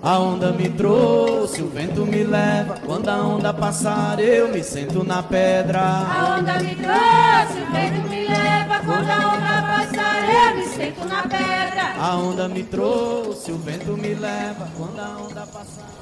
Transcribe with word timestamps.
A 0.00 0.18
onda 0.20 0.52
me 0.52 0.68
trouxe, 0.68 1.60
o 1.60 1.68
vento 1.68 2.06
me 2.06 2.22
leva. 2.22 2.74
Quando 2.86 3.08
a 3.08 3.16
onda 3.16 3.52
passar, 3.52 4.20
eu 4.20 4.48
me 4.48 4.62
sento 4.62 5.02
na 5.02 5.22
pedra. 5.22 5.80
A 5.80 6.38
onda 6.38 6.54
me 6.60 6.74
trouxe, 6.76 7.60
o 7.60 7.72
vento 7.72 8.08
me 8.08 8.28
leva. 8.28 8.78
Quando 8.84 9.10
a 9.10 9.34
onda 9.34 9.62
passar, 9.62 10.50
eu 10.50 10.56
me 10.56 10.66
sento 10.68 11.04
na 11.04 11.22
pedra. 11.22 11.94
A 11.98 12.16
onda 12.16 12.48
me 12.48 12.62
trouxe, 12.62 13.50
o 13.50 13.58
vento 13.58 13.96
me 13.96 14.14
leva. 14.14 14.68
Quando 14.76 15.00
a 15.00 15.18
onda 15.18 15.46
passar. 15.46 15.97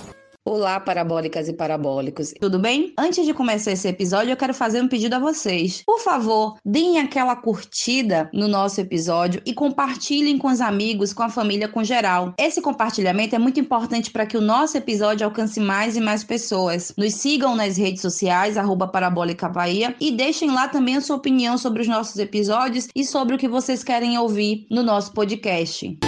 Olá, 0.49 0.79
parabólicas 0.79 1.49
e 1.49 1.53
parabólicos. 1.53 2.33
Tudo 2.41 2.57
bem? 2.57 2.95
Antes 2.97 3.27
de 3.27 3.35
começar 3.35 3.73
esse 3.73 3.89
episódio, 3.89 4.31
eu 4.31 4.37
quero 4.37 4.55
fazer 4.55 4.81
um 4.81 4.87
pedido 4.87 5.15
a 5.15 5.19
vocês. 5.19 5.83
Por 5.85 5.99
favor, 5.99 6.57
deem 6.65 7.01
aquela 7.01 7.35
curtida 7.35 8.31
no 8.33 8.47
nosso 8.47 8.81
episódio 8.81 9.43
e 9.45 9.53
compartilhem 9.53 10.39
com 10.39 10.47
os 10.47 10.61
amigos, 10.61 11.13
com 11.13 11.25
a 11.25 11.29
família, 11.29 11.67
com 11.67 11.83
geral. 11.83 12.33
Esse 12.39 12.63
compartilhamento 12.63 13.35
é 13.35 13.41
muito 13.41 13.59
importante 13.59 14.13
para 14.13 14.25
que 14.25 14.37
o 14.37 14.41
nosso 14.41 14.79
episódio 14.79 15.27
alcance 15.27 15.59
mais 15.59 15.97
e 15.97 16.01
mais 16.01 16.23
pessoas. 16.23 16.95
Nos 16.97 17.15
sigam 17.15 17.57
nas 17.57 17.77
redes 17.77 18.01
sociais, 18.01 18.57
arroba 18.57 18.87
Parabólica 18.87 19.49
Bahia, 19.49 19.97
e 20.01 20.13
deixem 20.13 20.53
lá 20.53 20.69
também 20.69 20.95
a 20.95 21.01
sua 21.01 21.17
opinião 21.17 21.59
sobre 21.59 21.83
os 21.83 21.89
nossos 21.89 22.21
episódios 22.21 22.87
e 22.95 23.05
sobre 23.05 23.35
o 23.35 23.39
que 23.39 23.49
vocês 23.49 23.83
querem 23.83 24.17
ouvir 24.17 24.65
no 24.71 24.85
nosso 24.85 25.13
podcast. 25.13 25.99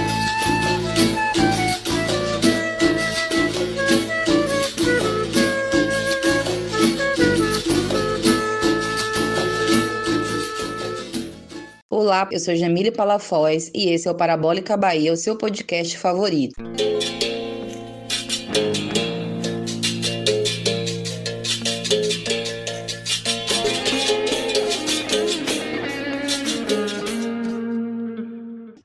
Olá, 12.00 12.28
eu 12.30 12.38
sou 12.38 12.54
Jamile 12.54 12.92
Palafoz 12.92 13.72
e 13.74 13.90
esse 13.90 14.06
é 14.06 14.10
o 14.12 14.14
Parabólica 14.14 14.76
Bahia, 14.76 15.12
o 15.12 15.16
seu 15.16 15.34
podcast 15.34 15.98
favorito. 15.98 16.54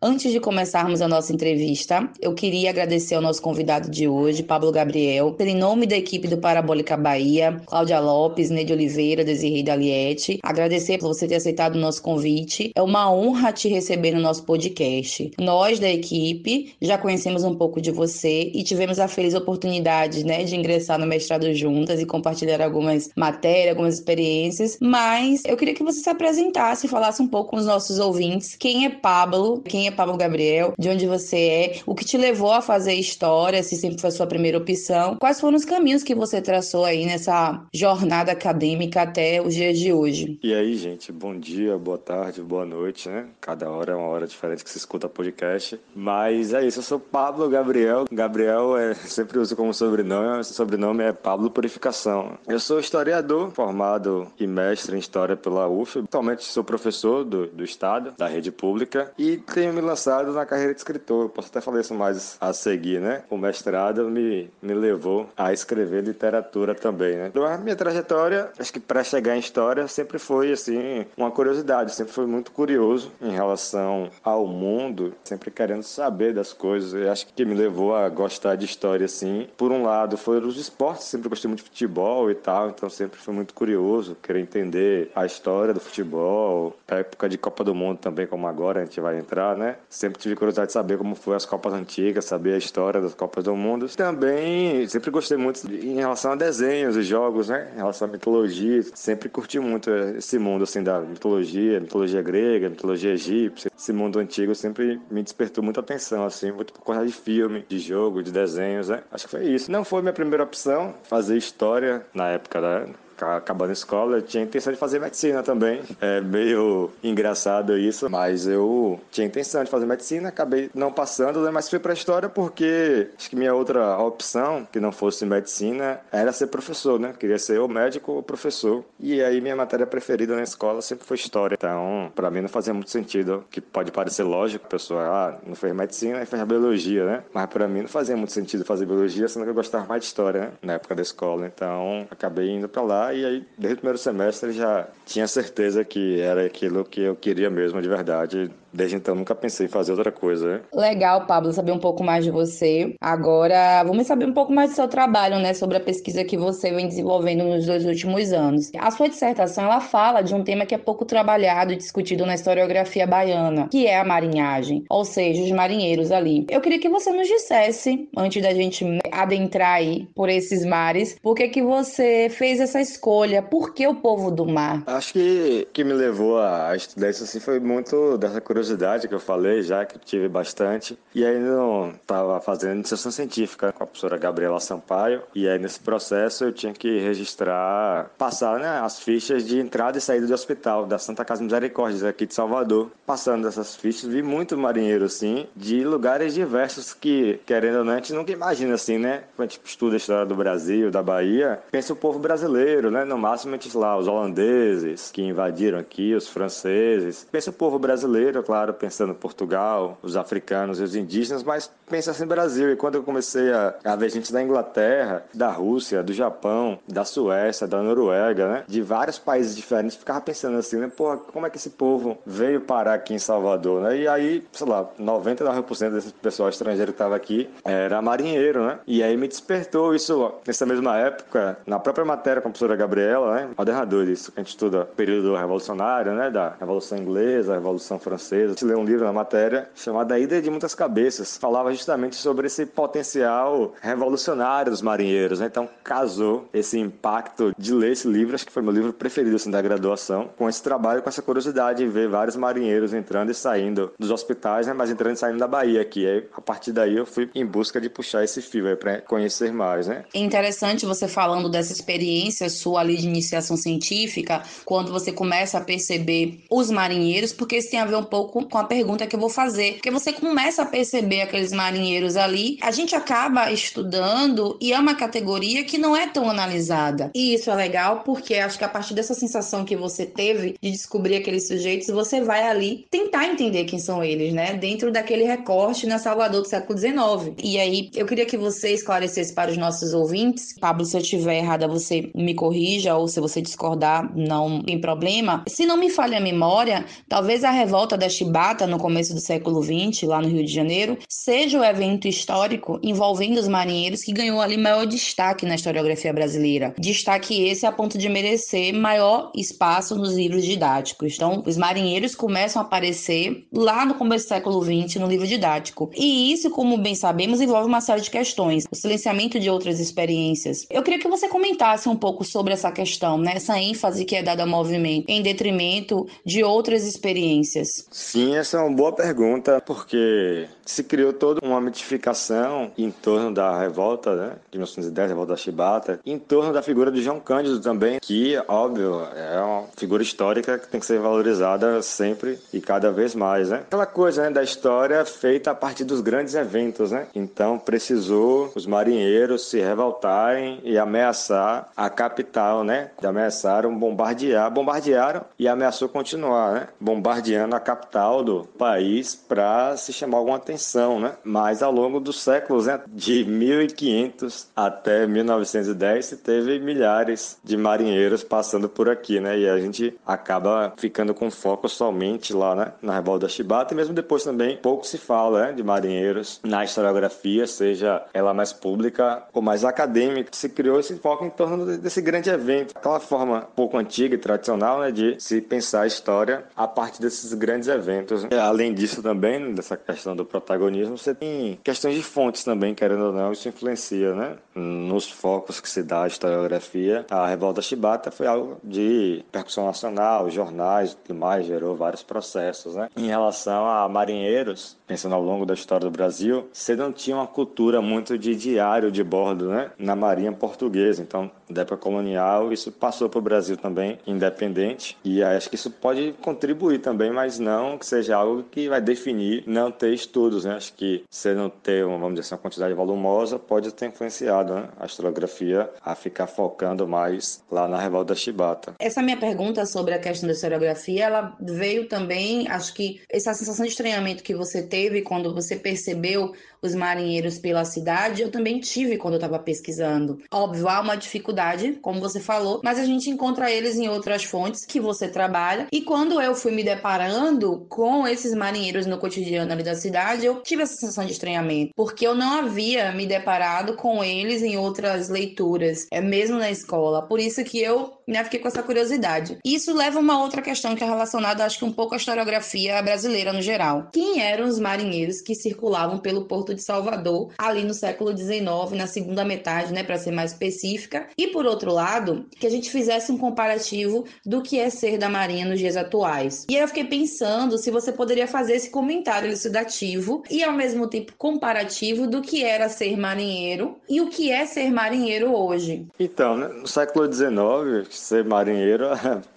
Antes 0.06 0.34
de 0.34 0.40
começarmos 0.42 1.02
a 1.02 1.08
nossa 1.08 1.32
entrevista, 1.32 2.10
eu 2.20 2.34
queria 2.34 2.72
agradecer 2.72 3.16
ao 3.16 3.22
nosso 3.22 3.42
convidado 3.42 3.90
de 3.90 4.06
hoje, 4.06 4.44
Pablo 4.44 4.70
Gabriel, 4.70 5.34
em 5.40 5.56
nome 5.56 5.88
da 5.88 5.96
equipe 5.96 6.28
do 6.28 6.38
Parabólica 6.38 6.98
Bahia, 6.98 7.62
Cláudia 7.66 8.02
Lopes, 8.02 8.50
Neide 8.50 8.74
Oliveira, 8.74 9.24
Desirê 9.24 9.64
Daliette. 9.64 10.40
Agradecer 10.44 10.98
por 10.98 11.08
você 11.08 11.26
ter 11.26 11.36
aceitado 11.36 11.76
o 11.76 11.80
nosso 11.80 12.02
convite. 12.02 12.74
É 12.76 12.82
uma 12.82 13.10
honra 13.10 13.54
te 13.54 13.70
receber 13.70 14.12
no 14.12 14.20
nosso 14.20 14.44
podcast. 14.44 15.32
Nós 15.40 15.80
da 15.80 15.90
equipe 15.90 16.74
já 16.82 16.98
conhecemos 16.98 17.46
um 17.46 17.56
pouco 17.56 17.80
de 17.80 17.90
você 17.90 18.52
e 18.54 18.62
tivemos 18.62 19.00
a 19.00 19.08
feliz 19.08 19.34
oportunidade, 19.34 20.26
né, 20.26 20.44
de 20.44 20.54
ingressar 20.54 21.00
no 21.00 21.08
mestrado 21.08 21.54
juntas 21.54 22.02
e 22.02 22.06
compartilhar 22.06 22.62
algumas 22.62 23.10
matérias, 23.16 23.70
algumas 23.70 23.94
experiências. 23.94 24.78
Mas 24.82 25.44
eu 25.46 25.56
queria 25.56 25.74
que 25.74 25.82
você 25.82 26.02
se 26.02 26.10
apresentasse 26.10 26.88
e 26.88 26.90
falasse 26.90 27.22
um 27.22 27.28
pouco 27.28 27.52
com 27.52 27.56
os 27.56 27.66
nossos 27.66 28.00
ouvintes 28.00 28.58
quem 28.60 28.84
é 28.84 28.90
Pablo, 28.90 29.62
quem 29.62 29.88
é 29.88 29.93
Pablo 29.94 30.18
Gabriel, 30.18 30.74
de 30.78 30.90
onde 30.90 31.06
você 31.06 31.38
é, 31.38 31.82
o 31.86 31.96
que 31.96 32.06
te 32.06 32.18
levou 32.18 32.52
a 32.52 32.62
fazer 32.62 32.94
história, 32.94 33.64
se 33.64 33.76
sempre 33.76 34.00
foi 34.00 34.10
a 34.10 34.12
sua 34.12 34.28
primeira 34.28 34.58
opção, 34.58 35.18
quais 35.18 35.40
foram 35.40 35.58
os 35.58 35.66
caminhos 35.66 36.04
que 36.04 36.16
você 36.16 36.42
traçou 36.42 36.86
aí 36.86 37.06
nessa 37.06 37.64
jornada 37.74 38.32
acadêmica 38.32 39.02
até 39.02 39.42
os 39.42 39.54
dias 39.54 39.78
de 39.78 39.94
hoje. 39.94 40.40
E 40.44 40.54
aí, 40.54 40.76
gente, 40.76 41.12
bom 41.12 41.38
dia, 41.38 41.78
boa 41.78 41.98
tarde, 41.98 42.42
boa 42.42 42.66
noite, 42.66 43.10
né? 43.10 43.28
Cada 43.40 43.70
hora 43.70 43.94
é 43.94 43.96
uma 43.96 44.08
hora 44.08 44.28
diferente 44.28 44.64
que 44.64 44.70
se 44.70 44.78
escuta 44.78 45.08
podcast. 45.08 45.80
Mas 45.96 46.54
é 46.54 46.66
isso, 46.66 46.80
eu 46.80 46.84
sou 46.84 47.00
Pablo 47.00 47.50
Gabriel. 47.50 48.06
Gabriel 48.12 48.78
é 48.78 48.94
sempre 49.06 49.40
uso 49.40 49.56
como 49.56 49.74
sobrenome, 49.74 50.40
o 50.40 50.44
sobrenome 50.44 51.04
é 51.04 51.14
Pablo 51.14 51.50
Purificação. 51.50 52.38
Eu 52.48 52.60
sou 52.60 52.80
historiador, 52.80 53.52
formado 53.52 54.28
e 54.40 54.48
mestre 54.48 54.96
em 54.96 55.00
história 55.00 55.36
pela 55.36 55.68
UF. 55.68 56.00
Atualmente 56.00 56.44
sou 56.44 56.64
professor 56.64 57.24
do, 57.24 57.48
do 57.48 57.64
estado, 57.64 58.14
da 58.18 58.28
rede 58.28 58.52
pública, 58.52 59.12
e 59.18 59.38
tenho 59.38 59.74
me 59.74 59.82
lançado 59.84 60.32
na 60.34 60.46
carreira 60.46 60.74
de 60.74 60.80
escritor. 60.80 61.30
posso 61.30 61.50
até 61.50 61.62
falar 61.62 61.82
isso 61.82 61.94
mais 61.94 62.38
a 62.40 62.54
seguir, 62.54 63.00
né? 63.00 63.24
O 63.30 63.38
mestrado 63.38 64.10
me, 64.10 64.50
me 64.62 64.74
levou 64.74 65.30
a 65.38 65.54
escrever 65.54 66.04
literatura 66.04 66.74
também, 66.74 67.16
né? 67.16 67.28
Então, 67.28 67.44
a 67.46 67.58
minha 67.58 67.76
trajetória, 67.76 68.50
acho 68.58 68.72
que 68.74 68.80
para 68.80 69.04
chegar 69.04 69.36
em 69.36 69.40
história, 69.40 69.88
sempre 69.88 70.18
foi, 70.18 70.52
assim, 70.52 71.06
uma 71.18 71.32
curiosidade. 71.32 71.94
Sempre 71.94 72.14
fui 72.14 72.26
muito 72.26 72.52
curioso 72.52 73.12
em 73.22 73.32
relação 73.32 74.10
ao 74.24 74.48
mundo, 74.48 75.14
sempre 75.24 75.52
querendo 75.52 75.84
saber 75.84 76.34
das 76.34 76.54
coisas. 76.54 76.94
Eu 76.94 77.12
acho 77.12 77.28
que 77.28 77.46
me 77.46 77.54
levou 77.54 77.96
a 77.96 78.08
gostar 78.10 78.56
de 78.56 78.66
história, 78.66 79.06
assim. 79.06 79.48
Por 79.58 79.72
um 79.72 79.84
lado, 79.84 80.18
foram 80.18 80.48
os 80.48 80.58
esportes. 80.58 81.06
Sempre 81.06 81.30
gostei 81.30 81.48
muito 81.48 81.64
de 81.64 81.70
futebol 81.70 82.32
e 82.32 82.36
tal, 82.36 82.70
então 82.70 82.90
sempre 82.90 83.20
fui 83.20 83.34
muito 83.34 83.54
curioso, 83.54 84.16
querer 84.22 84.40
entender 84.40 85.12
a 85.16 85.26
história 85.26 85.74
do 85.74 85.80
futebol, 85.80 86.76
a 86.88 86.96
época 86.96 87.28
de 87.30 87.38
Copa 87.38 87.64
do 87.64 87.76
Mundo 87.76 88.00
também, 88.00 88.28
como 88.28 88.48
agora 88.48 88.82
a 88.82 88.86
gente 88.86 89.00
vai 89.00 89.18
entrar, 89.18 89.58
né? 89.58 89.73
Sempre 89.90 90.20
tive 90.20 90.36
curiosidade 90.36 90.68
de 90.68 90.74
saber 90.74 90.98
como 90.98 91.16
foi 91.16 91.36
as 91.36 91.46
Copas 91.46 91.74
antigas, 91.74 92.26
saber 92.26 92.54
a 92.54 92.58
história 92.58 93.02
das 93.02 93.14
Copas 93.14 93.44
do 93.44 93.56
Mundo. 93.56 93.88
Também 93.96 94.88
sempre 94.88 95.12
gostei 95.12 95.38
muito 95.38 95.68
de, 95.68 95.88
em 95.88 95.96
relação 95.96 96.32
a 96.32 96.36
desenhos 96.36 96.98
e 96.98 97.04
jogos, 97.04 97.50
né? 97.50 97.72
Em 97.74 97.78
relação 97.78 98.08
à 98.08 98.12
mitologia, 98.12 98.82
sempre 98.94 99.30
curti 99.30 99.60
muito 99.60 99.90
esse 99.90 100.38
mundo 100.40 100.64
assim 100.64 100.84
da 100.84 101.00
mitologia, 101.00 101.80
mitologia 101.80 102.22
grega, 102.22 102.70
mitologia 102.70 103.12
egípcia. 103.12 103.72
Esse 103.78 103.94
mundo 103.94 104.20
antigo 104.20 104.54
sempre 104.56 105.00
me 105.10 105.24
despertou 105.24 105.64
muita 105.64 105.80
atenção, 105.80 106.26
assim, 106.26 106.52
muito 106.52 106.74
por 106.74 106.84
causa 106.86 107.06
de 107.06 107.12
filme, 107.12 107.66
de 107.68 107.80
jogo, 107.80 108.24
de 108.24 108.32
desenhos, 108.32 108.90
né? 108.90 109.04
Acho 109.12 109.26
que 109.26 109.32
foi 109.32 109.46
isso. 109.46 109.72
Não 109.72 109.84
foi 109.84 110.02
minha 110.02 110.14
primeira 110.14 110.44
opção 110.44 110.94
fazer 111.04 111.38
história 111.38 112.06
na 112.14 112.30
época 112.30 112.62
da 112.62 112.86
acabando 113.20 113.70
a 113.70 113.74
escola, 113.74 114.18
eu 114.18 114.22
tinha 114.22 114.44
intenção 114.44 114.72
de 114.74 114.80
fazer 114.80 115.00
medicina 115.00 115.44
também. 115.44 115.82
É 116.02 116.22
meio 116.22 116.92
engraçado 117.04 117.78
isso, 117.78 118.10
mas 118.10 118.48
eu 118.48 119.00
tinha 119.12 119.28
intenção 119.28 119.64
de 119.64 119.70
fazer 119.70 119.86
medicina, 119.86 120.30
acabei 120.30 120.70
não 120.74 120.92
passando, 120.92 121.42
né? 121.42 121.52
mas 121.52 121.70
fui 121.70 121.80
para 121.80 121.94
história 121.94 122.30
porque 122.30 123.10
acho 123.18 123.30
que 123.30 123.36
minha 123.36 123.54
outra 123.54 123.98
opção, 124.00 124.68
que 124.72 124.80
não 124.80 124.92
fosse 124.92 125.26
medicina, 125.26 126.00
era 126.12 126.32
ser 126.32 126.48
professor, 126.48 127.00
né? 127.00 127.14
Queria 127.18 127.38
ser 127.38 127.60
ou 127.60 127.68
médico 127.68 128.12
ou 128.14 128.24
professor. 128.24 128.84
E 129.00 129.22
aí 129.22 129.40
minha 129.42 129.56
matéria 129.56 129.86
preferida 129.86 130.36
na 130.36 130.44
escola 130.44 130.82
sempre 130.82 131.06
foi 131.06 131.16
história. 131.16 131.56
Então, 131.56 132.12
para 132.16 132.30
mim 132.30 132.42
não 132.42 132.50
fazia 132.50 132.74
muito 132.74 132.90
sentido, 132.90 133.46
que 133.50 133.62
pode 133.62 133.92
parecer 133.92 134.24
lógico, 134.24 134.66
a 134.66 134.70
pessoa 134.70 135.04
ah, 135.04 135.38
não 135.46 135.56
fez 135.56 135.74
medicina 135.74 136.22
e 136.22 136.26
fez 136.26 136.44
biologia, 136.44 137.06
né? 137.06 137.24
Mas 137.34 137.46
para 137.48 137.68
mim 137.68 137.82
não 137.82 137.88
fazia 137.88 138.16
muito 138.16 138.32
sentido 138.32 138.66
fazer 138.66 138.86
biologia, 138.86 139.28
sendo 139.28 139.44
que 139.44 139.50
eu 139.50 139.54
gostava 139.54 139.86
mais 139.86 140.02
de 140.02 140.08
história, 140.08 140.42
né? 140.42 140.52
Na 140.62 140.74
época 140.74 140.96
da 140.96 141.02
escola. 141.02 141.46
Então, 141.48 142.08
acabei 142.10 142.50
indo 142.50 142.68
para 142.68 142.82
lá 142.82 143.03
e 143.12 143.26
aí 143.26 143.46
desde 143.58 143.74
o 143.74 143.78
primeiro 143.78 143.98
semestre 143.98 144.52
já 144.52 144.88
tinha 145.06 145.28
certeza 145.28 145.84
que 145.84 146.22
era 146.22 146.46
aquilo 146.46 146.86
que 146.86 147.02
eu 147.02 147.16
queria 147.16 147.50
mesmo 147.50 147.82
de 147.82 147.90
verdade 147.90 148.52
Desde 148.74 148.96
então 148.96 149.14
nunca 149.14 149.36
pensei 149.36 149.68
em 149.68 149.70
fazer 149.70 149.92
outra 149.92 150.12
coisa. 150.12 150.48
Né? 150.48 150.62
Legal, 150.74 151.28
Pablo, 151.28 151.54
saber 151.54 151.72
um 151.72 151.80
pouco 151.80 152.04
mais 152.04 152.26
de 152.26 152.32
você. 152.32 152.96
Agora, 153.00 153.84
vamos 153.84 154.08
saber 154.08 154.26
um 154.26 154.34
pouco 154.34 154.52
mais 154.52 154.72
do 154.72 154.76
seu 154.76 154.88
trabalho, 154.88 155.38
né, 155.40 155.54
sobre 155.54 155.78
a 155.78 155.80
pesquisa 155.80 156.24
que 156.24 156.38
você 156.38 156.72
vem 156.72 156.88
desenvolvendo 156.88 157.44
nos 157.44 157.66
dois 157.66 157.86
últimos 157.86 158.34
anos. 158.34 158.72
A 158.80 158.90
sua 158.90 159.08
dissertação, 159.08 159.66
ela 159.66 159.80
fala 159.80 160.22
de 160.22 160.34
um 160.34 160.44
tema 160.44 160.66
que 160.66 160.74
é 160.74 160.78
pouco 160.78 161.06
trabalhado 161.06 161.74
e 161.74 161.76
discutido 161.76 162.26
na 162.26 162.34
historiografia 162.34 163.06
baiana, 163.06 163.68
que 163.70 163.86
é 163.86 164.00
a 164.00 164.04
marinhagem, 164.04 164.84
ou 164.90 165.06
seja, 165.06 165.44
os 165.44 165.52
marinheiros 165.52 166.12
ali. 166.12 166.46
Eu 166.50 166.62
queria 166.62 166.80
que 166.80 166.90
você 166.90 167.12
nos 167.12 167.28
dissesse, 167.28 168.10
antes 168.18 168.42
da 168.42 168.54
gente 168.54 168.84
adentrar 169.12 169.76
aí 169.76 170.08
por 170.16 170.30
esses 170.30 170.66
mares, 170.66 171.16
por 171.22 171.36
que 171.36 171.48
que 171.50 171.62
você 171.62 172.28
fez 172.30 172.60
essa 172.60 172.82
escolha? 172.82 173.42
Por 173.44 173.74
que 173.74 173.88
o 173.88 173.96
povo 173.96 174.32
do 174.32 174.46
mar? 174.46 174.84
Acho 174.88 175.14
que 175.14 175.68
que 175.72 175.84
me 175.84 175.94
levou 175.94 176.40
a 176.40 176.76
estudar 176.76 177.10
isso 177.10 177.24
assim 177.24 177.40
foi 177.40 177.60
muito 177.60 178.18
dessa 178.18 178.42
curiosidade 178.42 178.63
curiosidade 178.64 179.08
que 179.08 179.14
eu 179.14 179.20
falei 179.20 179.62
já, 179.62 179.86
que 179.86 180.00
tive 180.00 180.30
bastante. 180.30 180.98
E 181.14 181.26
aí 181.26 181.38
não 181.38 181.90
estava 181.90 182.40
fazendo 182.40 182.76
iniciação 182.76 183.12
científica 183.12 183.72
com 183.74 183.84
a 183.84 183.88
professora 183.88 184.18
Gabriela 184.18 184.60
Sampaio. 184.60 185.22
E 185.36 185.48
aí 185.48 185.60
nesse 185.60 185.80
processo 185.80 186.46
eu 186.46 186.54
tinha 186.54 186.72
que 186.72 187.00
registrar, 187.00 188.10
passar 188.18 188.60
né, 188.60 188.80
as 188.80 189.00
fichas 189.00 189.46
de 189.46 189.60
entrada 189.60 189.98
e 189.98 190.02
saída 190.02 190.26
do 190.26 190.34
hospital 190.34 190.86
da 190.86 190.98
Santa 190.98 191.26
Casa 191.26 191.44
Misericórdia 191.44 192.10
aqui 192.10 192.26
de 192.26 192.34
Salvador. 192.34 192.90
Passando 193.06 193.48
essas 193.48 193.76
fichas, 193.76 194.10
vi 194.10 194.22
muito 194.22 194.58
marinheiro 194.58 195.06
assim, 195.06 195.48
de 195.56 195.84
lugares 195.84 196.34
diversos 196.34 196.94
que, 196.94 197.40
querendo 197.46 197.80
ou 197.80 197.84
não, 197.84 197.94
a 197.94 197.98
gente 197.98 198.14
nunca 198.14 198.32
imagina 198.32 198.76
assim, 198.76 198.98
né? 198.98 199.24
Quando 199.36 199.50
a 199.50 199.52
gente 199.52 199.62
estuda 199.66 199.96
a 199.96 199.98
história 199.98 200.26
do 200.26 200.36
Brasil, 200.36 200.90
da 200.90 201.04
Bahia, 201.04 201.60
pensa 201.70 201.92
o 201.92 201.96
povo 201.96 202.18
brasileiro, 202.18 202.90
né? 202.90 203.04
No 203.04 203.18
máximo 203.18 203.54
a 203.54 203.58
gente 203.58 203.76
lá, 203.78 203.98
os 203.98 204.08
holandeses 204.08 205.12
que 205.12 205.22
invadiram 205.22 205.78
aqui, 205.78 206.14
os 206.14 206.28
franceses. 206.28 207.28
Pensa 207.30 207.50
o 207.50 207.54
povo 207.54 207.78
brasileiro, 207.78 208.40
claro 208.54 208.72
pensando 208.72 209.14
em 209.14 209.16
Portugal, 209.16 209.98
os 210.04 210.16
africanos 210.16 210.80
e 210.80 210.84
os 210.84 210.96
indígenas, 210.96 211.42
mas 211.42 211.72
pensa 211.90 212.12
assim 212.12 212.28
Brasil. 212.28 212.72
E 212.72 212.76
quando 212.76 212.96
eu 212.96 213.04
comecei 213.04 213.52
a, 213.52 213.74
a 213.84 213.96
ver 213.96 214.12
gente 214.12 214.32
da 214.32 214.44
Inglaterra, 214.44 215.24
da 215.34 215.50
Rússia, 215.50 216.04
do 216.04 216.14
Japão, 216.14 216.78
da 216.88 217.04
Suécia, 217.04 217.68
da 217.68 217.82
Noruega, 217.82 218.48
né? 218.48 218.64
De 218.68 218.80
vários 218.80 219.18
países 219.18 219.56
diferentes, 219.56 219.98
ficava 219.98 220.22
pensando 220.22 220.56
assim, 220.58 220.78
né? 220.78 220.92
Pô, 220.96 221.18
como 221.18 221.48
é 221.48 221.50
que 221.50 221.58
esse 221.58 221.72
povo 221.72 222.16
veio 222.28 222.62
parar 222.62 222.94
aqui 222.94 223.16
em 223.16 223.18
Salvador, 223.18 223.82
né? 223.82 223.98
E 223.98 224.08
aí, 224.08 224.46
sei 224.52 224.68
lá, 224.68 224.88
99% 225.00 225.90
desse 225.90 226.14
pessoal 226.14 226.50
estrangeiro 226.50 226.92
que 226.92 226.96
estava 226.96 227.16
aqui 227.16 227.50
era 227.66 228.04
marinheiro, 228.04 228.68
né? 228.68 228.80
E 228.86 229.02
aí 229.02 229.18
me 229.18 229.28
despertou 229.28 229.96
isso 229.96 230.32
nessa 230.46 230.64
mesma 230.68 230.96
época, 230.96 231.58
na 231.66 231.80
própria 231.80 232.06
matéria 232.06 232.40
com 232.40 232.50
a 232.50 232.52
professora 232.52 232.76
Gabriela, 232.76 233.34
né? 233.34 233.50
Ordenador 233.58 234.08
isso, 234.08 234.32
que 234.32 234.40
a 234.40 234.44
gente 234.44 234.52
estuda 234.52 234.86
período 234.86 235.36
revolucionário, 235.36 236.14
né? 236.14 236.30
Da 236.30 236.54
Revolução 236.60 237.00
Inglesa, 237.00 237.56
Revolução 237.56 237.98
Francesa. 237.98 238.43
A 238.46 238.50
gente 238.50 238.66
lê 238.66 238.76
um 238.76 238.84
livro 238.84 239.06
na 239.06 239.14
matéria 239.14 239.70
chamado 239.76 240.12
A 240.12 240.20
Ida 240.20 240.42
de 240.42 240.50
Muitas 240.50 240.76
Cabeças. 240.76 241.38
Falava 241.38 241.72
justamente 241.72 242.16
sobre 242.16 242.48
esse 242.48 242.66
potencial 242.66 243.74
revolucionário 243.82 244.72
dos 244.72 244.82
marinheiros, 244.82 245.40
né? 245.40 245.48
Então 245.48 245.70
casou 245.84 246.48
esse 246.54 246.80
impacto 246.80 247.54
de 247.58 247.74
ler 247.74 247.92
esse 247.92 248.08
livro, 248.08 248.36
acho 248.36 248.46
que 248.46 248.52
foi 248.52 248.64
meu 248.64 248.72
livro 248.72 248.94
preferido 248.94 249.36
assim, 249.36 249.52
da 249.52 249.62
graduação, 249.62 250.30
com 250.38 250.50
esse 250.50 250.62
trabalho, 250.62 251.02
com 251.02 251.10
essa 251.10 251.22
curiosidade 251.22 251.84
de 251.84 251.90
ver 251.90 252.08
vários 252.08 252.36
marinheiros 252.36 252.94
entrando 252.94 253.32
e 253.32 253.34
saindo 253.34 253.92
dos 254.00 254.12
hospitais, 254.12 254.68
né? 254.68 254.74
Mas 254.74 254.90
entrando 254.90 255.16
e 255.16 255.20
saindo 255.20 255.40
da 255.40 255.48
Bahia 255.48 255.82
aqui. 255.82 256.06
Aí, 256.08 256.28
a 256.36 256.42
partir 256.42 256.72
daí 256.72 256.96
eu 256.96 257.06
fui 257.06 257.30
em 257.36 257.46
busca 257.46 257.80
de 257.80 257.90
puxar 257.90 258.24
esse 258.24 258.42
fio 258.42 258.64
para 258.78 259.02
conhecer 259.02 259.52
mais, 259.52 259.88
né? 259.88 260.06
É 260.14 260.20
interessante 260.20 260.86
você 260.86 261.08
falando 261.08 261.50
dessa 261.50 261.74
experiência 261.74 262.50
sua 262.50 262.82
ali 262.82 262.98
de 262.98 263.08
iniciação 263.08 263.58
científica, 263.58 264.42
quando 264.66 264.92
você 264.92 265.12
começa 265.12 265.58
a 265.58 265.62
perceber 265.62 266.44
os 266.50 266.72
marinheiros, 266.72 267.34
porque 267.34 267.58
isso 267.58 267.70
tem 267.70 267.80
a 267.80 267.86
ver 267.86 267.96
um 267.96 268.04
pouco 268.04 268.33
com 268.42 268.58
a 268.58 268.64
pergunta 268.64 269.06
que 269.06 269.16
eu 269.16 269.20
vou 269.20 269.30
fazer. 269.30 269.74
Porque 269.74 269.92
você 269.92 270.14
começa 270.14 270.64
a 270.64 270.66
perceber 270.66 271.22
aqueles 271.22 271.52
marinheiros 271.52 272.16
ali, 272.16 272.58
a 272.62 272.72
gente 272.72 272.96
acaba 272.96 273.52
estudando 273.52 274.58
e 274.62 274.74
é 274.74 274.80
uma 274.80 274.96
categoria 274.96 275.64
que 275.64 275.78
não 275.78 275.96
é 275.96 276.08
tão 276.08 276.30
analisada. 276.30 277.12
E 277.14 277.34
isso 277.34 277.52
é 277.52 277.56
legal 277.56 278.02
porque 278.06 278.36
acho 278.36 278.58
que 278.58 278.64
a 278.64 278.70
partir 278.70 278.94
dessa 278.94 279.14
sensação 279.14 279.66
que 279.66 279.76
você 279.76 280.06
teve 280.06 280.56
de 280.62 280.72
descobrir 280.72 281.18
aqueles 281.18 281.48
sujeitos, 281.48 281.88
você 281.88 282.22
vai 282.22 282.44
ali 282.44 282.86
tentar 282.90 283.28
entender 283.28 283.66
quem 283.66 283.80
são 283.80 284.04
eles, 284.04 284.34
né? 284.34 284.54
Dentro 284.54 284.92
daquele 284.92 285.24
recorte 285.24 285.86
na 285.86 286.00
Salvador 286.00 286.42
do 286.42 286.48
século 286.48 286.78
XIX. 286.78 287.36
E 287.44 287.60
aí, 287.60 287.90
eu 287.96 288.06
queria 288.06 288.26
que 288.26 288.38
você 288.38 288.74
esclarecesse 288.74 289.34
para 289.34 289.52
os 289.52 289.58
nossos 289.58 289.94
ouvintes. 289.94 290.56
Pablo, 290.60 290.86
se 290.86 290.96
eu 290.96 291.02
estiver 291.02 291.38
errada, 291.38 291.68
você 291.68 292.10
me 292.16 292.34
corrija, 292.34 292.96
ou 292.96 293.08
se 293.08 293.20
você 293.20 293.42
discordar, 293.42 294.12
não 294.16 294.62
tem 294.62 294.80
problema. 294.80 295.44
Se 295.48 295.66
não 295.66 295.78
me 295.78 295.90
falha 295.90 296.18
a 296.18 296.22
memória, 296.22 296.86
talvez 297.08 297.44
a 297.44 297.52
revolta 297.52 297.98
da 297.98 298.10
Chibata 298.24 298.66
no 298.66 298.80
começo 298.80 299.14
do 299.14 299.20
século 299.20 299.62
XX, 299.62 300.04
lá 300.04 300.22
no 300.22 300.30
Rio 300.30 300.46
de 300.46 300.52
Janeiro, 300.52 300.98
seja 301.10 301.60
o 301.60 301.64
evento 301.64 302.08
histórico 302.08 302.80
envolvendo 302.82 303.38
os 303.38 303.50
marinheiros 303.50 304.02
que 304.02 304.14
ganhou 304.14 304.40
ali 304.40 304.56
maior 304.56 304.86
destaque 304.86 305.46
na 305.46 305.56
historiografia 305.56 306.14
brasileira. 306.14 306.74
Destaque 306.80 307.44
esse 307.44 307.66
a 307.66 307.72
ponto 307.72 307.98
de 307.98 308.08
merecer 308.08 308.74
maior 308.74 309.30
espaço 309.36 309.96
nos 309.96 310.14
livros 310.14 310.46
didáticos. 310.46 311.16
Então, 311.16 311.44
os 311.46 311.58
marinheiros 311.58 312.16
começam 312.16 312.62
a 312.62 312.66
aparecer 312.66 313.46
lá 313.52 313.86
no 313.86 313.96
começo 313.96 314.26
do 314.26 314.30
século 314.30 314.64
XX 314.64 315.02
no 315.02 315.08
livro 315.08 315.28
didático. 315.28 315.92
E 315.94 316.32
isso, 316.32 316.50
como 316.50 316.78
bem 316.78 316.96
sabemos, 316.96 317.42
envolve 317.42 317.68
uma 317.68 317.82
série 317.82 318.02
de 318.02 318.10
questões, 318.10 318.64
o 318.72 318.76
silenciamento 318.76 319.38
de 319.38 319.50
outras 319.50 319.82
experiências. 319.82 320.66
Eu 320.70 320.82
queria 320.82 321.00
que 321.00 321.10
você 321.10 321.28
comentasse 321.28 321.90
um 321.90 321.96
pouco 321.96 322.24
sobre 322.24 322.54
essa 322.54 322.72
questão, 322.72 323.18
né? 323.18 323.34
essa 323.36 323.60
ênfase 323.60 324.06
que 324.06 324.16
é 324.16 324.24
dada 324.24 324.44
ao 324.44 324.50
movimento, 324.50 325.10
em 325.10 325.22
detrimento 325.22 326.08
de 326.26 326.42
outras 326.42 326.86
experiências. 326.86 327.86
Sim, 328.04 328.36
essa 328.36 328.58
é 328.58 328.60
uma 328.60 328.76
boa 328.76 328.92
pergunta, 328.92 329.62
porque 329.66 330.48
se 330.66 330.84
criou 330.84 331.14
toda 331.14 331.40
uma 331.44 331.60
mitificação 331.60 332.72
em 332.78 332.92
torno 332.92 333.34
da 333.34 333.58
revolta 333.58 334.14
né, 334.14 334.34
de 334.52 334.58
1910, 334.58 335.06
a 335.06 335.08
revolta 335.08 335.32
da 335.32 335.38
Chibata, 335.38 336.00
em 336.06 336.20
torno 336.20 336.54
da 336.54 336.62
figura 336.62 336.92
de 336.92 337.02
João 337.02 337.20
Cândido 337.20 337.60
também, 337.62 338.00
que, 338.00 338.38
óbvio, 338.48 339.08
é 339.16 339.40
uma 339.40 339.64
figura 339.78 340.04
histórica 340.04 340.60
que 340.60 340.68
tem 340.68 340.80
que 340.80 340.86
ser 340.86 341.00
valorizada 341.00 341.82
sempre 341.82 342.38
e 342.52 342.60
cada 342.60 342.92
vez 342.92 343.16
mais. 343.16 343.50
Né? 343.50 343.64
Aquela 343.66 343.86
coisa 343.86 344.24
né, 344.24 344.30
da 344.30 344.44
história 344.44 345.04
feita 345.06 345.52
a 345.52 345.56
partir 345.56 345.86
dos 345.86 346.02
grandes 346.02 346.36
eventos, 346.36 346.92
né? 346.92 347.08
Então 347.16 347.58
precisou 347.58 348.52
os 348.54 348.68
marinheiros 348.68 349.50
se 349.50 349.60
revoltarem 349.60 350.60
e 350.64 350.78
ameaçar 350.78 351.70
a 351.76 351.90
capital, 351.90 352.64
né? 352.64 352.92
Ameaçaram 353.02 353.76
bombardear, 353.76 354.52
bombardearam 354.52 355.24
e 355.40 355.48
ameaçou 355.48 355.88
continuar, 355.88 356.54
né? 356.54 356.68
Bombardeando 356.80 357.56
a 357.56 357.60
capital 357.60 357.93
do 358.24 358.48
país 358.58 359.16
para 359.16 359.78
se 359.78 359.94
chamar 359.94 360.18
alguma 360.18 360.38
atenção, 360.38 361.00
né? 361.00 361.14
Mas 361.24 361.62
ao 361.62 361.72
longo 361.72 362.00
dos 362.00 362.22
séculos, 362.22 362.66
né, 362.66 362.82
de 362.88 363.24
1500 363.24 364.48
até 364.56 365.06
1910, 365.06 366.06
se 366.06 366.18
teve 366.18 366.60
milhares 366.60 367.38
de 367.44 367.56
marinheiros 367.56 368.24
passando 368.24 368.68
por 368.68 368.90
aqui, 368.90 369.20
né? 369.20 369.38
E 369.38 369.48
a 369.48 369.60
gente 369.60 369.96
acaba 370.06 370.74
ficando 370.78 371.14
com 371.14 371.30
foco 371.30 371.70
somente 371.70 372.34
lá, 372.34 372.56
né, 372.56 372.74
na 372.82 372.96
revolta 372.96 373.28
da 373.28 373.30
Chibata 373.30 373.74
e 373.74 373.78
mesmo 373.78 373.94
depois 373.94 374.24
também 374.24 374.58
pouco 374.58 374.88
se 374.88 374.98
fala, 374.98 375.48
né, 375.48 375.54
de 375.54 375.64
marinheiros 375.64 376.40
na 376.44 376.64
historiografia, 376.64 377.46
seja 377.46 378.04
ela 378.14 378.34
mais 378.34 378.52
pública 378.52 379.24
ou 379.32 379.42
mais 379.42 379.64
acadêmica. 379.64 380.32
Se 380.34 380.50
criou 380.50 380.80
esse 380.80 380.96
foco 380.96 381.26
em 381.26 381.30
torno 381.30 381.78
desse 381.78 382.02
grande 382.02 382.30
evento, 382.30 382.74
aquela 382.76 383.00
forma 383.00 383.48
pouco 383.56 383.78
antiga 383.78 384.16
e 384.16 384.18
tradicional, 384.18 384.80
né, 384.82 384.92
de 384.92 385.16
se 385.20 385.42
pensar 385.42 385.82
a 385.82 385.88
história 385.88 386.46
a 386.56 386.68
partir 386.68 387.02
desses 387.02 387.34
grandes 387.34 387.68
eventos. 387.68 387.83
E, 388.32 388.36
além 388.36 388.74
disso 388.74 389.02
também, 389.02 389.54
dessa 389.54 389.78
questão 389.78 390.16
do 390.16 390.26
protagonismo, 390.26 390.98
você 390.98 391.14
tem 391.14 391.60
questões 391.64 391.96
de 391.96 392.04
fontes 392.04 392.44
também, 392.44 392.74
querendo 392.74 393.06
ou 393.06 393.14
não, 393.14 393.32
isso 393.32 393.48
influencia, 393.48 394.14
né? 394.14 394.38
Nos 394.56 395.10
focos 395.10 395.60
que 395.60 395.70
se 395.70 395.84
dá 395.84 396.04
à 396.04 396.08
historiografia, 396.08 397.06
a 397.10 397.28
revolta 397.28 397.62
Chibata 397.62 398.12
foi 398.12 398.28
algo 398.28 398.58
de 398.64 399.24
percussão 399.32 399.66
nacional, 399.66 400.30
jornais 400.30 400.92
e 400.92 400.96
tudo 400.98 401.20
mais, 401.20 401.46
gerou 401.46 401.76
vários 401.76 402.04
processos, 402.04 402.76
né? 402.76 402.90
Em 402.96 403.08
relação 403.08 403.68
a 403.68 403.88
marinheiros, 403.90 404.78
pensando 404.86 405.16
ao 405.16 405.22
longo 405.22 405.46
da 405.46 405.54
história 405.54 405.86
do 405.86 405.92
Brasil, 405.92 406.48
você 406.52 406.76
não 406.76 406.92
tinha 406.92 407.16
uma 407.16 407.28
cultura 407.28 407.82
muito 407.82 408.18
de 408.18 408.36
diário 408.36 408.92
de 408.92 409.04
bordo, 409.04 409.50
né? 409.50 409.72
Na 409.78 409.96
marinha 409.96 410.32
portuguesa, 410.32 411.02
então, 411.02 411.32
da 411.50 411.62
época 411.62 411.78
colonial, 411.78 412.52
isso 412.52 412.72
passou 412.72 413.10
para 413.10 413.20
o 413.20 413.22
Brasil 413.22 413.58
também, 413.58 413.98
independente, 414.06 414.98
e 415.04 415.24
acho 415.24 415.50
que 415.50 415.56
isso 415.56 415.72
pode 415.72 416.14
contribuir 416.22 416.80
também, 416.80 417.12
mas 417.12 417.40
não 417.40 417.78
que 417.78 417.86
seja 417.86 418.18
algo 418.18 418.44
que 418.44 418.68
vai 418.70 418.82
definir 418.82 419.44
não 419.48 419.72
ter 419.72 419.94
estudos, 419.94 420.46
né? 420.46 420.56
Acho 420.56 420.74
que 420.74 421.04
você 421.10 421.34
não 421.34 421.50
ter, 421.50 421.84
vamos 421.86 422.10
dizer 422.10 422.22
assim, 422.22 422.36
uma 422.36 422.42
quantidade 422.42 422.74
volumosa 422.74 423.40
pode 423.40 423.74
ter 423.74 423.88
influenciado 423.88 424.43
né? 424.44 424.70
a 424.80 424.86
historiografia 424.86 425.70
a 425.84 425.96
ficar 425.96 426.28
focando 426.28 426.88
mais 426.88 427.44
lá 427.52 427.68
na 427.68 427.80
revolta 427.80 428.16
Chibata. 428.16 428.74
Essa 428.80 429.02
minha 429.02 429.18
pergunta 429.18 429.66
sobre 429.66 429.94
a 429.94 430.00
questão 430.00 430.28
da 430.28 430.34
historiografia, 430.34 431.06
ela 431.06 431.36
veio 431.40 431.88
também, 431.88 432.48
acho 432.48 432.74
que 432.74 433.02
essa 433.10 433.34
sensação 433.34 433.66
de 433.66 433.72
estranhamento 433.72 434.24
que 434.24 434.36
você 434.36 434.64
teve 434.64 435.02
quando 435.02 435.34
você 435.34 435.56
percebeu 435.56 436.34
os 436.64 436.74
marinheiros 436.74 437.38
pela 437.38 437.66
cidade, 437.66 438.22
eu 438.22 438.32
também 438.32 438.60
tive 438.60 438.98
quando 438.98 439.16
eu 439.16 439.18
estava 439.18 439.38
pesquisando. 439.38 440.20
Óbvio, 440.32 440.70
há 440.70 440.80
uma 440.80 440.96
dificuldade, 440.96 441.74
como 441.82 442.00
você 442.00 442.22
falou, 442.22 442.62
mas 442.64 442.80
a 442.80 442.86
gente 442.86 443.10
encontra 443.10 443.52
eles 443.52 443.76
em 443.76 443.90
outras 443.90 444.24
fontes 444.24 444.66
que 444.66 444.80
você 444.80 445.10
trabalha. 445.10 445.68
E 445.72 445.82
quando 445.82 446.22
eu 446.22 446.34
fui 446.34 446.54
me 446.54 446.64
deparando 446.64 447.66
com 447.68 448.08
esses 448.08 448.34
marinheiros 448.34 448.86
no 448.86 448.98
cotidiano 448.98 449.52
ali 449.52 449.62
da 449.62 449.76
cidade, 449.76 450.26
eu 450.26 450.42
tive 450.42 450.64
essa 450.64 450.76
sensação 450.76 451.06
de 451.06 451.12
estranhamento, 451.12 451.74
porque 451.76 452.08
eu 452.08 452.16
não 452.16 452.40
havia 452.40 452.94
me 452.94 453.06
deparado 453.06 453.76
com 453.76 454.02
eles 454.02 454.33
em 454.42 454.58
outras 454.58 455.10
leituras, 455.10 455.88
é 455.92 456.02
mesmo 456.02 456.38
na 456.38 456.50
escola. 456.50 457.02
Por 457.08 457.20
isso 457.20 457.44
que 457.44 457.60
eu 457.60 457.94
né, 458.08 458.24
fiquei 458.24 458.40
com 458.40 458.48
essa 458.48 458.64
curiosidade. 458.64 459.38
Isso 459.44 459.74
leva 459.74 459.98
a 459.98 460.02
uma 460.02 460.22
outra 460.22 460.42
questão 460.42 460.76
que 460.76 460.84
é 460.84 460.88
relacionada, 460.88 461.46
acho 461.46 461.60
que 461.60 461.66
um 461.66 461.72
pouco 461.72 461.94
à 461.94 461.98
historiografia 461.98 462.82
brasileira 462.82 463.34
no 463.34 463.42
geral. 463.42 463.90
Quem 463.92 464.22
eram 464.22 464.46
os 464.46 464.60
marinheiros 464.60 465.22
que 465.22 465.36
circulavam 465.36 465.98
pelo 465.98 466.26
porto 466.26 466.54
de 466.54 466.62
Salvador 466.62 467.32
ali 467.38 467.64
no 467.64 467.74
século 467.74 468.16
XIX, 468.16 468.44
na 468.76 468.88
segunda 468.88 469.24
metade, 469.24 469.74
né, 469.74 469.84
para 469.84 469.98
ser 469.98 470.12
mais 470.12 470.32
específica? 470.32 471.08
E 471.18 471.28
por 471.28 471.46
outro 471.46 471.72
lado, 471.72 472.26
que 472.40 472.48
a 472.48 472.50
gente 472.50 472.70
fizesse 472.70 473.12
um 473.12 473.18
comparativo 473.18 474.06
do 474.26 474.42
que 474.42 474.60
é 474.60 474.70
ser 474.70 474.98
da 474.98 475.10
Marinha 475.10 475.46
nos 475.46 475.60
dias 475.60 475.78
atuais. 475.78 476.46
E 476.50 476.56
aí 476.56 476.62
eu 476.62 476.68
fiquei 476.68 476.86
pensando 476.86 477.58
se 477.58 477.72
você 477.72 477.92
poderia 477.92 478.28
fazer 478.28 478.54
esse 478.54 478.70
comentário 478.70 479.28
elucidativo 479.28 480.24
e 480.30 480.44
ao 480.44 480.54
mesmo 480.54 480.88
tempo 480.88 481.14
comparativo 481.18 482.08
do 482.08 482.22
que 482.22 482.44
era 482.44 482.70
ser 482.70 482.98
marinheiro 482.98 483.78
e 483.90 484.02
o 484.02 484.10
que 484.10 484.32
é 484.32 484.46
ser 484.46 484.72
marinheiro 484.72 485.36
hoje. 485.36 485.88
Então, 486.00 486.38
né, 486.38 486.48
no 486.48 486.68
século 486.68 487.12
XIX, 487.12 487.93
ser 487.98 488.24
marinheiro, 488.24 488.86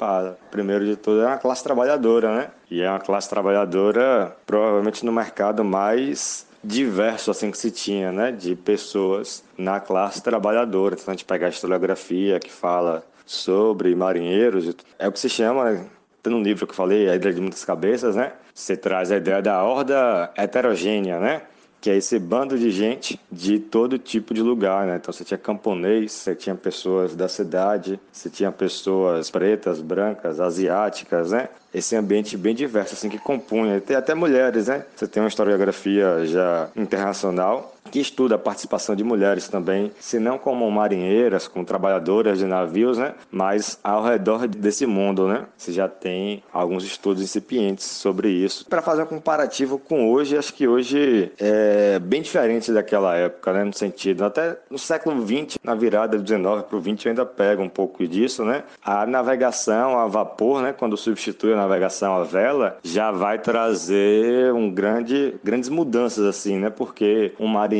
primeiro 0.50 0.84
de 0.84 0.96
tudo, 0.96 1.22
é 1.22 1.26
uma 1.26 1.38
classe 1.38 1.62
trabalhadora, 1.62 2.34
né? 2.36 2.48
E 2.70 2.80
é 2.82 2.90
uma 2.90 3.00
classe 3.00 3.28
trabalhadora 3.28 4.36
provavelmente 4.46 5.04
no 5.04 5.12
mercado 5.12 5.64
mais 5.64 6.46
diverso 6.62 7.30
assim 7.30 7.50
que 7.50 7.58
se 7.58 7.70
tinha, 7.70 8.10
né, 8.10 8.32
de 8.32 8.56
pessoas 8.56 9.44
na 9.56 9.78
classe 9.78 10.22
trabalhadora. 10.22 10.96
Então 10.98 11.12
a 11.12 11.16
gente 11.16 11.25
pegar 11.25 11.46
a 11.46 11.50
historiografia 11.50 12.40
que 12.40 12.50
fala 12.50 13.04
sobre 13.25 13.94
marinheiros, 13.94 14.75
é 14.98 15.06
o 15.06 15.12
que 15.12 15.20
se 15.20 15.28
chama, 15.28 15.84
tem 16.22 16.34
um 16.34 16.42
livro 16.42 16.66
que 16.66 16.72
eu 16.72 16.76
falei, 16.76 17.08
A 17.08 17.14
Ilha 17.14 17.32
de 17.32 17.40
Muitas 17.40 17.64
Cabeças, 17.64 18.16
né? 18.16 18.32
você 18.56 18.75
traz 18.75 19.12
a 19.12 19.18
ideia 19.18 19.42
da 19.42 19.62
horda 19.62 20.32
heterogênea, 20.34 21.20
né? 21.20 21.42
Que 21.87 21.90
é 21.90 21.97
esse 21.97 22.19
bando 22.19 22.59
de 22.59 22.69
gente 22.73 23.21
de 23.31 23.61
todo 23.61 23.97
tipo 23.97 24.35
de 24.35 24.43
lugar, 24.43 24.88
né? 24.88 24.97
Então 24.97 25.12
você 25.12 25.23
tinha 25.23 25.38
camponês, 25.38 26.11
você 26.11 26.35
tinha 26.35 26.57
pessoas 26.57 27.14
da 27.14 27.28
cidade, 27.28 28.00
você 28.11 28.28
tinha 28.28 28.50
pessoas 28.50 29.31
pretas, 29.31 29.81
brancas, 29.81 30.40
asiáticas, 30.40 31.31
né? 31.31 31.49
Esse 31.73 31.95
ambiente 31.95 32.37
bem 32.37 32.57
diverso, 32.57 32.95
assim, 32.95 33.09
que 33.09 33.19
compunha. 33.19 33.81
Tem 33.81 33.95
até 33.95 34.16
mulheres, 34.16 34.66
né? 34.66 34.85
Você 34.97 35.07
tem 35.07 35.23
uma 35.23 35.28
historiografia 35.28 36.26
já 36.26 36.69
internacional 36.75 37.75
que 37.90 38.00
estuda 38.00 38.35
a 38.35 38.38
participação 38.38 38.95
de 38.95 39.05
mulheres 39.05 39.49
também, 39.49 39.93
se 39.99 40.19
não 40.19 40.38
como 40.38 40.71
marinheiras, 40.71 41.49
como 41.49 41.64
trabalhadoras 41.64 42.38
de 42.38 42.45
navios, 42.45 42.99
né? 42.99 43.14
Mas 43.31 43.78
ao 43.83 44.02
redor 44.02 44.47
desse 44.47 44.87
mundo, 44.87 45.26
né? 45.28 45.45
Você 45.57 45.73
já 45.73 45.88
tem 45.88 46.43
alguns 46.52 46.85
estudos 46.85 47.23
incipientes 47.23 47.87
sobre 47.87 48.28
isso. 48.28 48.66
Para 48.69 48.83
fazer 48.83 49.02
um 49.02 49.07
comparativo 49.07 49.78
com 49.78 50.11
hoje, 50.11 50.37
acho 50.37 50.52
que 50.52 50.66
hoje 50.66 51.33
é 51.38 51.99
bem 51.99 52.23
diferente 52.23 52.73
daquela 52.73 53.14
época, 53.16 53.52
né? 53.52 53.64
No 53.64 53.73
sentido, 53.73 54.25
até 54.25 54.59
no 54.71 54.78
século 54.78 55.21
XX, 55.26 55.59
na 55.62 55.75
virada 55.75 56.16
do 56.16 56.23
19 56.23 56.64
para 56.64 56.76
o 56.76 56.81
20, 56.81 57.09
ainda 57.09 57.26
pega 57.26 57.62
um 57.62 57.69
pouco 57.69 58.07
disso, 58.07 58.45
né? 58.45 58.64
A 58.85 59.07
navegação 59.07 59.99
a 59.99 60.07
vapor, 60.07 60.62
né? 60.62 60.73
Quando 60.73 60.97
substitui 60.97 61.52
a 61.52 61.57
navegação 61.57 62.16
a 62.16 62.25
vela, 62.25 62.78
já 62.83 63.11
vai 63.11 63.38
trazer 63.38 64.52
um 64.52 64.71
grande, 64.71 65.35
grandes 65.43 65.69
mudanças 65.69 66.25
assim, 66.25 66.59
né? 66.59 66.71
Porque 66.71 67.33
um 67.38 67.47
marinheiro 67.47 67.75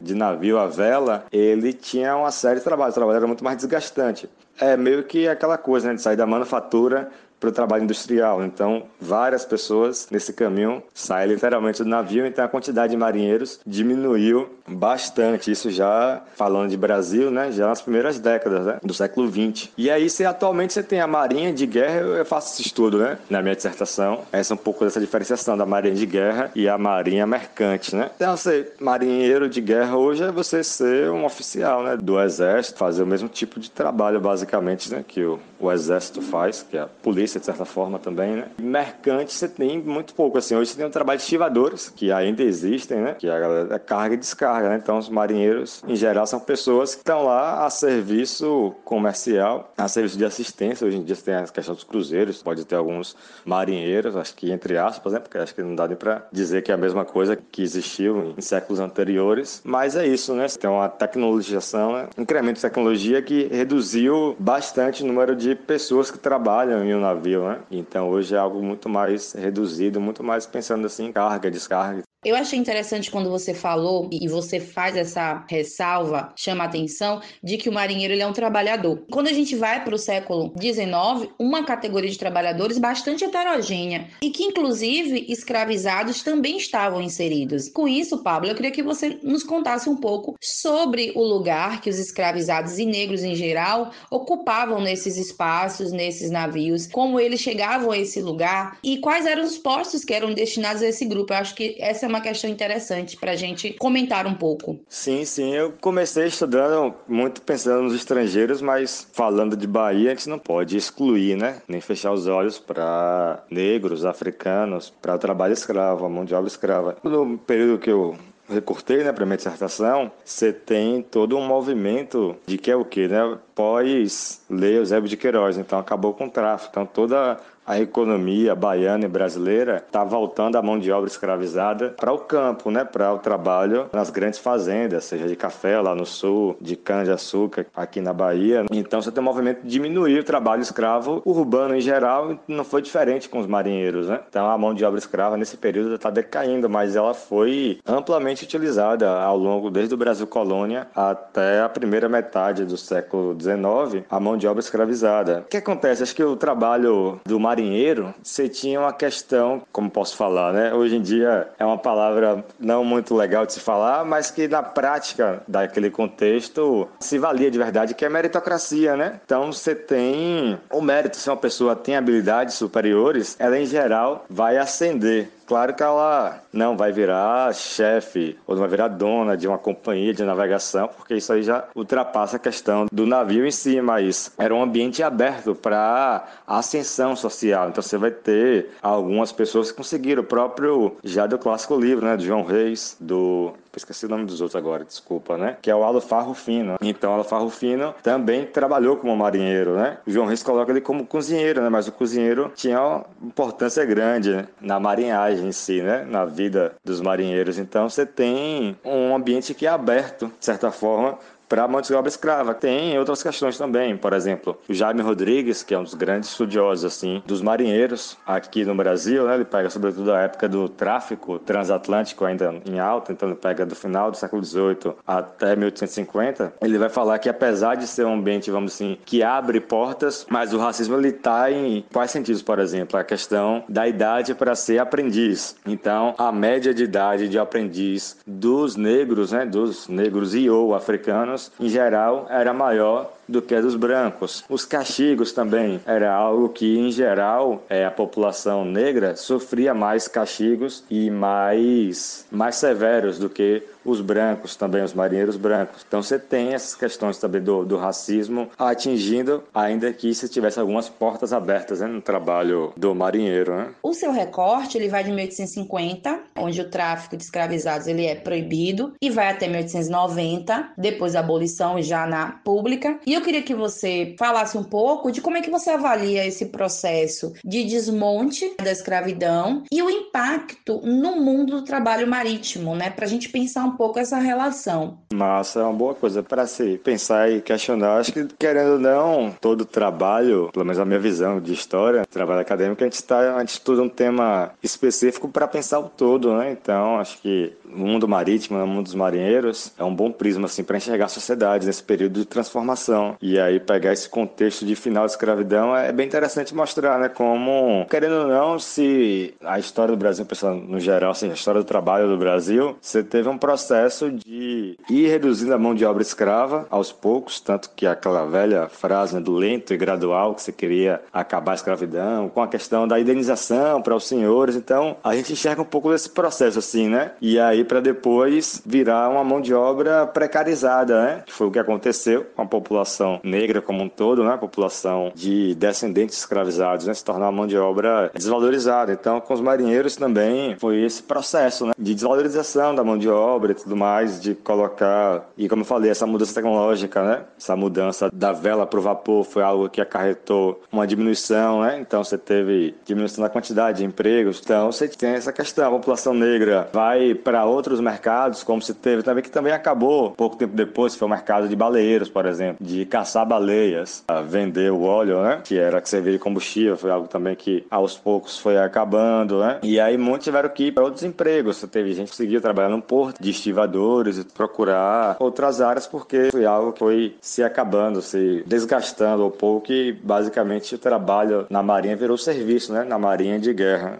de 0.00 0.14
navio 0.14 0.58
a 0.58 0.66
vela, 0.66 1.24
ele 1.32 1.72
tinha 1.72 2.16
uma 2.16 2.30
série 2.30 2.58
de 2.58 2.64
trabalhos, 2.64 2.94
o 2.94 2.98
trabalho 2.98 3.16
era 3.16 3.26
muito 3.26 3.44
mais 3.44 3.56
desgastante. 3.56 4.28
É 4.58 4.76
meio 4.76 5.04
que 5.04 5.28
aquela 5.28 5.58
coisa, 5.58 5.88
né? 5.88 5.94
De 5.94 6.02
sair 6.02 6.16
da 6.16 6.26
manufatura 6.26 7.10
para 7.38 7.48
o 7.48 7.52
trabalho 7.52 7.84
industrial. 7.84 8.44
Então, 8.44 8.84
várias 9.00 9.44
pessoas 9.44 10.08
nesse 10.10 10.32
caminho 10.32 10.82
saem 10.94 11.28
literalmente 11.28 11.82
do 11.82 11.88
navio, 11.88 12.26
então 12.26 12.44
a 12.44 12.48
quantidade 12.48 12.92
de 12.92 12.96
marinheiros 12.96 13.60
diminuiu 13.66 14.48
bastante. 14.66 15.50
Isso 15.50 15.70
já 15.70 16.22
falando 16.34 16.70
de 16.70 16.76
Brasil, 16.76 17.30
né? 17.30 17.52
Já 17.52 17.68
nas 17.68 17.80
primeiras 17.80 18.18
décadas 18.18 18.66
né? 18.66 18.78
do 18.82 18.94
século 18.94 19.30
XX. 19.30 19.70
E 19.76 19.90
aí, 19.90 20.08
você, 20.08 20.24
atualmente, 20.24 20.72
você 20.72 20.82
tem 20.82 21.00
a 21.00 21.06
marinha 21.06 21.52
de 21.52 21.66
guerra, 21.66 22.00
eu 22.00 22.24
faço 22.24 22.54
esse 22.54 22.66
estudo, 22.68 22.98
né? 22.98 23.18
Na 23.30 23.42
minha 23.42 23.54
dissertação. 23.54 24.22
Essa 24.32 24.52
é 24.52 24.54
um 24.54 24.58
pouco 24.58 24.84
dessa 24.84 25.00
diferenciação 25.00 25.56
da 25.56 25.66
marinha 25.66 25.94
de 25.94 26.06
guerra 26.06 26.50
e 26.54 26.68
a 26.68 26.76
marinha 26.76 27.26
mercante, 27.26 27.94
né? 27.94 28.10
Então, 28.16 28.36
você, 28.36 28.72
marinheiro 28.80 29.48
de 29.48 29.60
guerra 29.60 29.96
hoje 29.96 30.24
é 30.24 30.32
você 30.32 30.64
ser 30.64 31.10
um 31.10 31.24
oficial, 31.24 31.82
né? 31.82 31.96
Do 31.96 32.20
exército, 32.20 32.78
fazer 32.78 33.02
o 33.02 33.06
mesmo 33.06 33.28
tipo 33.28 33.60
de 33.60 33.70
trabalho, 33.70 34.20
basicamente, 34.20 34.92
né? 34.92 35.04
Que 35.06 35.22
o, 35.24 35.38
o 35.58 35.70
exército 35.70 36.20
faz, 36.22 36.64
que 36.68 36.76
é 36.76 36.80
a 36.80 36.86
polícia 36.86 37.35
de 37.38 37.46
certa 37.46 37.64
forma, 37.64 37.98
também, 37.98 38.36
né? 38.36 38.48
Mercante 38.58 39.32
você 39.32 39.48
tem 39.48 39.78
muito 39.78 40.14
pouco, 40.14 40.38
assim. 40.38 40.54
Hoje 40.54 40.70
você 40.70 40.76
tem 40.76 40.86
um 40.86 40.90
trabalho 40.90 41.18
de 41.18 41.24
estivadores, 41.24 41.88
que 41.88 42.12
ainda 42.12 42.42
existem, 42.42 42.98
né? 42.98 43.14
Que 43.18 43.28
a 43.28 43.38
galera 43.38 43.74
é 43.74 43.78
carga 43.78 44.14
e 44.14 44.18
descarga, 44.18 44.68
né? 44.68 44.80
Então, 44.82 44.98
os 44.98 45.08
marinheiros, 45.08 45.82
em 45.86 45.96
geral, 45.96 46.26
são 46.26 46.40
pessoas 46.40 46.94
que 46.94 47.00
estão 47.00 47.24
lá 47.24 47.64
a 47.64 47.70
serviço 47.70 48.74
comercial, 48.84 49.72
a 49.76 49.88
serviço 49.88 50.18
de 50.18 50.24
assistência. 50.24 50.86
Hoje 50.86 50.96
em 50.96 51.02
dia 51.02 51.14
você 51.14 51.24
tem 51.24 51.34
a 51.34 51.44
questão 51.44 51.74
dos 51.74 51.84
cruzeiros, 51.84 52.42
pode 52.42 52.64
ter 52.64 52.76
alguns 52.76 53.16
marinheiros, 53.44 54.16
acho 54.16 54.34
que 54.34 54.50
entre 54.50 54.76
aspas, 54.76 55.12
né? 55.12 55.18
Porque 55.18 55.38
acho 55.38 55.54
que 55.54 55.62
não 55.62 55.74
dá 55.74 55.86
nem 55.86 55.96
para 55.96 56.26
dizer 56.32 56.62
que 56.62 56.70
é 56.70 56.74
a 56.74 56.78
mesma 56.78 57.04
coisa 57.04 57.36
que 57.36 57.62
existiu 57.62 58.34
em 58.36 58.40
séculos 58.40 58.80
anteriores. 58.80 59.62
Mas 59.64 59.96
é 59.96 60.06
isso, 60.06 60.34
né? 60.34 60.48
Você 60.48 60.58
tem 60.58 60.70
uma 60.70 60.88
tecnologização, 60.88 61.92
né? 61.92 62.08
incremento 62.18 62.56
de 62.56 62.62
tecnologia 62.62 63.22
que 63.22 63.48
reduziu 63.50 64.36
bastante 64.38 65.02
o 65.02 65.06
número 65.06 65.34
de 65.34 65.54
pessoas 65.54 66.10
que 66.10 66.18
trabalham 66.18 66.84
em 66.84 66.94
um 66.94 67.00
navio 67.00 67.15
navio, 67.16 67.48
né? 67.48 67.62
Então 67.70 68.08
hoje 68.08 68.34
é 68.34 68.38
algo 68.38 68.62
muito 68.62 68.88
mais 68.88 69.32
reduzido, 69.32 70.00
muito 70.00 70.22
mais 70.22 70.46
pensando 70.46 70.86
assim, 70.86 71.12
carga, 71.12 71.50
descarga 71.50 72.02
eu 72.26 72.34
achei 72.34 72.58
interessante 72.58 73.08
quando 73.08 73.30
você 73.30 73.54
falou 73.54 74.08
e 74.10 74.26
você 74.26 74.58
faz 74.58 74.96
essa 74.96 75.44
ressalva, 75.48 76.32
chama 76.34 76.64
a 76.64 76.66
atenção, 76.66 77.22
de 77.40 77.56
que 77.56 77.68
o 77.68 77.72
marinheiro 77.72 78.12
ele 78.12 78.22
é 78.22 78.26
um 78.26 78.32
trabalhador. 78.32 79.04
Quando 79.12 79.28
a 79.28 79.32
gente 79.32 79.54
vai 79.54 79.84
para 79.84 79.94
o 79.94 79.98
século 79.98 80.52
XIX, 80.60 81.32
uma 81.38 81.62
categoria 81.62 82.10
de 82.10 82.18
trabalhadores 82.18 82.78
bastante 82.78 83.22
heterogênea 83.22 84.08
e 84.20 84.30
que, 84.30 84.42
inclusive, 84.42 85.24
escravizados 85.28 86.24
também 86.24 86.56
estavam 86.56 87.00
inseridos. 87.00 87.68
Com 87.68 87.86
isso, 87.86 88.18
Pablo, 88.24 88.50
eu 88.50 88.56
queria 88.56 88.72
que 88.72 88.82
você 88.82 89.20
nos 89.22 89.44
contasse 89.44 89.88
um 89.88 89.96
pouco 89.96 90.36
sobre 90.42 91.12
o 91.14 91.22
lugar 91.22 91.80
que 91.80 91.88
os 91.88 91.98
escravizados 91.98 92.76
e 92.76 92.84
negros 92.84 93.22
em 93.22 93.36
geral 93.36 93.92
ocupavam 94.10 94.80
nesses 94.80 95.16
espaços, 95.16 95.92
nesses 95.92 96.28
navios, 96.28 96.88
como 96.88 97.20
eles 97.20 97.38
chegavam 97.38 97.92
a 97.92 97.98
esse 97.98 98.20
lugar 98.20 98.78
e 98.82 98.98
quais 98.98 99.26
eram 99.26 99.44
os 99.44 99.56
postos 99.56 100.04
que 100.04 100.12
eram 100.12 100.34
destinados 100.34 100.82
a 100.82 100.88
esse 100.88 101.04
grupo. 101.04 101.32
Eu 101.32 101.36
acho 101.36 101.54
que 101.54 101.76
essa 101.78 102.04
é 102.04 102.08
uma 102.08 102.15
uma 102.16 102.22
questão 102.22 102.48
interessante 102.50 103.16
para 103.16 103.32
a 103.32 103.36
gente 103.36 103.72
comentar 103.74 104.26
um 104.26 104.34
pouco. 104.34 104.80
Sim, 104.88 105.24
sim. 105.24 105.54
Eu 105.54 105.74
comecei 105.80 106.26
estudando 106.26 106.94
muito 107.06 107.42
pensando 107.42 107.82
nos 107.82 107.94
estrangeiros, 107.94 108.60
mas 108.60 109.06
falando 109.12 109.56
de 109.56 109.66
Bahia, 109.66 110.10
a 110.10 110.14
gente 110.14 110.28
não 110.28 110.38
pode 110.38 110.76
excluir, 110.76 111.36
né? 111.36 111.60
Nem 111.68 111.80
fechar 111.80 112.12
os 112.12 112.26
olhos 112.26 112.58
para 112.58 113.44
negros, 113.50 114.04
africanos, 114.04 114.92
para 115.02 115.14
o 115.14 115.18
trabalho 115.18 115.52
escravo, 115.52 116.04
a 116.04 116.08
mão 116.08 116.24
de 116.24 116.34
obra 116.34 116.48
escrava. 116.48 116.96
No 117.02 117.36
período 117.38 117.78
que 117.78 117.90
eu 117.90 118.16
recortei, 118.48 119.02
né, 119.02 119.12
para 119.12 119.26
minha 119.26 119.36
dissertação, 119.36 120.10
você 120.24 120.52
tem 120.52 121.02
todo 121.02 121.36
um 121.36 121.44
movimento 121.44 122.36
de 122.46 122.56
que 122.56 122.70
é 122.70 122.76
o 122.76 122.84
quê, 122.84 123.08
né? 123.08 123.38
Pós 123.54 124.40
Lei 124.48 124.78
Eusébio 124.78 125.08
de 125.08 125.16
Queiroz, 125.16 125.58
então 125.58 125.78
acabou 125.78 126.14
com 126.14 126.26
o 126.26 126.30
tráfico. 126.30 126.70
Então 126.70 126.86
toda 126.86 127.38
a 127.66 127.80
economia 127.80 128.54
baiana 128.54 129.04
e 129.04 129.08
brasileira 129.08 129.82
está 129.84 130.04
voltando 130.04 130.56
a 130.56 130.62
mão 130.62 130.78
de 130.78 130.92
obra 130.92 131.10
escravizada 131.10 131.90
para 131.90 132.12
o 132.12 132.18
campo, 132.18 132.70
né, 132.70 132.84
para 132.84 133.12
o 133.12 133.18
trabalho 133.18 133.90
nas 133.92 134.08
grandes 134.08 134.38
fazendas, 134.38 135.04
seja 135.04 135.26
de 135.26 135.34
café 135.34 135.80
lá 135.80 135.94
no 135.94 136.06
sul, 136.06 136.56
de 136.60 136.76
cana-de-açúcar 136.76 137.66
aqui 137.74 138.00
na 138.00 138.12
Bahia. 138.12 138.64
Então 138.70 139.02
você 139.02 139.10
tem 139.10 139.20
um 139.20 139.24
movimento 139.24 139.62
de 139.62 139.68
diminuir 139.68 140.20
o 140.20 140.24
trabalho 140.24 140.62
escravo 140.62 141.20
urbano 141.24 141.74
em 141.74 141.80
geral, 141.80 142.38
não 142.46 142.64
foi 142.64 142.80
diferente 142.80 143.28
com 143.28 143.40
os 143.40 143.46
marinheiros, 143.46 144.08
né? 144.08 144.20
Então 144.28 144.48
a 144.48 144.56
mão 144.56 144.72
de 144.72 144.84
obra 144.84 144.98
escrava 144.98 145.36
nesse 145.36 145.56
período 145.56 145.96
está 145.96 146.08
decaindo, 146.08 146.70
mas 146.70 146.94
ela 146.94 147.14
foi 147.14 147.80
amplamente 147.86 148.44
utilizada 148.44 149.10
ao 149.10 149.36
longo 149.36 149.70
desde 149.70 149.94
o 149.94 149.98
Brasil 149.98 150.26
colônia 150.26 150.86
até 150.94 151.60
a 151.60 151.68
primeira 151.68 152.08
metade 152.08 152.64
do 152.64 152.76
século 152.76 153.36
XIX, 153.38 154.04
a 154.08 154.20
mão 154.20 154.36
de 154.36 154.46
obra 154.46 154.60
escravizada. 154.60 155.40
O 155.46 155.50
que 155.50 155.56
acontece? 155.56 156.02
Acho 156.02 156.14
que 156.14 156.22
o 156.22 156.36
trabalho 156.36 157.20
do 157.24 157.40
marinheiro 157.40 157.55
marinheiro, 157.56 158.14
você 158.22 158.48
tinha 158.48 158.78
uma 158.78 158.92
questão, 158.92 159.62
como 159.72 159.90
posso 159.90 160.14
falar, 160.16 160.52
né? 160.52 160.74
Hoje 160.74 160.96
em 160.96 161.00
dia 161.00 161.48
é 161.58 161.64
uma 161.64 161.78
palavra 161.78 162.44
não 162.60 162.84
muito 162.84 163.14
legal 163.14 163.46
de 163.46 163.54
se 163.54 163.60
falar, 163.60 164.04
mas 164.04 164.30
que 164.30 164.46
na 164.46 164.62
prática 164.62 165.42
daquele 165.48 165.90
contexto 165.90 166.86
se 167.00 167.18
valia 167.18 167.50
de 167.50 167.56
verdade, 167.56 167.94
que 167.94 168.04
é 168.04 168.08
meritocracia, 168.08 168.94
né? 168.94 169.20
Então 169.24 169.52
você 169.52 169.74
tem 169.74 170.58
o 170.70 170.82
mérito, 170.82 171.16
se 171.16 171.30
uma 171.30 171.36
pessoa 171.36 171.74
tem 171.74 171.96
habilidades 171.96 172.54
superiores, 172.54 173.36
ela 173.38 173.58
em 173.58 173.64
geral 173.64 174.26
vai 174.28 174.58
ascender 174.58 175.30
Claro 175.46 175.74
que 175.74 175.82
ela 175.82 176.42
não 176.52 176.76
vai 176.76 176.90
virar 176.90 177.54
chefe 177.54 178.36
ou 178.46 178.54
não 178.54 178.62
vai 178.62 178.70
virar 178.70 178.88
dona 178.88 179.36
de 179.36 179.46
uma 179.46 179.58
companhia 179.58 180.12
de 180.12 180.24
navegação, 180.24 180.88
porque 180.88 181.14
isso 181.14 181.32
aí 181.32 181.42
já 181.42 181.64
ultrapassa 181.74 182.36
a 182.36 182.40
questão 182.40 182.86
do 182.90 183.06
navio 183.06 183.46
em 183.46 183.50
si, 183.50 183.80
mas 183.80 184.32
era 184.36 184.52
um 184.52 184.62
ambiente 184.62 185.02
aberto 185.02 185.54
para 185.54 186.24
ascensão 186.46 187.14
social. 187.14 187.68
Então 187.68 187.80
você 187.80 187.96
vai 187.96 188.10
ter 188.10 188.70
algumas 188.82 189.30
pessoas 189.30 189.70
que 189.70 189.76
conseguiram, 189.76 190.22
o 190.22 190.26
próprio 190.26 190.96
já 191.04 191.26
do 191.26 191.38
clássico 191.38 191.78
livro, 191.78 192.04
né, 192.04 192.16
do 192.16 192.24
João 192.24 192.42
Reis, 192.42 192.96
do 192.98 193.52
esqueci 193.76 194.06
o 194.06 194.08
nome 194.08 194.24
dos 194.24 194.40
outros 194.40 194.56
agora, 194.56 194.84
desculpa, 194.84 195.36
né? 195.36 195.56
Que 195.60 195.70
é 195.70 195.74
o 195.74 195.84
Alufar 195.84 196.24
Rufino. 196.26 196.76
Então, 196.80 197.10
o 197.10 197.14
Alufar 197.14 197.42
Rufino 197.42 197.94
também 198.02 198.46
trabalhou 198.46 198.96
como 198.96 199.16
marinheiro, 199.16 199.76
né? 199.76 199.98
O 200.06 200.10
João 200.10 200.26
Reis 200.26 200.42
coloca 200.42 200.70
ele 200.70 200.80
como 200.80 201.06
cozinheiro, 201.06 201.60
né? 201.60 201.68
Mas 201.68 201.88
o 201.88 201.92
cozinheiro 201.92 202.52
tinha 202.54 202.80
uma 202.80 203.04
importância 203.22 203.84
grande 203.84 204.32
né? 204.32 204.48
na 204.60 204.80
marinhagem 204.80 205.48
em 205.48 205.52
si, 205.52 205.82
né? 205.82 206.04
Na 206.08 206.24
vida 206.24 206.74
dos 206.84 207.00
marinheiros. 207.00 207.58
Então, 207.58 207.88
você 207.88 208.06
tem 208.06 208.76
um 208.84 209.14
ambiente 209.14 209.54
que 209.54 209.66
é 209.66 209.70
aberto, 209.70 210.32
de 210.38 210.44
certa 210.44 210.70
forma, 210.70 211.18
para 211.48 211.66
mão 211.68 211.80
de 211.80 211.94
obra 211.94 212.08
escrava. 212.08 212.54
Tem 212.54 212.98
outras 212.98 213.22
questões 213.22 213.56
também, 213.58 213.96
por 213.96 214.12
exemplo, 214.12 214.58
o 214.68 214.74
Jaime 214.74 215.02
Rodrigues, 215.02 215.62
que 215.62 215.74
é 215.74 215.78
um 215.78 215.84
dos 215.84 215.94
grandes 215.94 216.30
estudiosos 216.30 216.84
assim 216.84 217.22
dos 217.26 217.40
marinheiros 217.40 218.16
aqui 218.26 218.64
no 218.64 218.74
Brasil, 218.74 219.26
né? 219.26 219.34
Ele 219.34 219.44
pega 219.44 219.70
sobretudo 219.70 220.12
a 220.12 220.20
época 220.20 220.48
do 220.48 220.68
tráfico 220.68 221.38
transatlântico 221.38 222.24
ainda 222.24 222.54
em 222.64 222.78
alta, 222.78 223.12
então 223.12 223.28
ele 223.28 223.36
pega 223.36 223.64
do 223.64 223.74
final 223.74 224.10
do 224.10 224.16
século 224.16 224.42
XVIII 224.44 224.94
até 225.06 225.54
1850. 225.54 226.54
Ele 226.60 226.78
vai 226.78 226.88
falar 226.88 227.18
que 227.18 227.28
apesar 227.28 227.76
de 227.76 227.86
ser 227.86 228.04
um 228.04 228.14
ambiente, 228.14 228.50
vamos 228.50 228.74
assim, 228.74 228.98
que 229.04 229.22
abre 229.22 229.60
portas, 229.60 230.26
mas 230.28 230.52
o 230.52 230.58
racismo 230.58 230.96
ele 230.96 231.08
está 231.08 231.50
em 231.50 231.84
quais 231.92 232.10
sentidos, 232.10 232.42
por 232.42 232.58
exemplo, 232.58 232.98
a 232.98 233.04
questão 233.04 233.64
da 233.68 233.86
idade 233.86 234.34
para 234.34 234.54
ser 234.54 234.78
aprendiz. 234.78 235.56
Então, 235.66 236.14
a 236.18 236.32
média 236.32 236.74
de 236.74 236.84
idade 236.84 237.28
de 237.28 237.38
aprendiz 237.38 238.16
dos 238.26 238.76
negros, 238.76 239.32
né, 239.32 239.44
dos 239.44 239.88
negros 239.88 240.34
e 240.34 240.48
ou 240.48 240.74
africanos 240.74 241.35
em 241.60 241.68
geral, 241.68 242.26
era 242.30 242.52
maior 242.52 243.12
do 243.28 243.42
que 243.42 243.54
a 243.54 243.60
dos 243.60 243.74
brancos. 243.74 244.44
Os 244.48 244.64
castigos 244.64 245.32
também 245.32 245.80
era 245.84 246.14
algo 246.14 246.48
que, 246.48 246.78
em 246.78 246.90
geral, 246.90 247.62
é, 247.68 247.84
a 247.84 247.90
população 247.90 248.64
negra 248.64 249.16
sofria 249.16 249.74
mais 249.74 250.06
castigos 250.08 250.84
e 250.90 251.10
mais, 251.10 252.24
mais 252.30 252.56
severos 252.56 253.18
do 253.18 253.28
que 253.28 253.62
os 253.84 254.00
brancos 254.00 254.56
também, 254.56 254.82
os 254.82 254.92
marinheiros 254.92 255.36
brancos. 255.36 255.84
Então 255.86 256.02
você 256.02 256.18
tem 256.18 256.54
essas 256.54 256.74
questões 256.74 257.18
também 257.18 257.40
do, 257.40 257.64
do 257.64 257.76
racismo 257.76 258.50
atingindo, 258.58 259.44
ainda 259.54 259.92
que 259.92 260.12
se 260.14 260.28
tivesse 260.28 260.58
algumas 260.58 260.88
portas 260.88 261.32
abertas 261.32 261.80
né, 261.80 261.86
no 261.86 262.02
trabalho 262.02 262.72
do 262.76 262.94
marinheiro. 262.94 263.56
Né? 263.56 263.68
O 263.82 263.94
seu 263.94 264.10
recorte 264.10 264.76
ele 264.76 264.88
vai 264.88 265.04
de 265.04 265.10
1850, 265.10 266.18
onde 266.36 266.60
o 266.60 266.70
tráfico 266.70 267.16
de 267.16 267.22
escravizados 267.22 267.86
ele 267.86 268.06
é 268.06 268.14
proibido, 268.14 268.94
e 269.00 269.10
vai 269.10 269.28
até 269.28 269.46
1890, 269.48 270.72
depois 270.76 271.12
da 271.12 271.20
abolição 271.20 271.80
já 271.80 272.06
na 272.06 272.32
pública. 272.44 272.98
E 273.06 273.14
eu 273.14 273.22
queria 273.22 273.42
que 273.42 273.54
você 273.54 274.14
falasse 274.18 274.56
um 274.56 274.64
pouco 274.64 275.10
de 275.10 275.20
como 275.20 275.36
é 275.36 275.42
que 275.42 275.50
você 275.50 275.70
avalia 275.70 276.26
esse 276.26 276.46
processo 276.46 277.32
de 277.44 277.64
desmonte 277.64 278.54
da 278.62 278.70
escravidão 278.70 279.62
e 279.70 279.82
o 279.82 279.90
impacto 279.90 280.80
no 280.82 281.16
mundo 281.16 281.56
do 281.56 281.62
trabalho 281.62 282.06
marítimo, 282.06 282.74
né? 282.74 282.90
Para 282.90 283.04
a 283.04 283.08
gente 283.08 283.28
pensar 283.28 283.64
um 283.64 283.76
pouco 283.76 283.98
essa 283.98 284.18
relação. 284.18 284.98
Massa, 285.12 285.60
é 285.60 285.62
uma 285.62 285.72
boa 285.72 285.94
coisa 285.94 286.22
para 286.22 286.46
se 286.46 286.78
pensar 286.78 287.30
e 287.30 287.40
questionar. 287.40 287.98
Acho 287.98 288.12
que, 288.12 288.26
querendo 288.38 288.72
ou 288.72 288.78
não, 288.78 289.34
todo 289.40 289.64
trabalho, 289.64 290.50
pelo 290.52 290.64
menos 290.64 290.78
a 290.78 290.84
minha 290.84 290.98
visão 290.98 291.40
de 291.40 291.52
história, 291.52 292.04
trabalho 292.06 292.40
acadêmico, 292.40 292.82
a 292.82 292.86
gente, 292.86 293.02
tá, 293.02 293.36
a 293.36 293.40
gente 293.40 293.50
estuda 293.50 293.82
um 293.82 293.88
tema 293.88 294.50
específico 294.62 295.28
para 295.28 295.46
pensar 295.46 295.78
o 295.80 295.88
todo, 295.88 296.25
né? 296.34 296.50
Então, 296.52 296.98
acho 296.98 297.18
que 297.20 297.52
o 297.64 297.78
mundo 297.78 298.08
marítimo, 298.08 298.62
o 298.62 298.66
mundo 298.66 298.84
dos 298.84 298.94
marinheiros, 298.94 299.72
é 299.78 299.84
um 299.84 299.94
bom 299.94 300.10
prisma 300.10 300.46
assim, 300.46 300.64
para 300.64 300.76
enxergar 300.76 301.06
a 301.06 301.08
sociedade 301.08 301.66
nesse 301.66 301.82
período 301.82 302.20
de 302.20 302.24
transformação. 302.24 303.16
E 303.20 303.38
aí, 303.38 303.60
pegar 303.60 303.92
esse 303.92 304.08
contexto 304.08 304.64
de 304.64 304.74
final 304.74 305.04
da 305.04 305.12
escravidão 305.12 305.76
é 305.76 305.92
bem 305.92 306.06
interessante 306.06 306.54
mostrar, 306.54 306.98
né? 306.98 307.08
Como, 307.08 307.86
querendo 307.90 308.20
ou 308.20 308.26
não, 308.26 308.58
se 308.58 309.34
a 309.44 309.58
história 309.58 309.94
do 309.94 309.98
Brasil, 309.98 310.24
pensando 310.24 310.62
no 310.62 310.80
geral, 310.80 311.10
assim, 311.10 311.30
a 311.30 311.34
história 311.34 311.60
do 311.60 311.66
trabalho 311.66 312.08
do 312.08 312.16
Brasil, 312.16 312.76
você 312.80 313.02
teve 313.02 313.28
um 313.28 313.38
processo 313.38 314.10
de 314.10 314.78
ir 314.88 315.08
reduzindo 315.08 315.54
a 315.54 315.58
mão 315.58 315.74
de 315.74 315.84
obra 315.84 316.02
escrava 316.02 316.66
aos 316.70 316.92
poucos, 316.92 317.40
tanto 317.40 317.70
que 317.74 317.86
aquela 317.86 318.24
velha 318.24 318.68
frase 318.68 319.14
né, 319.14 319.20
do 319.20 319.32
lento 319.32 319.72
e 319.72 319.76
gradual 319.76 320.34
que 320.34 320.42
você 320.42 320.52
queria 320.52 321.00
acabar 321.12 321.52
a 321.52 321.54
escravidão, 321.54 322.28
com 322.28 322.42
a 322.42 322.48
questão 322.48 322.86
da 322.86 322.98
indenização 322.98 323.82
para 323.82 323.94
os 323.94 324.06
senhores. 324.06 324.56
Então, 324.56 324.96
a 325.02 325.14
gente 325.14 325.32
enxerga 325.32 325.62
um 325.62 325.64
pouco 325.64 325.90
desse 325.90 326.10
processo 326.16 326.58
assim, 326.58 326.88
né? 326.88 327.12
E 327.20 327.38
aí 327.38 327.62
para 327.62 327.80
depois 327.80 328.62
virar 328.64 329.10
uma 329.10 329.22
mão 329.22 329.40
de 329.40 329.52
obra 329.52 330.06
precarizada, 330.06 331.02
né? 331.02 331.22
Foi 331.28 331.46
o 331.46 331.50
que 331.50 331.58
aconteceu 331.58 332.26
com 332.34 332.42
a 332.42 332.46
população 332.46 333.20
negra 333.22 333.60
como 333.60 333.84
um 333.84 333.88
todo, 333.88 334.24
né? 334.24 334.32
A 334.32 334.38
população 334.38 335.12
de 335.14 335.54
descendentes 335.54 336.16
escravizados, 336.16 336.86
né? 336.86 336.94
Se 336.94 337.04
tornar 337.04 337.26
uma 337.26 337.32
mão 337.32 337.46
de 337.46 337.58
obra 337.58 338.10
desvalorizada. 338.14 338.92
Então, 338.92 339.20
com 339.20 339.34
os 339.34 339.40
marinheiros 339.40 339.94
também 339.96 340.56
foi 340.58 340.82
esse 340.82 341.02
processo, 341.02 341.66
né? 341.66 341.72
De 341.78 341.94
desvalorização 341.94 342.74
da 342.74 342.82
mão 342.82 342.96
de 342.96 343.08
obra 343.08 343.54
tudo 343.54 343.76
mais, 343.76 344.20
de 344.20 344.34
colocar. 344.34 345.28
E 345.36 345.48
como 345.48 345.62
eu 345.62 345.66
falei, 345.66 345.90
essa 345.90 346.06
mudança 346.06 346.34
tecnológica, 346.34 347.02
né? 347.02 347.24
Essa 347.38 347.54
mudança 347.54 348.10
da 348.12 348.32
vela 348.32 348.66
para 348.66 348.78
o 348.78 348.82
vapor 348.82 349.24
foi 349.24 349.42
algo 349.42 349.68
que 349.68 349.80
acarretou 349.80 350.62
uma 350.72 350.86
diminuição, 350.86 351.60
né? 351.60 351.78
Então 351.80 352.02
você 352.02 352.16
teve 352.16 352.74
diminuição 352.84 353.22
da 353.22 353.28
quantidade 353.28 353.78
de 353.78 353.84
empregos. 353.84 354.40
Então 354.42 354.72
você 354.72 354.88
tem 354.88 355.10
essa 355.10 355.32
questão. 355.32 355.66
A 355.66 355.70
população 355.70 356.05
negra 356.14 356.68
vai 356.72 357.14
para 357.14 357.44
outros 357.44 357.80
mercados, 357.80 358.42
como 358.42 358.60
se 358.60 358.74
teve 358.74 359.02
também, 359.02 359.22
que 359.22 359.30
também 359.30 359.52
acabou 359.52 360.10
pouco 360.12 360.36
tempo 360.36 360.54
depois, 360.54 360.94
foi 360.94 361.06
o 361.06 361.10
mercado 361.10 361.48
de 361.48 361.56
baleiros, 361.56 362.08
por 362.08 362.26
exemplo, 362.26 362.64
de 362.64 362.84
caçar 362.86 363.26
baleias, 363.26 364.04
vender 364.28 364.70
o 364.72 364.82
óleo, 364.82 365.22
né? 365.22 365.40
Que 365.44 365.58
era 365.58 365.80
que 365.80 365.88
servia 365.88 366.12
de 366.12 366.18
combustível, 366.18 366.76
foi 366.76 366.90
algo 366.90 367.08
também 367.08 367.34
que 367.34 367.64
aos 367.70 367.96
poucos 367.96 368.38
foi 368.38 368.56
acabando, 368.58 369.40
né? 369.40 369.58
E 369.62 369.80
aí 369.80 369.96
muitos 369.96 370.24
tiveram 370.24 370.48
que 370.48 370.64
ir 370.64 370.72
para 370.72 370.84
outros 370.84 371.02
empregos. 371.02 371.60
Teve 371.70 371.92
gente 371.92 372.06
que 372.06 372.12
conseguia 372.12 372.40
trabalhar 372.40 372.68
no 372.68 372.82
porto, 372.82 373.20
de 373.20 373.30
estivadores 373.30 374.22
procurar 374.24 375.16
outras 375.18 375.60
áreas 375.60 375.86
porque 375.86 376.30
foi 376.30 376.44
algo 376.44 376.72
que 376.72 376.78
foi 376.78 377.16
se 377.20 377.42
acabando, 377.42 378.00
se 378.02 378.44
desgastando 378.46 379.26
um 379.26 379.30
pouco 379.30 379.72
e 379.72 379.92
basicamente 379.92 380.74
o 380.74 380.78
trabalho 380.78 381.46
na 381.50 381.62
marinha 381.62 381.96
virou 381.96 382.16
serviço, 382.16 382.72
né? 382.72 382.84
Na 382.84 382.98
marinha 382.98 383.38
de 383.38 383.52
guerra. 383.52 383.98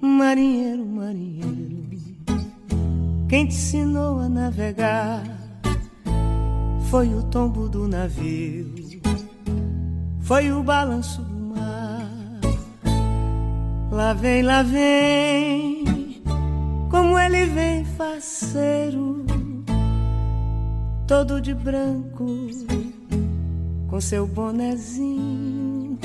Marinheiro, 0.00 0.86
marinheiro, 0.86 1.88
quem 3.28 3.46
te 3.46 3.54
ensinou 3.54 4.20
a 4.20 4.28
navegar 4.28 5.24
foi 6.88 7.12
o 7.12 7.24
tombo 7.24 7.68
do 7.68 7.88
navio, 7.88 8.72
foi 10.20 10.52
o 10.52 10.62
balanço 10.62 11.20
do 11.22 11.34
mar. 11.34 12.08
Lá 13.90 14.12
vem, 14.12 14.42
lá 14.42 14.62
vem 14.62 16.22
como 16.88 17.18
ele 17.18 17.46
vem 17.46 17.84
faceiro, 17.84 19.26
todo 21.08 21.40
de 21.40 21.54
branco, 21.54 22.24
com 23.88 24.00
seu 24.00 24.28
bonezinho 24.28 25.98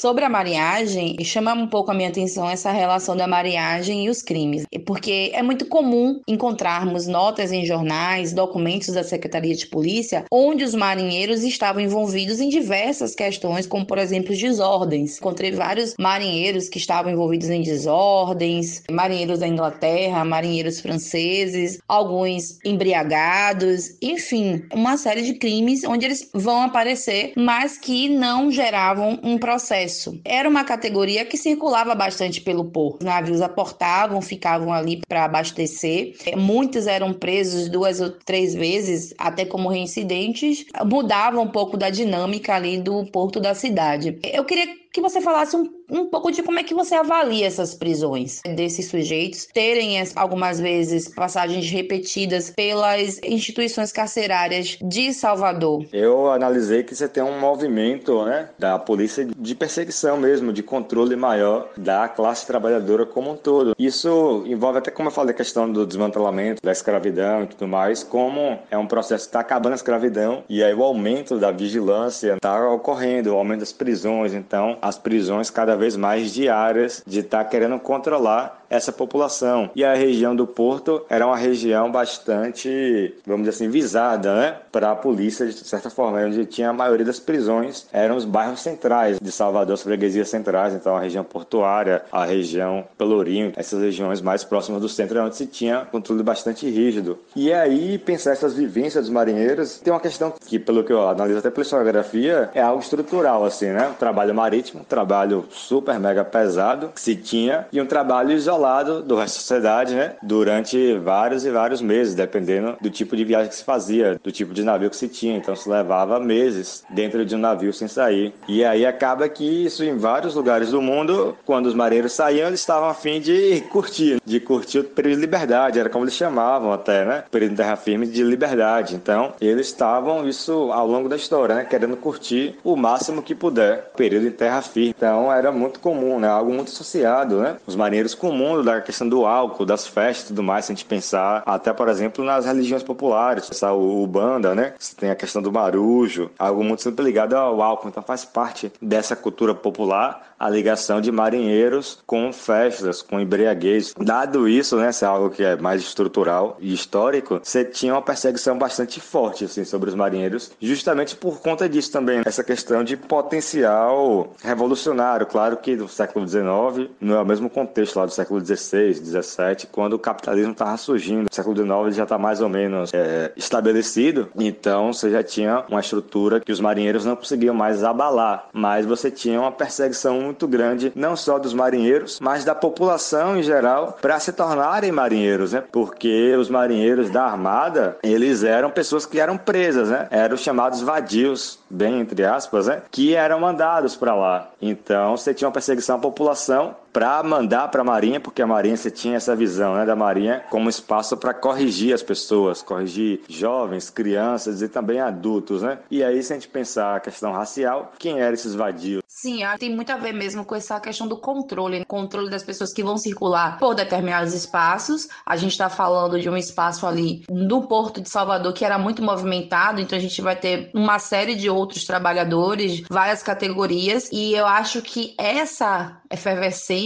Sobre 0.00 0.24
a 0.24 0.28
marinhagem, 0.28 1.22
chama 1.22 1.52
um 1.52 1.68
pouco 1.68 1.90
a 1.90 1.94
minha 1.94 2.08
atenção 2.08 2.48
essa 2.48 2.72
relação 2.72 3.14
da 3.14 3.26
marinhagem 3.26 4.06
e 4.06 4.08
os 4.08 4.22
crimes, 4.22 4.64
porque 4.86 5.30
é 5.34 5.42
muito 5.42 5.66
comum 5.66 6.18
encontrarmos 6.26 7.06
notas 7.06 7.52
em 7.52 7.64
jornais, 7.64 8.32
documentos 8.32 8.94
da 8.94 9.04
Secretaria 9.04 9.54
de 9.54 9.66
Polícia, 9.66 10.24
onde 10.32 10.64
os 10.64 10.74
marinheiros 10.74 11.44
estavam 11.44 11.82
envolvidos 11.82 12.40
em 12.40 12.48
diversas 12.48 13.14
questões, 13.14 13.66
como 13.66 13.86
por 13.86 13.98
exemplo 13.98 14.34
desordens. 14.34 15.18
Encontrei 15.18 15.52
vários 15.52 15.94
marinheiros 16.00 16.70
que 16.70 16.78
estavam 16.78 17.12
envolvidos 17.12 17.50
em 17.50 17.60
desordens, 17.60 18.82
marinheiros 18.90 19.40
da 19.40 19.46
Inglaterra, 19.46 20.24
marinheiros 20.24 20.80
franceses, 20.80 21.78
alguns 21.86 22.58
embriagados, 22.64 23.90
enfim, 24.00 24.64
uma 24.72 24.96
série 24.96 25.22
de 25.22 25.34
crimes 25.34 25.84
onde 25.84 26.06
eles 26.06 26.28
vão 26.32 26.62
aparecer, 26.62 27.34
mas 27.36 27.76
que 27.76 28.08
não 28.08 28.50
geravam 28.50 29.20
um 29.22 29.36
processo 29.36 29.81
era 30.24 30.48
uma 30.48 30.64
categoria 30.64 31.24
que 31.24 31.36
circulava 31.36 31.94
bastante 31.94 32.40
pelo 32.40 32.64
porto. 32.64 33.00
Os 33.00 33.06
navios 33.06 33.40
aportavam, 33.40 34.20
ficavam 34.20 34.72
ali 34.72 35.00
para 35.08 35.24
abastecer. 35.24 36.14
Muitos 36.36 36.86
eram 36.86 37.12
presos 37.12 37.68
duas 37.68 38.00
ou 38.00 38.10
três 38.10 38.54
vezes, 38.54 39.14
até 39.18 39.44
como 39.44 39.68
reincidentes. 39.68 40.64
Mudava 40.84 41.40
um 41.40 41.48
pouco 41.48 41.76
da 41.76 41.90
dinâmica 41.90 42.54
ali 42.54 42.78
do 42.78 43.04
porto 43.06 43.40
da 43.40 43.54
cidade. 43.54 44.18
Eu 44.22 44.44
queria 44.44 44.81
que 44.92 45.00
você 45.00 45.20
falasse 45.20 45.56
um, 45.56 45.68
um 45.90 46.06
pouco 46.06 46.30
de 46.30 46.42
como 46.42 46.58
é 46.58 46.62
que 46.62 46.74
você 46.74 46.94
avalia 46.94 47.46
essas 47.46 47.74
prisões 47.74 48.40
desses 48.54 48.88
sujeitos, 48.88 49.46
terem 49.46 50.02
algumas 50.14 50.60
vezes 50.60 51.08
passagens 51.08 51.70
repetidas 51.70 52.50
pelas 52.50 53.18
instituições 53.22 53.90
carcerárias 53.90 54.78
de 54.82 55.12
Salvador. 55.12 55.86
Eu 55.92 56.30
analisei 56.30 56.82
que 56.82 56.94
você 56.94 57.08
tem 57.08 57.22
um 57.22 57.38
movimento 57.38 58.24
né, 58.24 58.50
da 58.58 58.78
polícia 58.78 59.24
de 59.24 59.54
perseguição 59.54 60.16
mesmo, 60.16 60.52
de 60.52 60.62
controle 60.62 61.16
maior 61.16 61.70
da 61.76 62.08
classe 62.08 62.46
trabalhadora 62.46 63.06
como 63.06 63.32
um 63.32 63.36
todo. 63.36 63.74
Isso 63.78 64.44
envolve 64.46 64.78
até, 64.78 64.90
como 64.90 65.08
eu 65.08 65.12
falei, 65.12 65.32
a 65.32 65.36
questão 65.36 65.70
do 65.70 65.86
desmantelamento 65.86 66.62
da 66.62 66.72
escravidão 66.72 67.44
e 67.44 67.46
tudo 67.46 67.66
mais, 67.66 68.02
como 68.02 68.58
é 68.70 68.76
um 68.76 68.86
processo 68.86 69.24
que 69.24 69.28
está 69.28 69.40
acabando 69.40 69.72
a 69.72 69.76
escravidão 69.76 70.44
e 70.48 70.62
aí 70.62 70.74
o 70.74 70.82
aumento 70.82 71.38
da 71.38 71.50
vigilância 71.50 72.34
está 72.34 72.70
ocorrendo, 72.70 73.32
o 73.32 73.36
aumento 73.36 73.60
das 73.60 73.72
prisões, 73.72 74.34
então 74.34 74.76
as 74.82 74.98
prisões 74.98 75.48
cada 75.48 75.76
vez 75.76 75.96
mais 75.96 76.34
diárias 76.34 77.04
de 77.06 77.20
estar 77.20 77.44
tá 77.44 77.48
querendo 77.48 77.78
controlar 77.78 78.61
essa 78.72 78.90
população. 78.90 79.70
E 79.76 79.84
a 79.84 79.94
região 79.94 80.34
do 80.34 80.46
Porto 80.46 81.04
era 81.10 81.26
uma 81.26 81.36
região 81.36 81.92
bastante, 81.92 83.14
vamos 83.26 83.46
dizer 83.46 83.56
assim, 83.56 83.70
visada, 83.70 84.34
né, 84.34 84.56
para 84.72 84.92
a 84.92 84.96
polícia 84.96 85.46
de 85.46 85.52
certa 85.52 85.90
forma, 85.90 86.18
onde 86.20 86.46
tinha 86.46 86.70
a 86.70 86.72
maioria 86.72 87.04
das 87.04 87.20
prisões 87.20 87.86
eram 87.92 88.16
os 88.16 88.24
bairros 88.24 88.60
centrais 88.60 89.18
de 89.20 89.30
Salvador, 89.30 89.74
as 89.74 89.82
freguesias 89.82 90.30
centrais, 90.30 90.74
então 90.74 90.96
a 90.96 91.00
região 91.00 91.22
portuária, 91.22 92.02
a 92.10 92.24
região 92.24 92.84
Pelourinho, 92.96 93.52
essas 93.56 93.82
regiões 93.82 94.22
mais 94.22 94.42
próximas 94.42 94.80
do 94.80 94.88
centro, 94.88 95.22
onde 95.22 95.36
se 95.36 95.46
tinha 95.46 95.86
controle 95.90 96.22
bastante 96.22 96.68
rígido. 96.68 97.18
E 97.36 97.52
aí 97.52 97.98
pensar 97.98 98.32
essas 98.32 98.54
vivências 98.54 99.04
dos 99.04 99.12
marinheiros 99.12 99.78
tem 99.78 99.92
uma 99.92 100.00
questão 100.00 100.32
que, 100.46 100.58
pelo 100.58 100.82
que 100.82 100.92
eu 100.92 101.06
analiso 101.06 101.40
até 101.40 101.50
pela 101.50 101.62
historiografia, 101.62 102.50
é 102.54 102.62
algo 102.62 102.80
estrutural 102.80 103.44
assim, 103.44 103.66
né? 103.66 103.88
Um 103.88 103.94
trabalho 103.94 104.34
marítimo, 104.34 104.80
um 104.80 104.84
trabalho 104.84 105.44
super 105.50 105.98
mega 106.00 106.24
pesado 106.24 106.88
que 106.88 107.00
se 107.00 107.14
tinha 107.14 107.66
e 107.70 107.80
um 107.80 107.86
trabalho 107.86 108.32
isolado 108.32 108.61
isolado 108.62 109.02
do 109.02 109.16
resto 109.16 109.34
da 109.34 109.40
sociedade, 109.40 109.94
né? 109.94 110.14
Durante 110.22 110.96
vários 110.98 111.44
e 111.44 111.50
vários 111.50 111.82
meses, 111.82 112.14
dependendo 112.14 112.76
do 112.80 112.90
tipo 112.90 113.16
de 113.16 113.24
viagem 113.24 113.48
que 113.48 113.56
se 113.56 113.64
fazia, 113.64 114.20
do 114.22 114.30
tipo 114.30 114.54
de 114.54 114.62
navio 114.62 114.88
que 114.88 114.96
se 114.96 115.08
tinha. 115.08 115.36
Então 115.36 115.56
se 115.56 115.68
levava 115.68 116.20
meses 116.20 116.84
dentro 116.90 117.24
de 117.24 117.34
um 117.34 117.38
navio 117.38 117.72
sem 117.72 117.88
sair. 117.88 118.32
E 118.48 118.64
aí 118.64 118.86
acaba 118.86 119.28
que 119.28 119.44
isso 119.44 119.84
em 119.84 119.96
vários 119.96 120.34
lugares 120.34 120.70
do 120.70 120.80
mundo, 120.80 121.36
quando 121.44 121.66
os 121.66 121.74
marinheiros 121.74 122.12
saíam, 122.12 122.48
eles 122.48 122.60
estavam 122.60 122.88
a 122.88 122.94
fim 122.94 123.20
de 123.20 123.62
curtir, 123.70 124.20
de 124.24 124.38
curtir 124.38 124.78
o 124.78 124.84
período 124.84 125.16
de 125.16 125.20
liberdade, 125.22 125.78
era 125.78 125.88
como 125.88 126.04
eles 126.04 126.14
chamavam 126.14 126.72
até, 126.72 127.04
né? 127.04 127.24
O 127.26 127.30
período 127.30 127.52
de 127.52 127.56
terra 127.56 127.76
firme 127.76 128.06
de 128.06 128.22
liberdade. 128.22 128.94
Então, 128.94 129.32
eles 129.40 129.66
estavam 129.66 130.28
isso 130.28 130.70
ao 130.72 130.86
longo 130.86 131.08
da 131.08 131.16
história, 131.16 131.56
né? 131.56 131.64
Querendo 131.64 131.96
curtir 131.96 132.58
o 132.62 132.76
máximo 132.76 133.22
que 133.22 133.34
puder, 133.34 133.90
período 133.96 134.26
em 134.26 134.30
terra 134.30 134.62
firme. 134.62 134.94
Então, 134.96 135.32
era 135.32 135.50
muito 135.50 135.80
comum, 135.80 136.20
né? 136.20 136.28
Algo 136.28 136.52
muito 136.52 136.68
associado, 136.68 137.40
né? 137.40 137.56
Os 137.66 137.74
marinheiros 137.74 138.14
com 138.14 138.30
o 138.30 138.32
mundo, 138.52 138.64
da 138.64 138.80
questão 138.80 139.08
do 139.08 139.24
álcool, 139.26 139.64
das 139.64 139.86
festas 139.86 140.24
e 140.24 140.28
tudo 140.28 140.42
mais, 140.42 140.66
se 140.66 140.72
a 140.72 140.74
gente 140.74 140.84
pensar 140.84 141.42
até, 141.46 141.72
por 141.72 141.88
exemplo, 141.88 142.24
nas 142.24 142.46
religiões 142.46 142.82
populares, 142.82 143.62
o, 143.62 144.02
o 144.02 144.06
banda, 144.06 144.54
né? 144.54 144.74
Você 144.78 144.94
tem 144.94 145.10
a 145.10 145.14
questão 145.14 145.42
do 145.42 145.50
marujo, 145.50 146.30
algo 146.38 146.62
muito 146.62 146.82
sempre 146.82 147.04
ligado 147.04 147.34
ao 147.34 147.60
álcool. 147.62 147.88
Então, 147.88 148.02
faz 148.02 148.24
parte 148.24 148.72
dessa 148.80 149.16
cultura 149.16 149.54
popular 149.54 150.31
a 150.42 150.50
ligação 150.50 151.00
de 151.00 151.12
marinheiros 151.12 152.00
com 152.04 152.32
festas, 152.32 153.00
com 153.00 153.20
embriaguez. 153.20 153.94
Dado 153.96 154.48
isso, 154.48 154.76
né, 154.76 154.90
se 154.90 155.04
é 155.04 155.06
algo 155.08 155.30
que 155.30 155.44
é 155.44 155.54
mais 155.54 155.80
estrutural 155.80 156.56
e 156.58 156.74
histórico, 156.74 157.40
você 157.40 157.64
tinha 157.64 157.94
uma 157.94 158.02
perseguição 158.02 158.58
bastante 158.58 159.00
forte 159.00 159.44
assim 159.44 159.64
sobre 159.64 159.88
os 159.88 159.94
marinheiros, 159.94 160.50
justamente 160.60 161.14
por 161.14 161.40
conta 161.40 161.68
disso 161.68 161.92
também, 161.92 162.22
essa 162.24 162.42
questão 162.42 162.82
de 162.82 162.96
potencial 162.96 164.34
revolucionário. 164.42 165.26
Claro 165.26 165.58
que 165.58 165.76
do 165.76 165.86
século 165.86 166.26
XIX 166.26 166.90
não 167.00 167.18
é 167.18 167.22
o 167.22 167.26
mesmo 167.26 167.48
contexto 167.48 167.96
lá 168.00 168.06
do 168.06 168.12
século 168.12 168.44
XVI, 168.44 168.94
XVII, 168.94 169.68
quando 169.70 169.92
o 169.92 169.98
capitalismo 169.98 170.50
estava 170.50 170.76
surgindo. 170.76 171.28
O 171.30 171.34
século 171.34 171.54
XIX 171.54 171.94
já 171.94 172.02
está 172.02 172.18
mais 172.18 172.40
ou 172.40 172.48
menos 172.48 172.90
é, 172.92 173.30
estabelecido, 173.36 174.28
então 174.36 174.92
você 174.92 175.08
já 175.08 175.22
tinha 175.22 175.64
uma 175.68 175.80
estrutura 175.80 176.40
que 176.40 176.50
os 176.50 176.58
marinheiros 176.58 177.04
não 177.04 177.14
conseguiam 177.14 177.54
mais 177.54 177.84
abalar, 177.84 178.48
mas 178.52 178.84
você 178.84 179.08
tinha 179.08 179.40
uma 179.40 179.52
perseguição 179.52 180.31
muito 180.32 180.48
grande, 180.48 180.90
não 180.94 181.14
só 181.14 181.38
dos 181.38 181.52
marinheiros, 181.52 182.18
mas 182.20 182.44
da 182.44 182.54
população 182.54 183.36
em 183.36 183.42
geral, 183.42 183.98
para 184.00 184.18
se 184.18 184.32
tornarem 184.32 184.90
marinheiros, 184.90 185.52
né? 185.52 185.62
Porque 185.70 186.34
os 186.36 186.48
marinheiros 186.48 187.10
da 187.10 187.24
Armada, 187.24 187.98
eles 188.02 188.42
eram 188.42 188.70
pessoas 188.70 189.04
que 189.04 189.20
eram 189.20 189.36
presas, 189.36 189.90
né? 189.90 190.08
Eram 190.10 190.36
chamados 190.36 190.80
vadios, 190.80 191.58
bem 191.68 192.00
entre 192.00 192.24
aspas, 192.24 192.66
né? 192.66 192.82
Que 192.90 193.14
eram 193.14 193.40
mandados 193.40 193.94
para 193.94 194.14
lá. 194.14 194.50
Então, 194.60 195.16
você 195.16 195.34
tinha 195.34 195.46
uma 195.46 195.52
perseguição 195.52 195.96
à 195.96 195.98
população 195.98 196.74
para 196.92 197.22
mandar 197.22 197.68
para 197.68 197.80
a 197.80 197.84
Marinha, 197.84 198.20
porque 198.20 198.42
a 198.42 198.46
Marinha 198.46 198.76
você 198.76 198.90
tinha 198.90 199.16
essa 199.16 199.34
visão 199.34 199.74
né, 199.74 199.86
da 199.86 199.96
Marinha 199.96 200.44
como 200.50 200.68
espaço 200.68 201.16
para 201.16 201.32
corrigir 201.32 201.94
as 201.94 202.02
pessoas, 202.02 202.62
corrigir 202.62 203.22
jovens, 203.28 203.88
crianças 203.88 204.60
e 204.60 204.68
também 204.68 205.00
adultos, 205.00 205.62
né? 205.62 205.78
E 205.90 206.04
aí, 206.04 206.22
se 206.22 206.32
a 206.32 206.36
gente 206.36 206.48
pensar 206.48 206.96
a 206.96 207.00
questão 207.00 207.32
racial, 207.32 207.92
quem 207.98 208.20
eram 208.20 208.34
esses 208.34 208.54
vadios? 208.54 209.02
Sim, 209.06 209.40
tem 209.58 209.74
muito 209.74 209.90
a 209.90 209.96
ver 209.96 210.12
mesmo 210.12 210.44
com 210.44 210.54
essa 210.54 210.80
questão 210.80 211.06
do 211.06 211.16
controle, 211.16 211.84
controle 211.84 212.28
das 212.28 212.42
pessoas 212.42 212.72
que 212.72 212.82
vão 212.82 212.96
circular 212.96 213.58
por 213.58 213.74
determinados 213.74 214.34
espaços. 214.34 215.06
A 215.24 215.36
gente 215.36 215.52
está 215.52 215.68
falando 215.68 216.20
de 216.20 216.28
um 216.28 216.36
espaço 216.36 216.86
ali 216.86 217.24
no 217.30 217.62
Porto 217.68 218.00
de 218.00 218.08
Salvador 218.08 218.52
que 218.52 218.64
era 218.64 218.78
muito 218.78 219.02
movimentado, 219.02 219.80
então 219.80 219.96
a 219.96 220.00
gente 220.00 220.20
vai 220.20 220.34
ter 220.34 220.70
uma 220.74 220.98
série 220.98 221.36
de 221.36 221.48
outros 221.48 221.84
trabalhadores, 221.84 222.82
várias 222.90 223.22
categorias, 223.22 224.10
e 224.10 224.34
eu 224.34 224.46
acho 224.46 224.82
que 224.82 225.14
essa 225.16 226.00
efervescência 226.10 226.81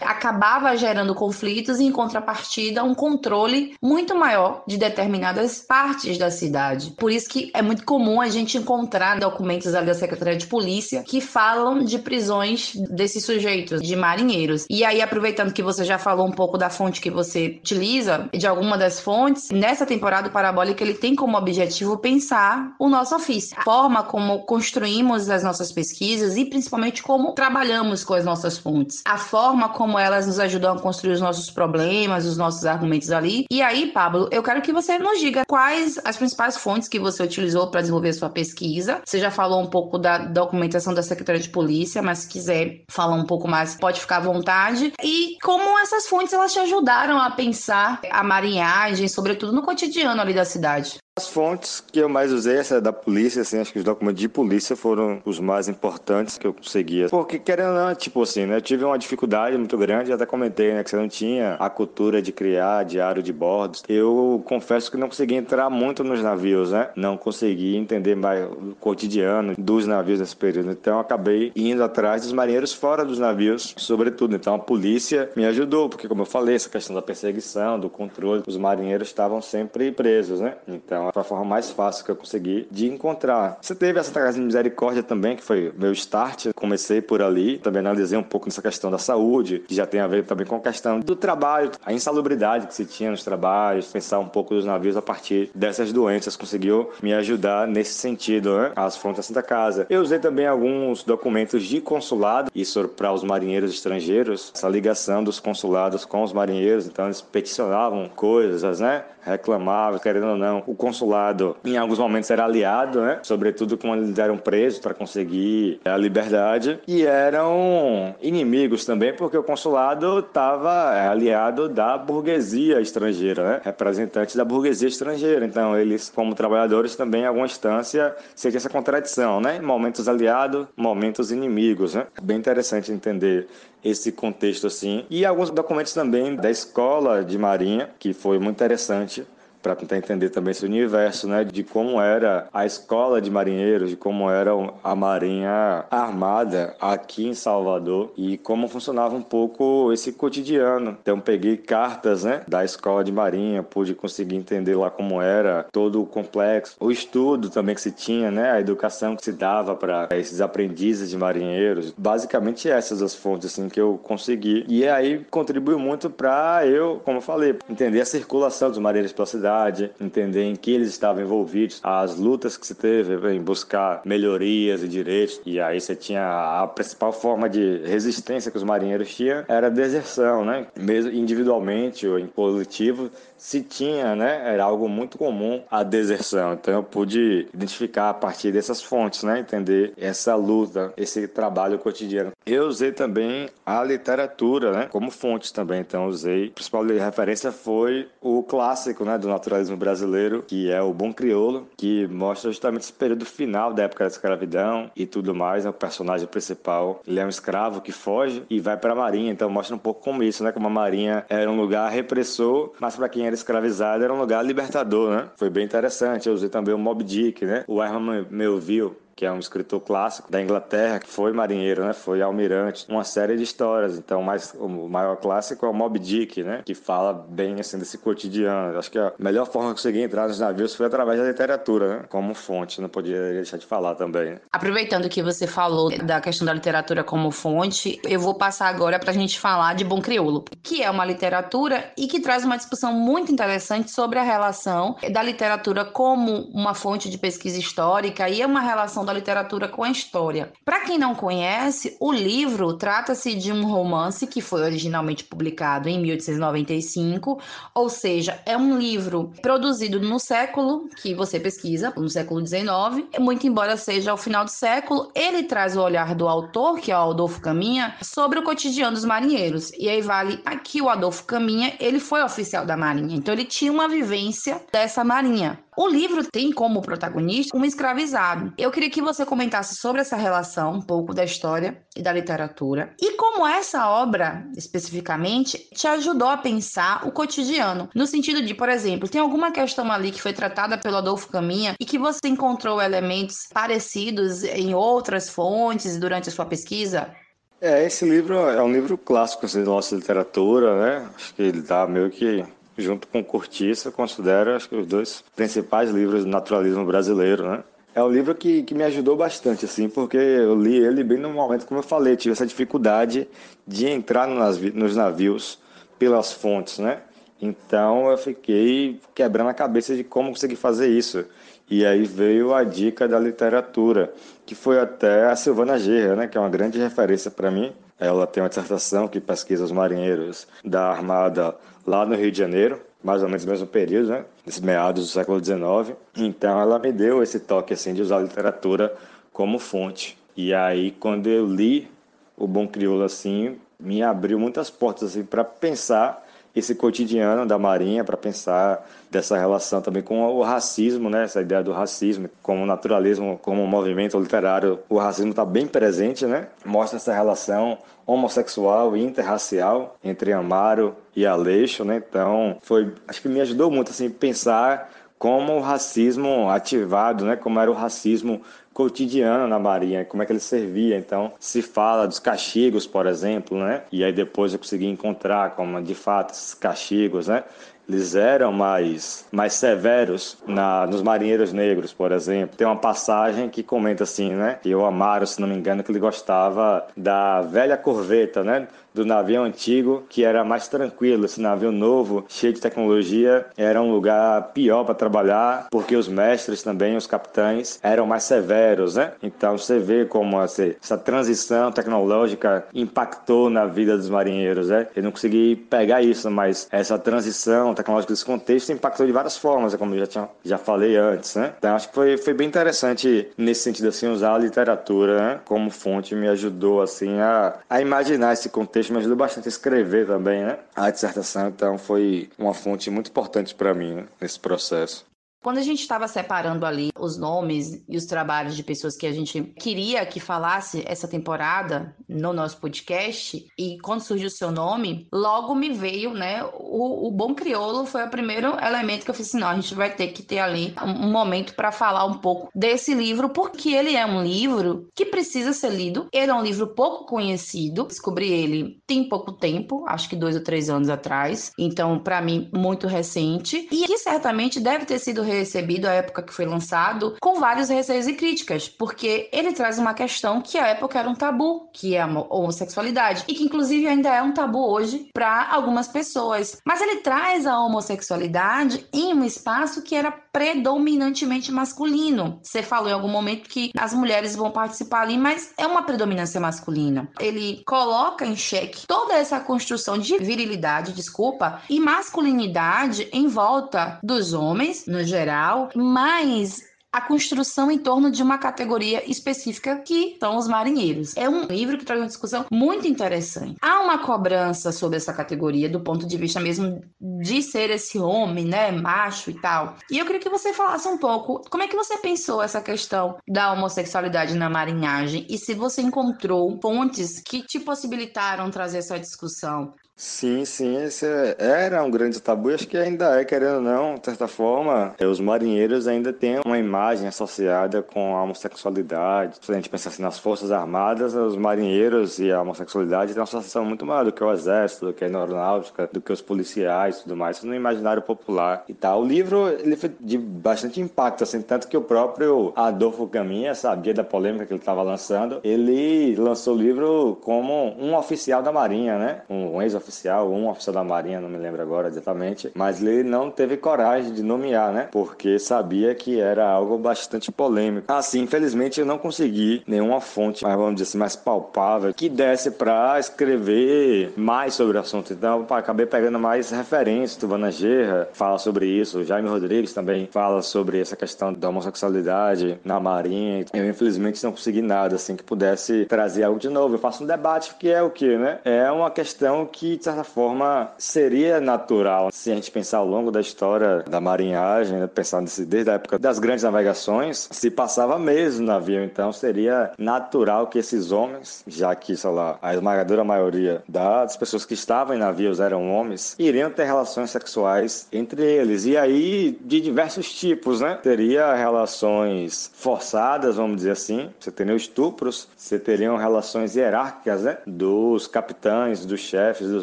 acabava 0.00 0.76
gerando 0.76 1.14
conflitos 1.14 1.78
e, 1.78 1.84
em 1.84 1.92
contrapartida, 1.92 2.84
um 2.84 2.94
controle 2.94 3.74
muito 3.82 4.14
maior 4.14 4.62
de 4.66 4.76
determinadas 4.76 5.60
partes 5.60 6.18
da 6.18 6.30
cidade. 6.30 6.90
Por 6.98 7.10
isso 7.10 7.28
que 7.28 7.50
é 7.54 7.62
muito 7.62 7.84
comum 7.84 8.20
a 8.20 8.28
gente 8.28 8.58
encontrar 8.58 9.18
documentos 9.18 9.72
da 9.72 9.94
Secretaria 9.94 10.36
de 10.36 10.46
Polícia 10.46 11.02
que 11.02 11.20
falam 11.20 11.84
de 11.84 11.98
prisões 11.98 12.72
desses 12.90 13.24
sujeitos, 13.24 13.80
de 13.80 13.96
marinheiros. 13.96 14.66
E 14.68 14.84
aí, 14.84 15.00
aproveitando 15.00 15.52
que 15.52 15.62
você 15.62 15.84
já 15.84 15.98
falou 15.98 16.26
um 16.26 16.32
pouco 16.32 16.58
da 16.58 16.70
fonte 16.70 17.00
que 17.00 17.10
você 17.10 17.58
utiliza, 17.60 18.28
de 18.32 18.46
alguma 18.46 18.76
das 18.76 19.00
fontes, 19.00 19.50
nessa 19.50 19.86
temporada 19.86 20.30
parabólica 20.30 20.82
ele 20.82 20.94
tem 20.94 21.14
como 21.14 21.36
objetivo 21.36 21.98
pensar 21.98 22.74
o 22.78 22.88
nosso 22.88 23.14
ofício, 23.14 23.56
a 23.58 23.62
forma 23.62 24.02
como 24.02 24.40
construímos 24.44 25.28
as 25.28 25.42
nossas 25.42 25.72
pesquisas 25.72 26.36
e 26.36 26.44
principalmente 26.44 27.02
como 27.02 27.32
trabalhamos 27.32 28.04
com 28.04 28.14
as 28.14 28.24
nossas 28.24 28.58
fontes, 28.58 29.02
a 29.04 29.16
forma 29.30 29.68
como 29.68 29.96
elas 29.96 30.26
nos 30.26 30.40
ajudam 30.40 30.74
a 30.74 30.80
construir 30.80 31.12
os 31.12 31.20
nossos 31.20 31.48
problemas, 31.50 32.26
os 32.26 32.36
nossos 32.36 32.66
argumentos 32.66 33.12
ali. 33.12 33.44
E 33.48 33.62
aí, 33.62 33.92
Pablo, 33.92 34.28
eu 34.32 34.42
quero 34.42 34.60
que 34.60 34.72
você 34.72 34.98
nos 34.98 35.20
diga 35.20 35.44
quais 35.48 36.00
as 36.04 36.16
principais 36.16 36.56
fontes 36.56 36.88
que 36.88 36.98
você 36.98 37.22
utilizou 37.22 37.70
para 37.70 37.80
desenvolver 37.80 38.12
sua 38.12 38.28
pesquisa. 38.28 39.00
Você 39.04 39.20
já 39.20 39.30
falou 39.30 39.62
um 39.62 39.70
pouco 39.70 39.98
da 39.98 40.18
documentação 40.18 40.92
da 40.92 41.02
Secretaria 41.02 41.40
de 41.40 41.48
Polícia, 41.48 42.02
mas 42.02 42.18
se 42.18 42.28
quiser 42.28 42.82
falar 42.90 43.14
um 43.14 43.24
pouco 43.24 43.46
mais, 43.46 43.76
pode 43.76 44.00
ficar 44.00 44.16
à 44.16 44.20
vontade. 44.20 44.92
E 45.00 45.38
como 45.44 45.78
essas 45.78 46.08
fontes 46.08 46.32
elas 46.32 46.52
te 46.52 46.58
ajudaram 46.58 47.16
a 47.20 47.30
pensar 47.30 48.00
a 48.10 48.24
marinhagem, 48.24 49.06
sobretudo 49.06 49.52
no 49.52 49.62
cotidiano 49.62 50.20
ali 50.20 50.34
da 50.34 50.44
cidade. 50.44 50.98
As 51.20 51.28
fontes 51.28 51.80
que 51.80 51.98
eu 51.98 52.08
mais 52.08 52.32
usei, 52.32 52.56
essa 52.56 52.76
é 52.76 52.80
da 52.80 52.94
polícia, 52.94 53.42
assim, 53.42 53.58
acho 53.58 53.72
que 53.72 53.78
os 53.78 53.84
documentos 53.84 54.20
de 54.20 54.28
polícia 54.28 54.74
foram 54.74 55.20
os 55.24 55.38
mais 55.38 55.68
importantes 55.68 56.38
que 56.38 56.46
eu 56.46 56.54
conseguia. 56.54 57.10
Porque, 57.10 57.38
querendo 57.38 57.70
ou 57.70 57.74
não, 57.74 57.94
tipo 57.94 58.22
assim, 58.22 58.46
né, 58.46 58.56
eu 58.56 58.62
tive 58.62 58.84
uma 58.84 58.98
dificuldade 58.98 59.58
muito 59.58 59.76
grande, 59.76 60.12
até 60.12 60.24
comentei, 60.24 60.72
né, 60.72 60.82
que 60.82 60.88
você 60.88 60.96
não 60.96 61.08
tinha 61.08 61.56
a 61.56 61.68
cultura 61.68 62.22
de 62.22 62.32
criar 62.32 62.84
diário 62.84 63.22
de 63.22 63.34
bordo. 63.34 63.80
Eu 63.86 64.42
confesso 64.46 64.90
que 64.90 64.96
não 64.96 65.08
consegui 65.08 65.34
entrar 65.34 65.68
muito 65.68 66.02
nos 66.02 66.22
navios, 66.22 66.70
né, 66.70 66.88
não 66.96 67.18
consegui 67.18 67.76
entender 67.76 68.14
mais 68.14 68.42
o 68.44 68.74
cotidiano 68.80 69.54
dos 69.58 69.86
navios 69.86 70.20
nesse 70.20 70.36
período. 70.36 70.70
Então, 70.70 70.98
acabei 70.98 71.52
indo 71.54 71.84
atrás 71.84 72.22
dos 72.22 72.32
marinheiros 72.32 72.72
fora 72.72 73.04
dos 73.04 73.18
navios, 73.18 73.74
sobretudo. 73.76 74.36
Então, 74.36 74.54
a 74.54 74.58
polícia 74.58 75.28
me 75.36 75.44
ajudou, 75.44 75.88
porque, 75.88 76.08
como 76.08 76.22
eu 76.22 76.26
falei, 76.26 76.54
essa 76.54 76.70
questão 76.70 76.94
da 76.94 77.02
perseguição, 77.02 77.78
do 77.78 77.90
controle, 77.90 78.42
os 78.46 78.56
marinheiros 78.56 79.08
estavam 79.08 79.42
sempre 79.42 79.92
presos, 79.92 80.40
né, 80.40 80.54
então 80.66 80.99
foi 81.12 81.22
a 81.22 81.24
forma 81.24 81.44
mais 81.44 81.70
fácil 81.70 82.04
que 82.04 82.10
eu 82.10 82.16
consegui 82.16 82.66
de 82.70 82.86
encontrar. 82.86 83.58
Você 83.60 83.74
teve 83.74 83.98
essa 83.98 84.12
Casa 84.12 84.38
de 84.38 84.44
Misericórdia 84.44 85.02
também, 85.02 85.36
que 85.36 85.42
foi 85.42 85.72
meu 85.76 85.92
start. 85.92 86.48
Comecei 86.54 87.00
por 87.00 87.22
ali, 87.22 87.58
também 87.58 87.80
analisei 87.80 88.18
um 88.18 88.22
pouco 88.22 88.46
nessa 88.46 88.62
questão 88.62 88.90
da 88.90 88.98
saúde, 88.98 89.64
que 89.66 89.74
já 89.74 89.86
tem 89.86 90.00
a 90.00 90.06
ver 90.06 90.24
também 90.24 90.46
com 90.46 90.56
a 90.56 90.60
questão 90.60 91.00
do 91.00 91.16
trabalho, 91.16 91.70
a 91.84 91.92
insalubridade 91.92 92.66
que 92.66 92.74
se 92.74 92.84
tinha 92.84 93.10
nos 93.10 93.24
trabalhos, 93.24 93.86
pensar 93.86 94.18
um 94.18 94.28
pouco 94.28 94.54
dos 94.54 94.64
navios 94.64 94.96
a 94.96 95.02
partir 95.02 95.50
dessas 95.54 95.92
doenças, 95.92 96.36
conseguiu 96.36 96.90
me 97.02 97.14
ajudar 97.14 97.66
nesse 97.66 97.94
sentido, 97.94 98.56
né? 98.56 98.72
As 98.76 98.96
fontes 98.96 99.18
da 99.18 99.22
Santa 99.22 99.42
Casa. 99.42 99.86
Eu 99.88 100.02
usei 100.02 100.18
também 100.18 100.46
alguns 100.46 101.02
documentos 101.02 101.64
de 101.64 101.80
consulado, 101.80 102.50
isso 102.54 102.88
para 102.88 103.12
os 103.12 103.22
marinheiros 103.22 103.72
estrangeiros, 103.72 104.52
essa 104.54 104.68
ligação 104.68 105.22
dos 105.24 105.40
consulados 105.40 106.04
com 106.04 106.22
os 106.22 106.32
marinheiros, 106.32 106.86
então 106.86 107.06
eles 107.06 107.20
peticionavam 107.20 108.08
coisas, 108.08 108.80
né? 108.80 109.04
Reclamavam, 109.22 109.98
querendo 109.98 110.28
ou 110.28 110.36
não. 110.36 110.62
O 110.66 110.74
consulado, 110.90 111.56
em 111.64 111.76
alguns 111.76 111.98
momentos, 111.98 112.28
era 112.30 112.44
aliado, 112.44 113.00
né? 113.00 113.20
Sobretudo 113.22 113.78
quando 113.78 114.02
eles 114.02 114.18
eram 114.18 114.36
presos 114.36 114.80
para 114.80 114.92
conseguir 114.92 115.80
a 115.84 115.96
liberdade. 115.96 116.80
E 116.86 117.04
eram 117.04 118.14
inimigos 118.20 118.84
também, 118.84 119.14
porque 119.14 119.38
o 119.38 119.42
consulado 119.42 120.18
estava 120.18 120.94
é, 120.96 121.06
aliado 121.06 121.68
da 121.68 121.96
burguesia 121.96 122.80
estrangeira, 122.80 123.44
né? 123.44 123.60
Representante 123.64 124.36
da 124.36 124.44
burguesia 124.44 124.88
estrangeira. 124.88 125.46
Então, 125.46 125.78
eles, 125.78 126.10
como 126.12 126.34
trabalhadores, 126.34 126.96
também, 126.96 127.22
em 127.22 127.26
alguma 127.26 127.46
instância, 127.46 128.14
seria 128.34 128.56
essa 128.56 128.68
contradição, 128.68 129.40
né? 129.40 129.60
Momentos 129.60 130.08
aliados, 130.08 130.66
momentos 130.76 131.30
inimigos, 131.30 131.94
né? 131.94 132.06
Bem 132.20 132.36
interessante 132.36 132.90
entender 132.90 133.46
esse 133.84 134.10
contexto 134.10 134.66
assim. 134.66 135.04
E 135.08 135.24
alguns 135.24 135.50
documentos 135.50 135.94
também 135.94 136.34
da 136.34 136.50
escola 136.50 137.24
de 137.24 137.38
marinha, 137.38 137.90
que 137.98 138.12
foi 138.12 138.38
muito 138.38 138.56
interessante 138.56 139.24
para 139.62 139.76
tentar 139.76 139.96
entender 139.96 140.30
também 140.30 140.52
esse 140.52 140.64
universo, 140.64 141.28
né, 141.28 141.44
de 141.44 141.62
como 141.62 142.00
era 142.00 142.48
a 142.52 142.64
escola 142.64 143.20
de 143.20 143.30
marinheiros, 143.30 143.90
de 143.90 143.96
como 143.96 144.30
era 144.30 144.52
a 144.82 144.94
marinha 144.94 145.84
armada 145.90 146.74
aqui 146.80 147.26
em 147.26 147.34
Salvador 147.34 148.12
e 148.16 148.38
como 148.38 148.68
funcionava 148.68 149.14
um 149.14 149.22
pouco 149.22 149.92
esse 149.92 150.12
cotidiano. 150.12 150.96
Então 151.02 151.20
peguei 151.20 151.56
cartas, 151.56 152.24
né, 152.24 152.42
da 152.48 152.64
escola 152.64 153.04
de 153.04 153.12
marinha, 153.12 153.62
pude 153.62 153.94
conseguir 153.94 154.36
entender 154.36 154.74
lá 154.76 154.90
como 154.90 155.20
era 155.20 155.66
todo 155.70 156.02
o 156.02 156.06
complexo, 156.06 156.76
o 156.80 156.90
estudo 156.90 157.50
também 157.50 157.74
que 157.74 157.80
se 157.80 157.92
tinha, 157.92 158.30
né, 158.30 158.52
a 158.52 158.60
educação 158.60 159.16
que 159.16 159.24
se 159.24 159.32
dava 159.32 159.74
para 159.74 160.08
esses 160.12 160.40
aprendizes 160.40 161.10
de 161.10 161.16
marinheiros. 161.16 161.92
Basicamente 161.96 162.68
essas 162.68 163.02
as 163.02 163.14
fontes 163.14 163.52
assim 163.52 163.68
que 163.68 163.80
eu 163.80 163.98
consegui. 164.02 164.64
E 164.68 164.86
aí 164.86 165.24
contribuiu 165.30 165.78
muito 165.78 166.08
para 166.08 166.66
eu, 166.66 167.00
como 167.04 167.18
eu 167.18 167.22
falei, 167.22 167.56
entender 167.68 168.00
a 168.00 168.04
circulação 168.04 168.68
dos 168.70 168.78
marinheiros 168.78 169.12
pela 169.12 169.26
cidade 169.26 169.49
sociedade, 169.50 169.90
entender 170.00 170.44
em 170.44 170.54
que 170.54 170.72
eles 170.72 170.88
estavam 170.88 171.22
envolvidos, 171.22 171.80
as 171.82 172.16
lutas 172.16 172.56
que 172.56 172.66
se 172.66 172.74
teve 172.74 173.14
em 173.34 173.42
buscar 173.42 174.00
melhorias 174.04 174.82
e 174.82 174.88
direitos. 174.88 175.40
E 175.44 175.60
aí 175.60 175.80
você 175.80 175.96
tinha 175.96 176.62
a 176.62 176.66
principal 176.66 177.12
forma 177.12 177.48
de 177.48 177.78
resistência 177.84 178.50
que 178.50 178.56
os 178.56 178.64
marinheiros 178.64 179.14
tinham 179.14 179.44
era 179.48 179.66
a 179.66 179.70
deserção, 179.70 180.44
né? 180.44 180.66
Mesmo 180.78 181.10
individualmente 181.12 182.06
ou 182.06 182.18
em 182.18 182.26
coletivo, 182.26 183.10
se 183.40 183.62
tinha, 183.62 184.14
né? 184.14 184.52
Era 184.52 184.64
algo 184.64 184.86
muito 184.86 185.16
comum 185.16 185.62
a 185.70 185.82
deserção. 185.82 186.52
Então 186.52 186.74
eu 186.74 186.82
pude 186.82 187.48
identificar 187.54 188.10
a 188.10 188.14
partir 188.14 188.52
dessas 188.52 188.82
fontes, 188.82 189.22
né? 189.22 189.40
Entender 189.40 189.94
essa 189.96 190.34
luta, 190.34 190.92
esse 190.94 191.26
trabalho 191.26 191.78
cotidiano. 191.78 192.32
Eu 192.44 192.66
usei 192.66 192.92
também 192.92 193.48
a 193.64 193.82
literatura, 193.82 194.72
né? 194.72 194.88
Como 194.90 195.10
fonte 195.10 195.52
também. 195.54 195.80
Então 195.80 196.06
usei. 196.06 196.48
A 196.48 196.50
principal 196.50 196.84
referência 196.84 197.50
foi 197.50 198.08
o 198.20 198.42
clássico, 198.42 199.06
né? 199.06 199.16
Do 199.16 199.28
naturalismo 199.28 199.76
brasileiro, 199.76 200.44
que 200.46 200.70
é 200.70 200.82
o 200.82 200.92
Bom 200.92 201.12
Crioulo, 201.12 201.66
que 201.78 202.06
mostra 202.08 202.50
justamente 202.50 202.82
esse 202.82 202.92
período 202.92 203.24
final 203.24 203.72
da 203.72 203.84
época 203.84 204.04
da 204.04 204.10
escravidão 204.10 204.90
e 204.94 205.06
tudo 205.06 205.34
mais. 205.34 205.64
Né? 205.64 205.70
O 205.70 205.72
personagem 205.72 206.26
principal, 206.26 207.00
ele 207.06 207.18
é 207.18 207.24
um 207.24 207.30
escravo 207.30 207.80
que 207.80 207.90
foge 207.90 208.42
e 208.50 208.60
vai 208.60 208.76
para 208.76 208.92
a 208.92 208.96
marinha. 208.96 209.32
Então 209.32 209.48
mostra 209.48 209.74
um 209.74 209.78
pouco 209.78 210.02
como 210.02 210.22
isso, 210.22 210.44
né? 210.44 210.52
Como 210.52 210.66
a 210.66 210.70
marinha 210.70 211.24
era 211.30 211.50
um 211.50 211.58
lugar 211.58 211.90
repressor, 211.90 212.72
mas 212.78 212.96
para 212.96 213.08
quem 213.08 213.29
era 213.30 213.34
escravizado 213.34 214.02
era 214.02 214.12
um 214.12 214.18
lugar 214.18 214.44
libertador, 214.44 215.10
né? 215.10 215.28
Foi 215.36 215.48
bem 215.48 215.64
interessante. 215.64 216.28
Eu 216.28 216.34
usei 216.34 216.48
também 216.48 216.74
o 216.74 216.78
Mob 216.78 217.02
Dick, 217.04 217.44
né? 217.44 217.64
O 217.66 217.82
Herman 217.82 218.26
Melville, 218.30 218.92
que 219.20 219.26
é 219.26 219.30
um 219.30 219.38
escritor 219.38 219.82
clássico 219.82 220.32
da 220.32 220.40
Inglaterra, 220.40 220.98
que 220.98 221.06
foi 221.06 221.30
marinheiro, 221.30 221.84
né? 221.84 221.92
Foi 221.92 222.22
almirante, 222.22 222.86
uma 222.88 223.04
série 223.04 223.36
de 223.36 223.42
histórias. 223.42 223.98
Então, 223.98 224.22
mais, 224.22 224.54
o 224.58 224.88
maior 224.88 225.16
clássico 225.16 225.66
é 225.66 225.68
o 225.68 225.74
Moby 225.74 225.98
Dick, 225.98 226.42
né? 226.42 226.62
Que 226.64 226.74
fala 226.74 227.12
bem 227.12 227.60
assim 227.60 227.78
desse 227.78 227.98
cotidiano. 227.98 228.78
Acho 228.78 228.90
que 228.90 228.98
a 228.98 229.12
melhor 229.18 229.44
forma 229.44 229.68
que 229.68 229.72
eu 229.72 229.74
consegui 229.74 230.00
entrar 230.00 230.26
nos 230.26 230.40
navios 230.40 230.74
foi 230.74 230.86
através 230.86 231.20
da 231.20 231.26
literatura, 231.26 231.98
né? 231.98 232.04
Como 232.08 232.32
fonte, 232.32 232.80
não 232.80 232.88
podia 232.88 233.34
deixar 233.34 233.58
de 233.58 233.66
falar 233.66 233.94
também. 233.94 234.30
Né? 234.30 234.40
Aproveitando 234.50 235.06
que 235.06 235.22
você 235.22 235.46
falou 235.46 235.90
da 235.98 236.18
questão 236.22 236.46
da 236.46 236.54
literatura 236.54 237.04
como 237.04 237.30
fonte, 237.30 238.00
eu 238.08 238.18
vou 238.18 238.32
passar 238.32 238.68
agora 238.68 238.98
para 238.98 239.10
a 239.10 239.14
gente 239.14 239.38
falar 239.38 239.74
de 239.74 239.84
Bom 239.84 240.00
Crioulo, 240.00 240.46
que 240.62 240.82
é 240.82 240.90
uma 240.90 241.04
literatura 241.04 241.92
e 241.94 242.06
que 242.06 242.20
traz 242.20 242.42
uma 242.42 242.56
discussão 242.56 242.94
muito 242.94 243.30
interessante 243.30 243.90
sobre 243.90 244.18
a 244.18 244.22
relação 244.22 244.96
da 245.12 245.22
literatura 245.22 245.84
como 245.84 246.48
uma 246.54 246.72
fonte 246.72 247.10
de 247.10 247.18
pesquisa 247.18 247.58
histórica 247.58 248.26
e 248.26 248.40
é 248.40 248.46
uma 248.46 248.62
relação 248.62 249.09
da 249.10 249.14
literatura 249.14 249.68
com 249.68 249.82
a 249.82 249.90
história. 249.90 250.52
Para 250.64 250.80
quem 250.80 250.98
não 250.98 251.14
conhece, 251.14 251.96
o 252.00 252.12
livro 252.12 252.74
trata-se 252.74 253.34
de 253.34 253.52
um 253.52 253.66
romance 253.66 254.26
que 254.26 254.40
foi 254.40 254.62
originalmente 254.62 255.24
publicado 255.24 255.88
em 255.88 256.00
1895, 256.00 257.40
ou 257.74 257.88
seja, 257.88 258.40
é 258.46 258.56
um 258.56 258.78
livro 258.78 259.32
produzido 259.42 260.00
no 260.00 260.18
século 260.18 260.88
que 261.02 261.14
você 261.14 261.40
pesquisa, 261.40 261.92
no 261.96 262.08
século 262.08 262.46
XIX, 262.46 263.08
muito 263.18 263.46
embora 263.46 263.76
seja 263.76 264.12
ao 264.12 264.16
final 264.16 264.44
do 264.44 264.50
século, 264.50 265.10
ele 265.14 265.42
traz 265.42 265.76
o 265.76 265.82
olhar 265.82 266.14
do 266.14 266.28
autor, 266.28 266.78
que 266.78 266.92
é 266.92 266.96
o 266.96 267.10
Adolfo 267.10 267.40
Caminha, 267.40 267.96
sobre 268.02 268.38
o 268.38 268.44
cotidiano 268.44 268.94
dos 268.94 269.04
marinheiros. 269.04 269.72
E 269.78 269.88
aí 269.88 270.00
vale 270.00 270.40
aqui 270.44 270.80
o 270.80 270.88
Adolfo 270.88 271.24
Caminha, 271.24 271.74
ele 271.80 271.98
foi 271.98 272.22
oficial 272.22 272.64
da 272.64 272.76
Marinha, 272.76 273.16
então 273.16 273.34
ele 273.34 273.44
tinha 273.44 273.72
uma 273.72 273.88
vivência 273.88 274.62
dessa 274.72 275.02
marinha. 275.02 275.58
O 275.76 275.88
livro 275.88 276.24
tem 276.24 276.52
como 276.52 276.82
protagonista 276.82 277.56
um 277.56 277.64
escravizado. 277.64 278.52
Eu 278.58 278.70
queria 278.70 278.90
que 278.90 279.00
você 279.00 279.24
comentasse 279.24 279.76
sobre 279.76 280.00
essa 280.00 280.16
relação, 280.16 280.74
um 280.74 280.82
pouco 280.82 281.14
da 281.14 281.24
história 281.24 281.82
e 281.96 282.02
da 282.02 282.12
literatura, 282.12 282.94
e 283.00 283.12
como 283.16 283.46
essa 283.46 283.88
obra, 283.88 284.46
especificamente, 284.56 285.58
te 285.72 285.86
ajudou 285.86 286.28
a 286.28 286.36
pensar 286.36 287.06
o 287.06 287.12
cotidiano. 287.12 287.88
No 287.94 288.06
sentido 288.06 288.42
de, 288.42 288.54
por 288.54 288.68
exemplo, 288.68 289.08
tem 289.08 289.20
alguma 289.20 289.52
questão 289.52 289.90
ali 289.90 290.10
que 290.10 290.20
foi 290.20 290.32
tratada 290.32 290.76
pelo 290.76 290.96
Adolfo 290.96 291.28
Caminha 291.28 291.74
e 291.80 291.84
que 291.84 291.98
você 291.98 292.20
encontrou 292.26 292.80
elementos 292.80 293.46
parecidos 293.52 294.42
em 294.42 294.74
outras 294.74 295.28
fontes 295.28 295.96
durante 295.98 296.28
a 296.28 296.32
sua 296.32 296.46
pesquisa? 296.46 297.14
É, 297.60 297.86
esse 297.86 298.04
livro 298.04 298.36
é 298.36 298.62
um 298.62 298.72
livro 298.72 298.96
clássico 298.96 299.44
assim, 299.44 299.62
da 299.62 299.70
nossa 299.70 299.94
literatura, 299.94 300.80
né? 300.80 301.10
Acho 301.14 301.34
que 301.34 301.42
ele 301.42 301.60
dá 301.60 301.86
meio 301.86 302.10
que 302.10 302.44
junto 302.80 303.06
com 303.06 303.22
Cortiça, 303.22 303.90
considero 303.90 304.54
acho 304.54 304.68
que 304.68 304.76
os 304.76 304.86
dois 304.86 305.24
principais 305.36 305.90
livros 305.90 306.24
do 306.24 306.30
naturalismo 306.30 306.84
brasileiro, 306.84 307.48
né? 307.48 307.64
É 307.94 308.02
um 308.02 308.08
livro 308.08 308.34
que, 308.34 308.62
que 308.62 308.74
me 308.74 308.84
ajudou 308.84 309.16
bastante, 309.16 309.64
assim, 309.64 309.88
porque 309.88 310.16
eu 310.16 310.54
li 310.54 310.76
ele 310.76 311.02
bem 311.02 311.18
no 311.18 311.30
momento, 311.30 311.66
como 311.66 311.80
eu 311.80 311.84
falei, 311.84 312.16
tive 312.16 312.32
essa 312.32 312.46
dificuldade 312.46 313.28
de 313.66 313.86
entrar 313.88 314.28
nos 314.28 314.96
navios 314.96 315.58
pelas 315.98 316.32
fontes, 316.32 316.78
né? 316.78 317.00
Então 317.42 318.10
eu 318.10 318.18
fiquei 318.18 319.00
quebrando 319.14 319.50
a 319.50 319.54
cabeça 319.54 319.96
de 319.96 320.04
como 320.04 320.30
conseguir 320.30 320.56
fazer 320.56 320.88
isso. 320.88 321.24
E 321.68 321.86
aí 321.86 322.04
veio 322.04 322.52
a 322.52 322.64
dica 322.64 323.06
da 323.06 323.18
literatura, 323.18 324.12
que 324.44 324.54
foi 324.54 324.78
até 324.78 325.26
a 325.26 325.36
Silvana 325.36 325.78
Gerra, 325.78 326.16
né, 326.16 326.26
que 326.26 326.36
é 326.36 326.40
uma 326.40 326.50
grande 326.50 326.78
referência 326.78 327.30
para 327.30 327.50
mim. 327.50 327.72
Ela 328.00 328.26
tem 328.26 328.42
uma 328.42 328.48
dissertação 328.48 329.06
que 329.06 329.20
pesquisa 329.20 329.62
os 329.62 329.70
marinheiros 329.70 330.48
da 330.64 330.90
Armada 330.90 331.54
lá 331.86 332.06
no 332.06 332.16
Rio 332.16 332.32
de 332.32 332.38
Janeiro, 332.38 332.80
mais 333.04 333.22
ou 333.22 333.28
menos 333.28 333.44
no 333.44 333.52
mesmo 333.52 333.66
período, 333.66 334.08
né? 334.08 334.24
Nesses 334.44 334.60
meados 334.60 335.04
do 335.04 335.10
século 335.10 335.42
XIX. 335.44 335.96
Então 336.16 336.58
ela 336.58 336.78
me 336.78 336.90
deu 336.90 337.22
esse 337.22 337.38
toque 337.38 337.74
assim 337.74 337.92
de 337.92 338.00
usar 338.00 338.16
a 338.16 338.22
literatura 338.22 338.96
como 339.32 339.58
fonte. 339.58 340.16
E 340.34 340.54
aí 340.54 340.92
quando 340.92 341.28
eu 341.28 341.46
li 341.46 341.90
o 342.36 342.46
Bom 342.46 342.66
Crioulo 342.66 343.04
assim, 343.04 343.58
me 343.78 344.02
abriu 344.02 344.38
muitas 344.38 344.70
portas 344.70 345.10
assim 345.10 345.22
para 345.22 345.44
pensar 345.44 346.26
esse 346.54 346.74
cotidiano 346.74 347.46
da 347.46 347.58
Marinha 347.58 348.04
para 348.04 348.16
pensar 348.16 348.86
dessa 349.10 349.36
relação 349.36 349.80
também 349.80 350.02
com 350.02 350.22
o 350.22 350.42
racismo, 350.42 351.10
né? 351.10 351.24
Essa 351.24 351.40
ideia 351.40 351.62
do 351.62 351.72
racismo, 351.72 352.28
como 352.42 352.66
naturalismo, 352.66 353.38
como 353.42 353.66
movimento 353.66 354.18
literário, 354.18 354.78
o 354.88 354.98
racismo 354.98 355.30
está 355.30 355.44
bem 355.44 355.66
presente, 355.66 356.26
né? 356.26 356.48
Mostra 356.64 356.96
essa 356.96 357.12
relação 357.12 357.78
homossexual 358.06 358.96
e 358.96 359.02
interracial 359.02 359.96
entre 360.02 360.32
Amaro 360.32 360.96
e 361.14 361.24
Aleixo, 361.26 361.84
né? 361.84 362.02
Então, 362.08 362.56
foi, 362.62 362.92
acho 363.06 363.22
que 363.22 363.28
me 363.28 363.40
ajudou 363.40 363.70
muito 363.70 363.90
assim 363.90 364.10
pensar 364.10 364.90
como 365.20 365.58
o 365.58 365.60
racismo 365.60 366.48
ativado, 366.48 367.26
né? 367.26 367.36
Como 367.36 367.60
era 367.60 367.70
o 367.70 367.74
racismo 367.74 368.40
cotidiano 368.72 369.46
na 369.46 369.58
Marinha, 369.58 370.02
como 370.02 370.22
é 370.22 370.26
que 370.26 370.32
ele 370.32 370.40
servia. 370.40 370.96
Então, 370.96 371.32
se 371.38 371.60
fala 371.60 372.08
dos 372.08 372.18
castigos, 372.18 372.86
por 372.86 373.06
exemplo, 373.06 373.58
né? 373.58 373.82
E 373.92 374.02
aí 374.02 374.14
depois 374.14 374.54
eu 374.54 374.58
consegui 374.58 374.86
encontrar 374.86 375.50
como 375.50 375.82
de 375.82 375.94
fato 375.94 376.32
esses 376.32 376.54
castigos, 376.54 377.28
né? 377.28 377.44
eles 377.90 378.14
eram 378.14 378.52
mais, 378.52 379.26
mais 379.32 379.54
severos 379.54 380.38
na, 380.46 380.86
nos 380.86 381.02
marinheiros 381.02 381.52
negros, 381.52 381.92
por 381.92 382.12
exemplo. 382.12 382.56
Tem 382.56 382.66
uma 382.66 382.76
passagem 382.76 383.48
que 383.48 383.62
comenta 383.62 384.04
assim, 384.04 384.32
né? 384.32 384.58
Que 384.62 384.72
o 384.74 384.84
Amaro, 384.84 385.26
se 385.26 385.40
não 385.40 385.48
me 385.48 385.56
engano, 385.56 385.82
que 385.82 385.90
ele 385.90 385.98
gostava 385.98 386.86
da 386.96 387.40
velha 387.42 387.76
corveta, 387.76 388.44
né? 388.44 388.68
Do 388.94 389.04
navio 389.04 389.42
antigo, 389.42 390.04
que 390.08 390.24
era 390.24 390.44
mais 390.44 390.68
tranquilo. 390.68 391.24
Esse 391.24 391.40
navio 391.40 391.70
novo, 391.70 392.24
cheio 392.28 392.52
de 392.52 392.60
tecnologia, 392.60 393.46
era 393.56 393.80
um 393.80 393.92
lugar 393.92 394.52
pior 394.52 394.84
para 394.84 394.94
trabalhar, 394.94 395.68
porque 395.70 395.96
os 395.96 396.08
mestres 396.08 396.62
também, 396.62 396.96
os 396.96 397.06
capitães, 397.06 397.78
eram 397.82 398.06
mais 398.06 398.24
severos, 398.24 398.96
né? 398.96 399.12
Então 399.22 399.56
você 399.56 399.78
vê 399.78 400.04
como 400.04 400.40
essa, 400.40 400.74
essa 400.82 400.98
transição 400.98 401.70
tecnológica 401.70 402.64
impactou 402.74 403.48
na 403.48 403.66
vida 403.66 403.96
dos 403.96 404.08
marinheiros, 404.08 404.68
né? 404.68 404.86
Eu 404.94 405.02
não 405.02 405.10
consegui 405.10 405.56
pegar 405.56 406.02
isso, 406.02 406.30
mas 406.30 406.68
essa 406.70 406.98
transição 406.98 407.74
tecnológica 407.74 408.12
desse 408.12 408.24
contexto 408.24 408.72
impactou 408.72 409.06
de 409.06 409.12
várias 409.12 409.36
formas, 409.36 409.74
como 409.74 409.94
eu 409.94 410.00
já, 410.00 410.06
tinha, 410.06 410.28
já 410.44 410.58
falei 410.58 410.96
antes, 410.96 411.36
né? 411.36 411.52
Então 411.58 411.74
acho 411.74 411.88
que 411.88 411.94
foi, 411.94 412.16
foi 412.18 412.34
bem 412.34 412.48
interessante 412.48 413.28
nesse 413.36 413.62
sentido, 413.62 413.88
assim, 413.88 414.08
usar 414.08 414.34
a 414.34 414.38
literatura 414.38 415.20
né? 415.20 415.40
como 415.44 415.70
fonte 415.70 416.14
me 416.14 416.28
ajudou, 416.28 416.80
assim, 416.80 417.18
a, 417.20 417.54
a 417.68 417.80
imaginar 417.80 418.32
esse 418.32 418.48
contexto 418.48 418.79
texto 418.80 418.92
me 418.92 418.98
ajudou 418.98 419.16
bastante 419.16 419.46
a 419.46 419.50
escrever 419.50 420.06
também, 420.06 420.42
né? 420.42 420.58
A 420.74 420.90
dissertação, 420.90 421.48
então, 421.48 421.76
foi 421.76 422.30
uma 422.38 422.54
fonte 422.54 422.90
muito 422.90 423.10
importante 423.10 423.54
para 423.54 423.74
mim 423.74 423.94
né? 423.94 424.04
nesse 424.20 424.40
processo. 424.40 425.09
Quando 425.42 425.56
a 425.56 425.62
gente 425.62 425.80
estava 425.80 426.06
separando 426.06 426.66
ali 426.66 426.90
os 426.98 427.16
nomes 427.16 427.82
e 427.88 427.96
os 427.96 428.04
trabalhos 428.04 428.54
de 428.54 428.62
pessoas 428.62 428.94
que 428.94 429.06
a 429.06 429.12
gente 429.12 429.42
queria 429.58 430.04
que 430.04 430.20
falasse 430.20 430.84
essa 430.86 431.08
temporada 431.08 431.96
no 432.06 432.34
nosso 432.34 432.58
podcast, 432.58 433.46
e 433.58 433.78
quando 433.82 434.02
surgiu 434.02 434.26
o 434.26 434.30
seu 434.30 434.50
nome, 434.50 435.08
logo 435.10 435.54
me 435.54 435.70
veio, 435.70 436.12
né? 436.12 436.44
O, 436.52 437.08
o 437.08 437.10
Bom 437.10 437.34
Crioulo 437.34 437.86
foi 437.86 438.04
o 438.04 438.10
primeiro 438.10 438.54
elemento 438.62 439.04
que 439.04 439.10
eu 439.10 439.14
falei 439.14 439.26
assim: 439.26 439.38
não, 439.38 439.48
a 439.48 439.54
gente 439.54 439.74
vai 439.74 439.94
ter 439.94 440.08
que 440.08 440.22
ter 440.22 440.40
ali 440.40 440.74
um, 440.82 441.06
um 441.06 441.10
momento 441.10 441.54
para 441.54 441.72
falar 441.72 442.04
um 442.04 442.18
pouco 442.18 442.50
desse 442.54 442.92
livro, 442.92 443.30
porque 443.30 443.70
ele 443.70 443.96
é 443.96 444.04
um 444.04 444.22
livro 444.22 444.88
que 444.94 445.06
precisa 445.06 445.54
ser 445.54 445.70
lido. 445.70 446.06
Ele 446.12 446.30
é 446.30 446.34
um 446.34 446.42
livro 446.42 446.74
pouco 446.74 447.06
conhecido, 447.06 447.84
descobri 447.84 448.30
ele 448.30 448.78
tem 448.86 449.08
pouco 449.08 449.32
tempo, 449.32 449.84
acho 449.88 450.08
que 450.08 450.16
dois 450.16 450.36
ou 450.36 450.44
três 450.44 450.68
anos 450.68 450.90
atrás, 450.90 451.50
então, 451.58 451.98
para 451.98 452.20
mim, 452.20 452.50
muito 452.54 452.86
recente, 452.86 453.66
e 453.70 453.86
que 453.86 453.96
certamente 453.96 454.60
deve 454.60 454.84
ter 454.84 454.98
sido 454.98 455.22
recebido 455.32 455.86
à 455.86 455.92
época 455.92 456.22
que 456.22 456.32
foi 456.32 456.44
lançado, 456.44 457.16
com 457.20 457.40
vários 457.40 457.68
receios 457.68 458.06
e 458.06 458.14
críticas, 458.14 458.68
porque 458.68 459.28
ele 459.32 459.52
traz 459.52 459.78
uma 459.78 459.94
questão 459.94 460.40
que 460.40 460.58
à 460.58 460.68
época 460.68 460.98
era 460.98 461.08
um 461.08 461.14
tabu, 461.14 461.68
que 461.72 461.94
é 461.94 462.02
a 462.02 462.06
homossexualidade, 462.06 463.24
e 463.28 463.34
que 463.34 463.44
inclusive 463.44 463.86
ainda 463.86 464.14
é 464.14 464.22
um 464.22 464.32
tabu 464.32 464.70
hoje 464.70 465.10
para 465.12 465.50
algumas 465.50 465.88
pessoas. 465.88 466.60
Mas 466.64 466.80
ele 466.80 466.96
traz 466.96 467.46
a 467.46 467.58
homossexualidade 467.58 468.86
em 468.92 469.14
um 469.14 469.24
espaço 469.24 469.82
que 469.82 469.94
era 469.94 470.10
predominantemente 470.32 471.50
masculino. 471.50 472.40
Você 472.42 472.62
falou 472.62 472.88
em 472.88 472.92
algum 472.92 473.08
momento 473.08 473.48
que 473.48 473.70
as 473.76 473.92
mulheres 473.92 474.36
vão 474.36 474.50
participar 474.50 475.02
ali, 475.02 475.18
mas 475.18 475.52
é 475.58 475.66
uma 475.66 475.82
predominância 475.82 476.40
masculina. 476.40 477.10
Ele 477.18 477.62
coloca 477.66 478.24
em 478.24 478.36
xeque 478.36 478.86
toda 478.86 479.14
essa 479.14 479.40
construção 479.40 479.98
de 479.98 480.18
virilidade, 480.18 480.92
desculpa, 480.92 481.60
e 481.68 481.80
masculinidade 481.80 483.08
em 483.12 483.26
volta 483.26 483.98
dos 484.02 484.32
homens, 484.32 484.86
no 484.86 485.02
geral, 485.04 485.70
mas 485.74 486.69
a 486.92 487.00
construção 487.00 487.70
em 487.70 487.78
torno 487.78 488.10
de 488.10 488.22
uma 488.22 488.38
categoria 488.38 489.08
específica 489.08 489.76
que 489.78 490.16
são 490.18 490.36
os 490.36 490.48
marinheiros. 490.48 491.16
É 491.16 491.28
um 491.28 491.44
livro 491.44 491.78
que 491.78 491.84
traz 491.84 492.00
uma 492.00 492.06
discussão 492.06 492.46
muito 492.50 492.86
interessante. 492.86 493.56
Há 493.60 493.80
uma 493.80 493.98
cobrança 493.98 494.72
sobre 494.72 494.96
essa 494.96 495.12
categoria 495.12 495.68
do 495.68 495.80
ponto 495.80 496.06
de 496.06 496.16
vista 496.16 496.40
mesmo 496.40 496.82
de 497.00 497.42
ser 497.42 497.70
esse 497.70 497.98
homem, 497.98 498.44
né, 498.44 498.72
macho 498.72 499.30
e 499.30 499.34
tal. 499.34 499.76
E 499.90 499.98
eu 499.98 500.06
queria 500.06 500.20
que 500.20 500.28
você 500.28 500.52
falasse 500.52 500.88
um 500.88 500.98
pouco 500.98 501.42
como 501.50 501.62
é 501.62 501.68
que 501.68 501.76
você 501.76 501.98
pensou 501.98 502.42
essa 502.42 502.60
questão 502.60 503.16
da 503.28 503.52
homossexualidade 503.52 504.34
na 504.34 504.50
marinhagem 504.50 505.26
e 505.28 505.38
se 505.38 505.54
você 505.54 505.82
encontrou 505.82 506.58
fontes 506.60 507.20
que 507.20 507.42
te 507.42 507.60
possibilitaram 507.60 508.50
trazer 508.50 508.78
essa 508.78 508.98
discussão. 508.98 509.72
Sim, 510.02 510.46
sim, 510.46 510.82
esse 510.82 511.04
é, 511.04 511.36
era 511.38 511.84
um 511.84 511.90
grande 511.90 512.18
tabu, 512.22 512.48
acho 512.48 512.66
que 512.66 512.74
ainda 512.78 513.20
é, 513.20 513.22
querendo 513.22 513.56
ou 513.56 513.60
não, 513.60 513.96
de 513.96 514.06
certa 514.06 514.26
forma, 514.26 514.94
é, 514.98 515.04
os 515.04 515.20
marinheiros 515.20 515.86
ainda 515.86 516.10
têm 516.10 516.40
uma 516.42 516.56
imagem 516.56 517.06
associada 517.06 517.82
com 517.82 518.16
a 518.16 518.22
homossexualidade. 518.22 519.36
Se 519.42 519.52
a 519.52 519.54
gente 519.56 519.68
pensar 519.68 519.90
assim 519.90 520.00
nas 520.00 520.18
Forças 520.18 520.50
Armadas, 520.50 521.14
os 521.14 521.36
marinheiros 521.36 522.18
e 522.18 522.32
a 522.32 522.40
homossexualidade 522.40 523.12
têm 523.12 523.20
uma 523.20 523.24
associação 523.24 523.62
muito 523.62 523.84
maior 523.84 524.06
do 524.06 524.10
que 524.10 524.24
o 524.24 524.32
exército, 524.32 524.86
do 524.86 524.94
que 524.94 525.04
a 525.04 525.06
aeronáutica, 525.06 525.86
do 525.92 526.00
que 526.00 526.10
os 526.10 526.22
policiais 526.22 526.96
e 526.96 527.02
tudo 527.02 527.14
mais, 527.14 527.42
no 527.42 527.54
imaginário 527.54 528.00
popular 528.00 528.64
e 528.66 528.72
tal. 528.72 529.02
O 529.02 529.04
livro, 529.04 529.48
ele 529.48 529.76
foi 529.76 529.92
de 530.00 530.16
bastante 530.16 530.80
impacto, 530.80 531.24
assim, 531.24 531.42
tanto 531.42 531.68
que 531.68 531.76
o 531.76 531.82
próprio 531.82 532.54
Adolfo 532.56 533.06
Caminha 533.06 533.54
sabia 533.54 533.92
da 533.92 534.02
polêmica 534.02 534.46
que 534.46 534.52
ele 534.54 534.60
estava 534.60 534.82
lançando, 534.82 535.40
ele 535.44 536.16
lançou 536.16 536.54
o 536.54 536.58
livro 536.58 537.18
como 537.20 537.76
um 537.78 537.94
oficial 537.94 538.42
da 538.42 538.50
Marinha, 538.50 538.98
né? 538.98 539.22
Um 539.28 539.60
ex-oficial 539.60 539.89
oficial, 539.90 540.30
um 540.30 540.48
oficial 540.48 540.74
da 540.74 540.84
Marinha, 540.84 541.20
não 541.20 541.28
me 541.28 541.36
lembro 541.36 541.60
agora 541.60 541.88
exatamente, 541.88 542.50
mas 542.54 542.82
ele 542.82 543.02
não 543.02 543.30
teve 543.30 543.56
coragem 543.56 544.12
de 544.12 544.22
nomear, 544.22 544.72
né? 544.72 544.88
Porque 544.90 545.38
sabia 545.38 545.94
que 545.94 546.20
era 546.20 546.48
algo 546.48 546.78
bastante 546.78 547.30
polêmico. 547.32 547.92
Assim, 547.92 548.22
infelizmente 548.22 548.80
eu 548.80 548.86
não 548.86 548.96
consegui 548.96 549.62
nenhuma 549.66 550.00
fonte, 550.00 550.44
mais, 550.44 550.56
vamos 550.56 550.74
dizer 550.74 550.88
assim, 550.88 550.98
mais 550.98 551.16
palpável 551.16 551.92
que 551.92 552.08
desse 552.08 552.50
para 552.50 552.98
escrever 552.98 554.12
mais 554.16 554.54
sobre 554.54 554.78
o 554.78 554.80
assunto. 554.80 555.12
Então, 555.12 555.44
acabei 555.50 555.86
pegando 555.86 556.18
mais 556.18 556.50
referências. 556.50 557.16
Tuvana 557.16 557.50
Gerra 557.50 558.08
fala 558.12 558.38
sobre 558.38 558.66
isso, 558.66 559.04
Jaime 559.04 559.28
Rodrigues 559.28 559.72
também 559.72 560.08
fala 560.10 560.42
sobre 560.42 560.80
essa 560.80 560.96
questão 560.96 561.32
da 561.32 561.48
homossexualidade 561.48 562.58
na 562.64 562.78
Marinha. 562.78 563.44
Eu, 563.52 563.68
infelizmente, 563.68 564.22
não 564.22 564.30
consegui 564.30 564.62
nada 564.62 564.96
assim 564.96 565.16
que 565.16 565.24
pudesse 565.24 565.84
trazer 565.86 566.22
algo 566.22 566.38
de 566.38 566.48
novo. 566.48 566.74
Eu 566.74 566.78
faço 566.78 567.02
um 567.02 567.06
debate 567.06 567.54
que 567.56 567.70
é 567.70 567.82
o 567.82 567.90
que, 567.90 568.16
né? 568.16 568.38
É 568.44 568.70
uma 568.70 568.90
questão 568.90 569.46
que 569.46 569.69
de 569.76 569.84
certa 569.84 570.04
forma, 570.04 570.70
seria 570.78 571.40
natural 571.40 572.10
se 572.12 572.30
a 572.30 572.34
gente 572.34 572.50
pensar 572.50 572.78
ao 572.78 572.86
longo 572.86 573.10
da 573.10 573.20
história 573.20 573.82
da 573.88 574.00
marinhagem, 574.00 574.78
né, 574.78 574.86
pensar 574.86 575.22
desde 575.22 575.70
a 575.70 575.74
época 575.74 575.98
das 575.98 576.18
grandes 576.18 576.44
navegações, 576.44 577.28
se 577.30 577.50
passava 577.50 577.98
mesmo 577.98 578.46
navio. 578.46 578.82
Então, 578.84 579.12
seria 579.12 579.72
natural 579.78 580.46
que 580.48 580.58
esses 580.58 580.92
homens, 580.92 581.42
já 581.46 581.74
que, 581.74 581.96
sei 581.96 582.10
lá, 582.10 582.38
a 582.42 582.54
esmagadora 582.54 583.04
maioria 583.04 583.62
das 583.68 584.16
pessoas 584.16 584.44
que 584.44 584.54
estavam 584.54 584.94
em 584.94 584.98
navios 584.98 585.40
eram 585.40 585.70
homens, 585.70 586.14
iriam 586.18 586.50
ter 586.50 586.64
relações 586.64 587.10
sexuais 587.10 587.86
entre 587.92 588.22
eles. 588.22 588.66
E 588.66 588.76
aí, 588.76 589.38
de 589.42 589.60
diversos 589.60 590.12
tipos, 590.12 590.60
né? 590.60 590.78
Teria 590.82 591.34
relações 591.34 592.50
forçadas, 592.54 593.36
vamos 593.36 593.56
dizer 593.56 593.72
assim. 593.72 594.10
Você 594.18 594.30
teria 594.30 594.54
estupros, 594.54 595.28
você 595.36 595.58
teria 595.58 595.96
relações 595.96 596.54
hierárquicas, 596.54 597.22
né? 597.22 597.38
Dos 597.46 598.06
capitães, 598.06 598.84
dos 598.84 599.00
chefes, 599.00 599.48
dos 599.48 599.59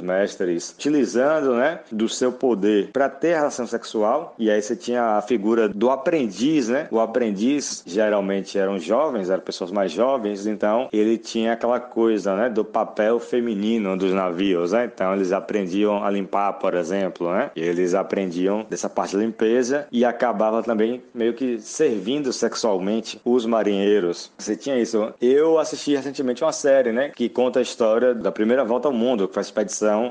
mestres 0.00 0.70
utilizando, 0.70 1.54
né, 1.54 1.80
do 1.90 2.08
seu 2.08 2.32
poder 2.32 2.90
para 2.92 3.08
ter 3.08 3.34
relação 3.34 3.66
sexual. 3.66 4.34
E 4.38 4.50
aí 4.50 4.60
você 4.60 4.76
tinha 4.76 5.16
a 5.16 5.22
figura 5.22 5.68
do 5.68 5.90
aprendiz, 5.90 6.68
né? 6.68 6.88
O 6.90 7.00
aprendiz 7.00 7.82
geralmente 7.86 8.58
eram 8.58 8.78
jovens, 8.78 9.30
eram 9.30 9.42
pessoas 9.42 9.70
mais 9.70 9.92
jovens, 9.92 10.46
então 10.46 10.88
ele 10.92 11.18
tinha 11.18 11.52
aquela 11.52 11.80
coisa, 11.80 12.34
né, 12.34 12.48
do 12.48 12.64
papel 12.64 13.18
feminino 13.18 13.96
dos 13.96 14.12
navios, 14.12 14.72
né? 14.72 14.90
Então 14.92 15.14
eles 15.14 15.32
aprendiam 15.32 16.04
a 16.04 16.10
limpar, 16.10 16.52
por 16.54 16.74
exemplo, 16.74 17.30
né? 17.32 17.50
Eles 17.56 17.94
aprendiam 17.94 18.66
dessa 18.68 18.88
parte 18.88 19.16
de 19.16 19.24
limpeza 19.24 19.86
e 19.90 20.04
acabava 20.04 20.62
também 20.62 21.02
meio 21.14 21.34
que 21.34 21.58
servindo 21.60 22.32
sexualmente 22.32 23.20
os 23.24 23.46
marinheiros. 23.46 24.30
Você 24.38 24.56
tinha 24.56 24.78
isso. 24.78 25.12
Eu 25.20 25.58
assisti 25.58 25.94
recentemente 25.94 26.42
uma 26.42 26.52
série, 26.52 26.92
né, 26.92 27.10
que 27.14 27.28
conta 27.28 27.58
a 27.58 27.62
história 27.62 28.14
da 28.14 28.32
primeira 28.32 28.64
volta 28.64 28.88
ao 28.88 28.94
mundo, 28.94 29.26
que 29.28 29.34
foi 29.34 29.40
a 29.40 29.44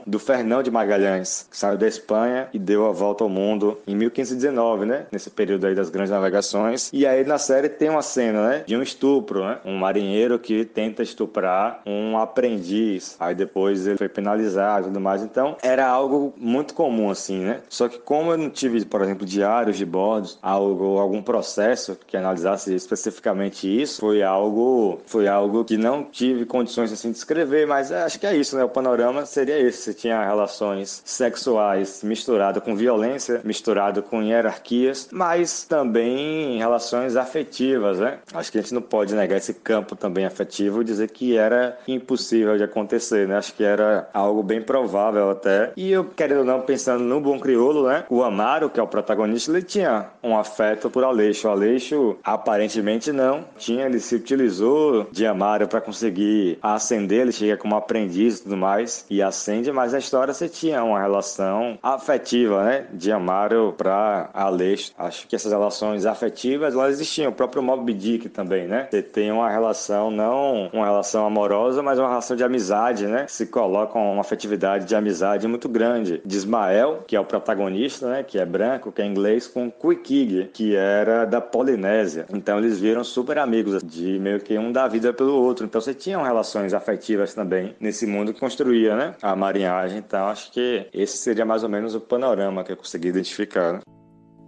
do 0.06 0.20
Fernão 0.20 0.62
de 0.62 0.72
Magalhães, 0.72 1.48
que 1.50 1.58
saiu 1.58 1.78
da 1.78 1.88
Espanha 1.88 2.48
e 2.54 2.60
deu 2.60 2.86
a 2.86 2.92
volta 2.92 3.24
ao 3.24 3.30
mundo 3.30 3.78
em 3.88 3.96
1519, 3.96 4.86
né? 4.86 5.06
Nesse 5.12 5.30
período 5.30 5.68
aí 5.68 5.76
das 5.76 5.90
grandes 5.90 6.12
navegações. 6.12 6.90
E 6.94 7.06
aí 7.06 7.24
na 7.24 7.38
série 7.38 7.70
tem 7.70 7.90
uma 7.90 8.02
cena, 8.02 8.48
né? 8.48 8.64
De 8.66 8.76
um 8.76 8.82
estupro, 8.82 9.44
né? 9.44 9.60
Um 9.66 9.78
marinheiro 9.78 10.40
que 10.40 10.66
tenta 10.66 11.04
estuprar 11.04 11.82
um 11.86 12.18
aprendiz. 12.18 13.16
Aí 13.20 13.36
depois 13.36 13.86
ele 13.88 13.98
foi 13.98 14.10
penalizado 14.10 14.86
e 14.86 14.88
tudo 14.88 15.00
mais. 15.00 15.22
Então 15.24 15.58
era 15.62 15.88
algo 15.88 16.34
muito 16.38 16.74
comum, 16.74 17.10
assim, 17.10 17.40
né? 17.40 17.62
Só 17.70 17.88
que 17.88 18.00
como 18.00 18.32
eu 18.32 18.38
não 18.38 18.50
tive, 18.50 18.84
por 18.86 19.02
exemplo, 19.02 19.26
diários 19.26 19.78
de 19.78 19.86
bordo, 19.86 20.30
algo, 20.42 21.00
algum 21.00 21.22
processo 21.22 21.98
que 22.08 22.18
analisasse 22.18 22.74
especificamente 22.74 23.68
isso, 23.68 24.02
foi 24.02 24.24
algo, 24.24 25.00
foi 25.06 25.28
algo 25.28 25.64
que 25.64 25.78
não 25.78 26.04
tive 26.04 26.46
condições 26.46 26.92
assim 26.92 27.12
de 27.12 27.18
escrever, 27.18 27.68
mas 27.68 27.92
acho 27.92 28.20
que 28.20 28.26
é 28.26 28.36
isso, 28.36 28.56
né? 28.56 28.64
O 28.64 28.70
panorama 28.70 29.26
seria 29.26 29.60
você 29.72 29.94
tinha 29.94 30.24
relações 30.26 31.02
sexuais 31.06 32.04
misturado 32.04 32.62
com 32.62 32.76
violência, 32.76 33.42
misturado 33.44 34.02
com 34.02 34.22
hierarquias, 34.22 35.10
mas 35.12 35.64
também 35.64 36.58
relações 36.58 37.16
afetivas, 37.16 38.00
né? 38.00 38.20
Acho 38.34 38.52
que 38.52 38.58
a 38.58 38.62
gente 38.62 38.74
não 38.74 38.82
pode 38.82 39.16
negar 39.16 39.38
esse 39.38 39.54
campo 39.54 39.96
também 39.96 40.26
afetivo 40.26 40.82
e 40.82 40.86
dizer 40.86 41.10
que 41.10 41.38
era 41.38 41.78
impossível 41.88 42.58
de 42.58 42.64
acontecer, 42.64 43.28
né? 43.28 43.38
Acho 43.38 43.54
que 43.54 43.64
era 43.64 44.10
algo 44.14 44.44
bem 44.44 44.62
provável 44.62 45.30
até. 45.30 45.72
E 45.76 45.92
eu, 45.92 46.04
querendo 46.04 46.40
ou 46.40 46.46
não, 46.46 46.62
pensando 46.62 47.04
no 47.04 47.20
bom 47.20 47.40
crioulo, 47.40 47.88
né? 47.88 48.06
O 48.10 48.24
Amaro, 48.24 48.70
que 48.70 48.80
é 48.80 48.84
o 48.84 48.88
protagonista, 48.88 49.52
ele 49.52 49.64
tinha 49.64 50.10
um 50.24 50.38
afeto 50.38 50.90
por 50.90 51.04
Aleixo. 51.04 51.48
O 51.48 51.52
Aleixo, 51.52 52.18
aparentemente 52.24 53.12
não. 53.12 53.46
Tinha, 53.58 53.86
ele 53.86 54.00
se 54.00 54.16
utilizou 54.16 55.08
de 55.12 55.26
Amaro 55.26 55.68
para 55.68 55.82
conseguir 55.82 56.58
ascender, 56.62 57.22
ele 57.22 57.32
chega 57.32 57.58
como 57.58 57.76
aprendiz 57.76 58.40
e 58.40 58.44
tudo 58.44 58.58
mais, 58.58 59.06
e 59.10 59.22
ascende 59.22 59.55
mas 59.74 59.94
na 59.94 60.00
história 60.00 60.34
você 60.34 60.50
tinha 60.50 60.84
uma 60.84 61.00
relação 61.00 61.78
afetiva, 61.82 62.64
né? 62.64 62.86
De 62.94 63.12
Amaro 63.12 63.74
para 63.78 64.30
Aleixo. 64.34 64.92
Acho 64.98 65.28
que 65.28 65.36
essas 65.36 65.52
relações 65.52 66.06
afetivas, 66.06 66.74
elas 66.74 66.94
existiam. 66.94 67.32
O 67.32 67.34
próprio 67.34 67.64
Moby 67.64 67.94
Dick 67.94 68.30
também, 68.30 68.68
né? 68.68 68.88
Você 68.90 69.02
tem 69.02 69.32
uma 69.32 69.50
relação, 69.50 70.12
não 70.12 70.70
uma 70.74 70.86
relação 70.86 71.26
amorosa, 71.26 71.82
mas 71.82 72.00
uma 72.00 72.10
relação 72.10 72.36
de 72.36 72.44
amizade, 72.44 73.08
né? 73.08 73.26
Se 73.28 73.48
coloca 73.48 73.98
uma 73.98 74.22
afetividade 74.22 74.86
de 74.86 74.96
amizade 74.96 75.48
muito 75.48 75.70
grande. 75.70 76.22
De 76.26 76.36
Ismael, 76.36 77.04
que 77.08 77.16
é 77.16 77.20
o 77.20 77.26
protagonista, 77.26 78.10
né? 78.10 78.24
Que 78.24 78.40
é 78.40 78.46
branco, 78.46 78.92
que 78.92 79.02
é 79.02 79.06
inglês, 79.06 79.48
com 79.48 79.72
Quiquig, 79.72 80.50
que 80.54 80.76
era 80.76 81.26
da 81.26 81.42
Polinésia. 81.42 82.26
Então 82.34 82.58
eles 82.58 82.80
viram 82.80 83.04
super 83.04 83.38
amigos, 83.38 83.82
de 83.84 84.20
meio 84.20 84.40
que 84.40 84.58
um 84.58 84.72
dar 84.72 84.88
vida 84.88 85.14
pelo 85.14 85.34
outro. 85.34 85.66
Então 85.66 85.80
você 85.80 85.94
tinha 85.94 86.22
relações 86.22 86.74
afetivas 86.74 87.34
também 87.34 87.76
nesse 87.80 88.06
mundo 88.06 88.34
que 88.34 88.40
construía, 88.40 88.96
né? 88.96 89.16
A 89.22 89.36
marinhagem. 89.46 90.00
Então, 90.00 90.28
acho 90.28 90.52
que 90.52 90.88
esse 90.94 91.18
seria 91.18 91.46
mais 91.46 91.64
ou 91.64 91.70
menos 91.70 91.96
o 91.96 92.02
panorama 92.02 92.64
que 92.64 92.72
eu 92.72 92.78
consegui 92.78 93.10
identificar. 93.10 93.74
Né? 93.74 93.80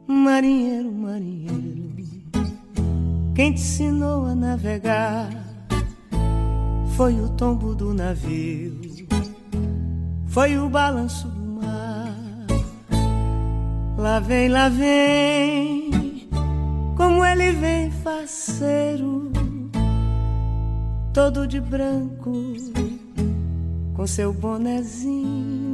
Marinheiro, 0.07 0.91
marinheiro, 0.91 1.95
quem 3.36 3.53
te 3.53 3.60
ensinou 3.60 4.25
a 4.25 4.36
navegar 4.36 5.29
foi 6.95 7.19
o 7.19 7.29
tombo 7.29 7.75
do 7.75 7.93
navio, 7.93 8.79
foi 10.27 10.57
o 10.57 10.69
balanço 10.69 11.27
do 11.27 11.62
mar. 11.62 12.15
Lá 13.97 14.19
vem, 14.19 14.49
lá 14.49 14.69
vem, 14.69 16.29
como 16.95 17.23
ele 17.25 17.51
vem 17.51 17.91
faceiro, 17.91 19.31
todo 21.13 21.47
de 21.47 21.60
branco 21.60 22.31
com 23.97 24.05
seu 24.05 24.31
bonezinho. 24.31 25.66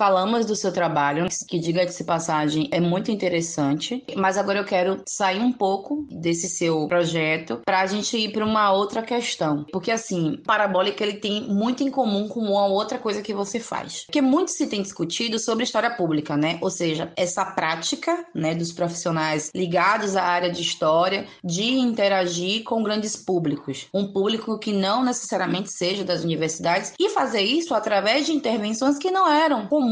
Falamos 0.00 0.46
do 0.46 0.56
seu 0.56 0.72
trabalho, 0.72 1.26
que 1.46 1.58
diga 1.58 1.84
de 1.84 2.04
passagem 2.04 2.70
é 2.72 2.80
muito 2.80 3.10
interessante, 3.10 4.02
mas 4.16 4.38
agora 4.38 4.58
eu 4.58 4.64
quero 4.64 5.02
sair 5.06 5.38
um 5.38 5.52
pouco 5.52 6.06
desse 6.10 6.48
seu 6.48 6.88
projeto 6.88 7.60
para 7.66 7.82
a 7.82 7.86
gente 7.86 8.16
ir 8.16 8.32
para 8.32 8.46
uma 8.46 8.72
outra 8.72 9.02
questão, 9.02 9.66
porque 9.70 9.90
assim, 9.90 10.40
parabólica 10.46 11.04
ele 11.04 11.18
tem 11.18 11.42
muito 11.42 11.82
em 11.82 11.90
comum 11.90 12.28
com 12.28 12.40
uma 12.40 12.66
outra 12.66 12.96
coisa 12.96 13.20
que 13.20 13.34
você 13.34 13.60
faz, 13.60 14.04
porque 14.06 14.22
muito 14.22 14.52
se 14.52 14.68
tem 14.68 14.80
discutido 14.80 15.38
sobre 15.38 15.64
história 15.64 15.90
pública, 15.90 16.34
né? 16.34 16.56
Ou 16.62 16.70
seja, 16.70 17.12
essa 17.14 17.44
prática, 17.44 18.24
né, 18.34 18.54
dos 18.54 18.72
profissionais 18.72 19.50
ligados 19.54 20.16
à 20.16 20.22
área 20.22 20.50
de 20.50 20.62
história 20.62 21.26
de 21.44 21.74
interagir 21.74 22.64
com 22.64 22.82
grandes 22.82 23.16
públicos, 23.16 23.86
um 23.92 24.10
público 24.10 24.58
que 24.58 24.72
não 24.72 25.04
necessariamente 25.04 25.70
seja 25.70 26.04
das 26.04 26.24
universidades 26.24 26.94
e 26.98 27.10
fazer 27.10 27.42
isso 27.42 27.74
através 27.74 28.24
de 28.24 28.32
intervenções 28.32 28.96
que 28.96 29.10
não 29.10 29.30
eram 29.30 29.66
comuns 29.66 29.89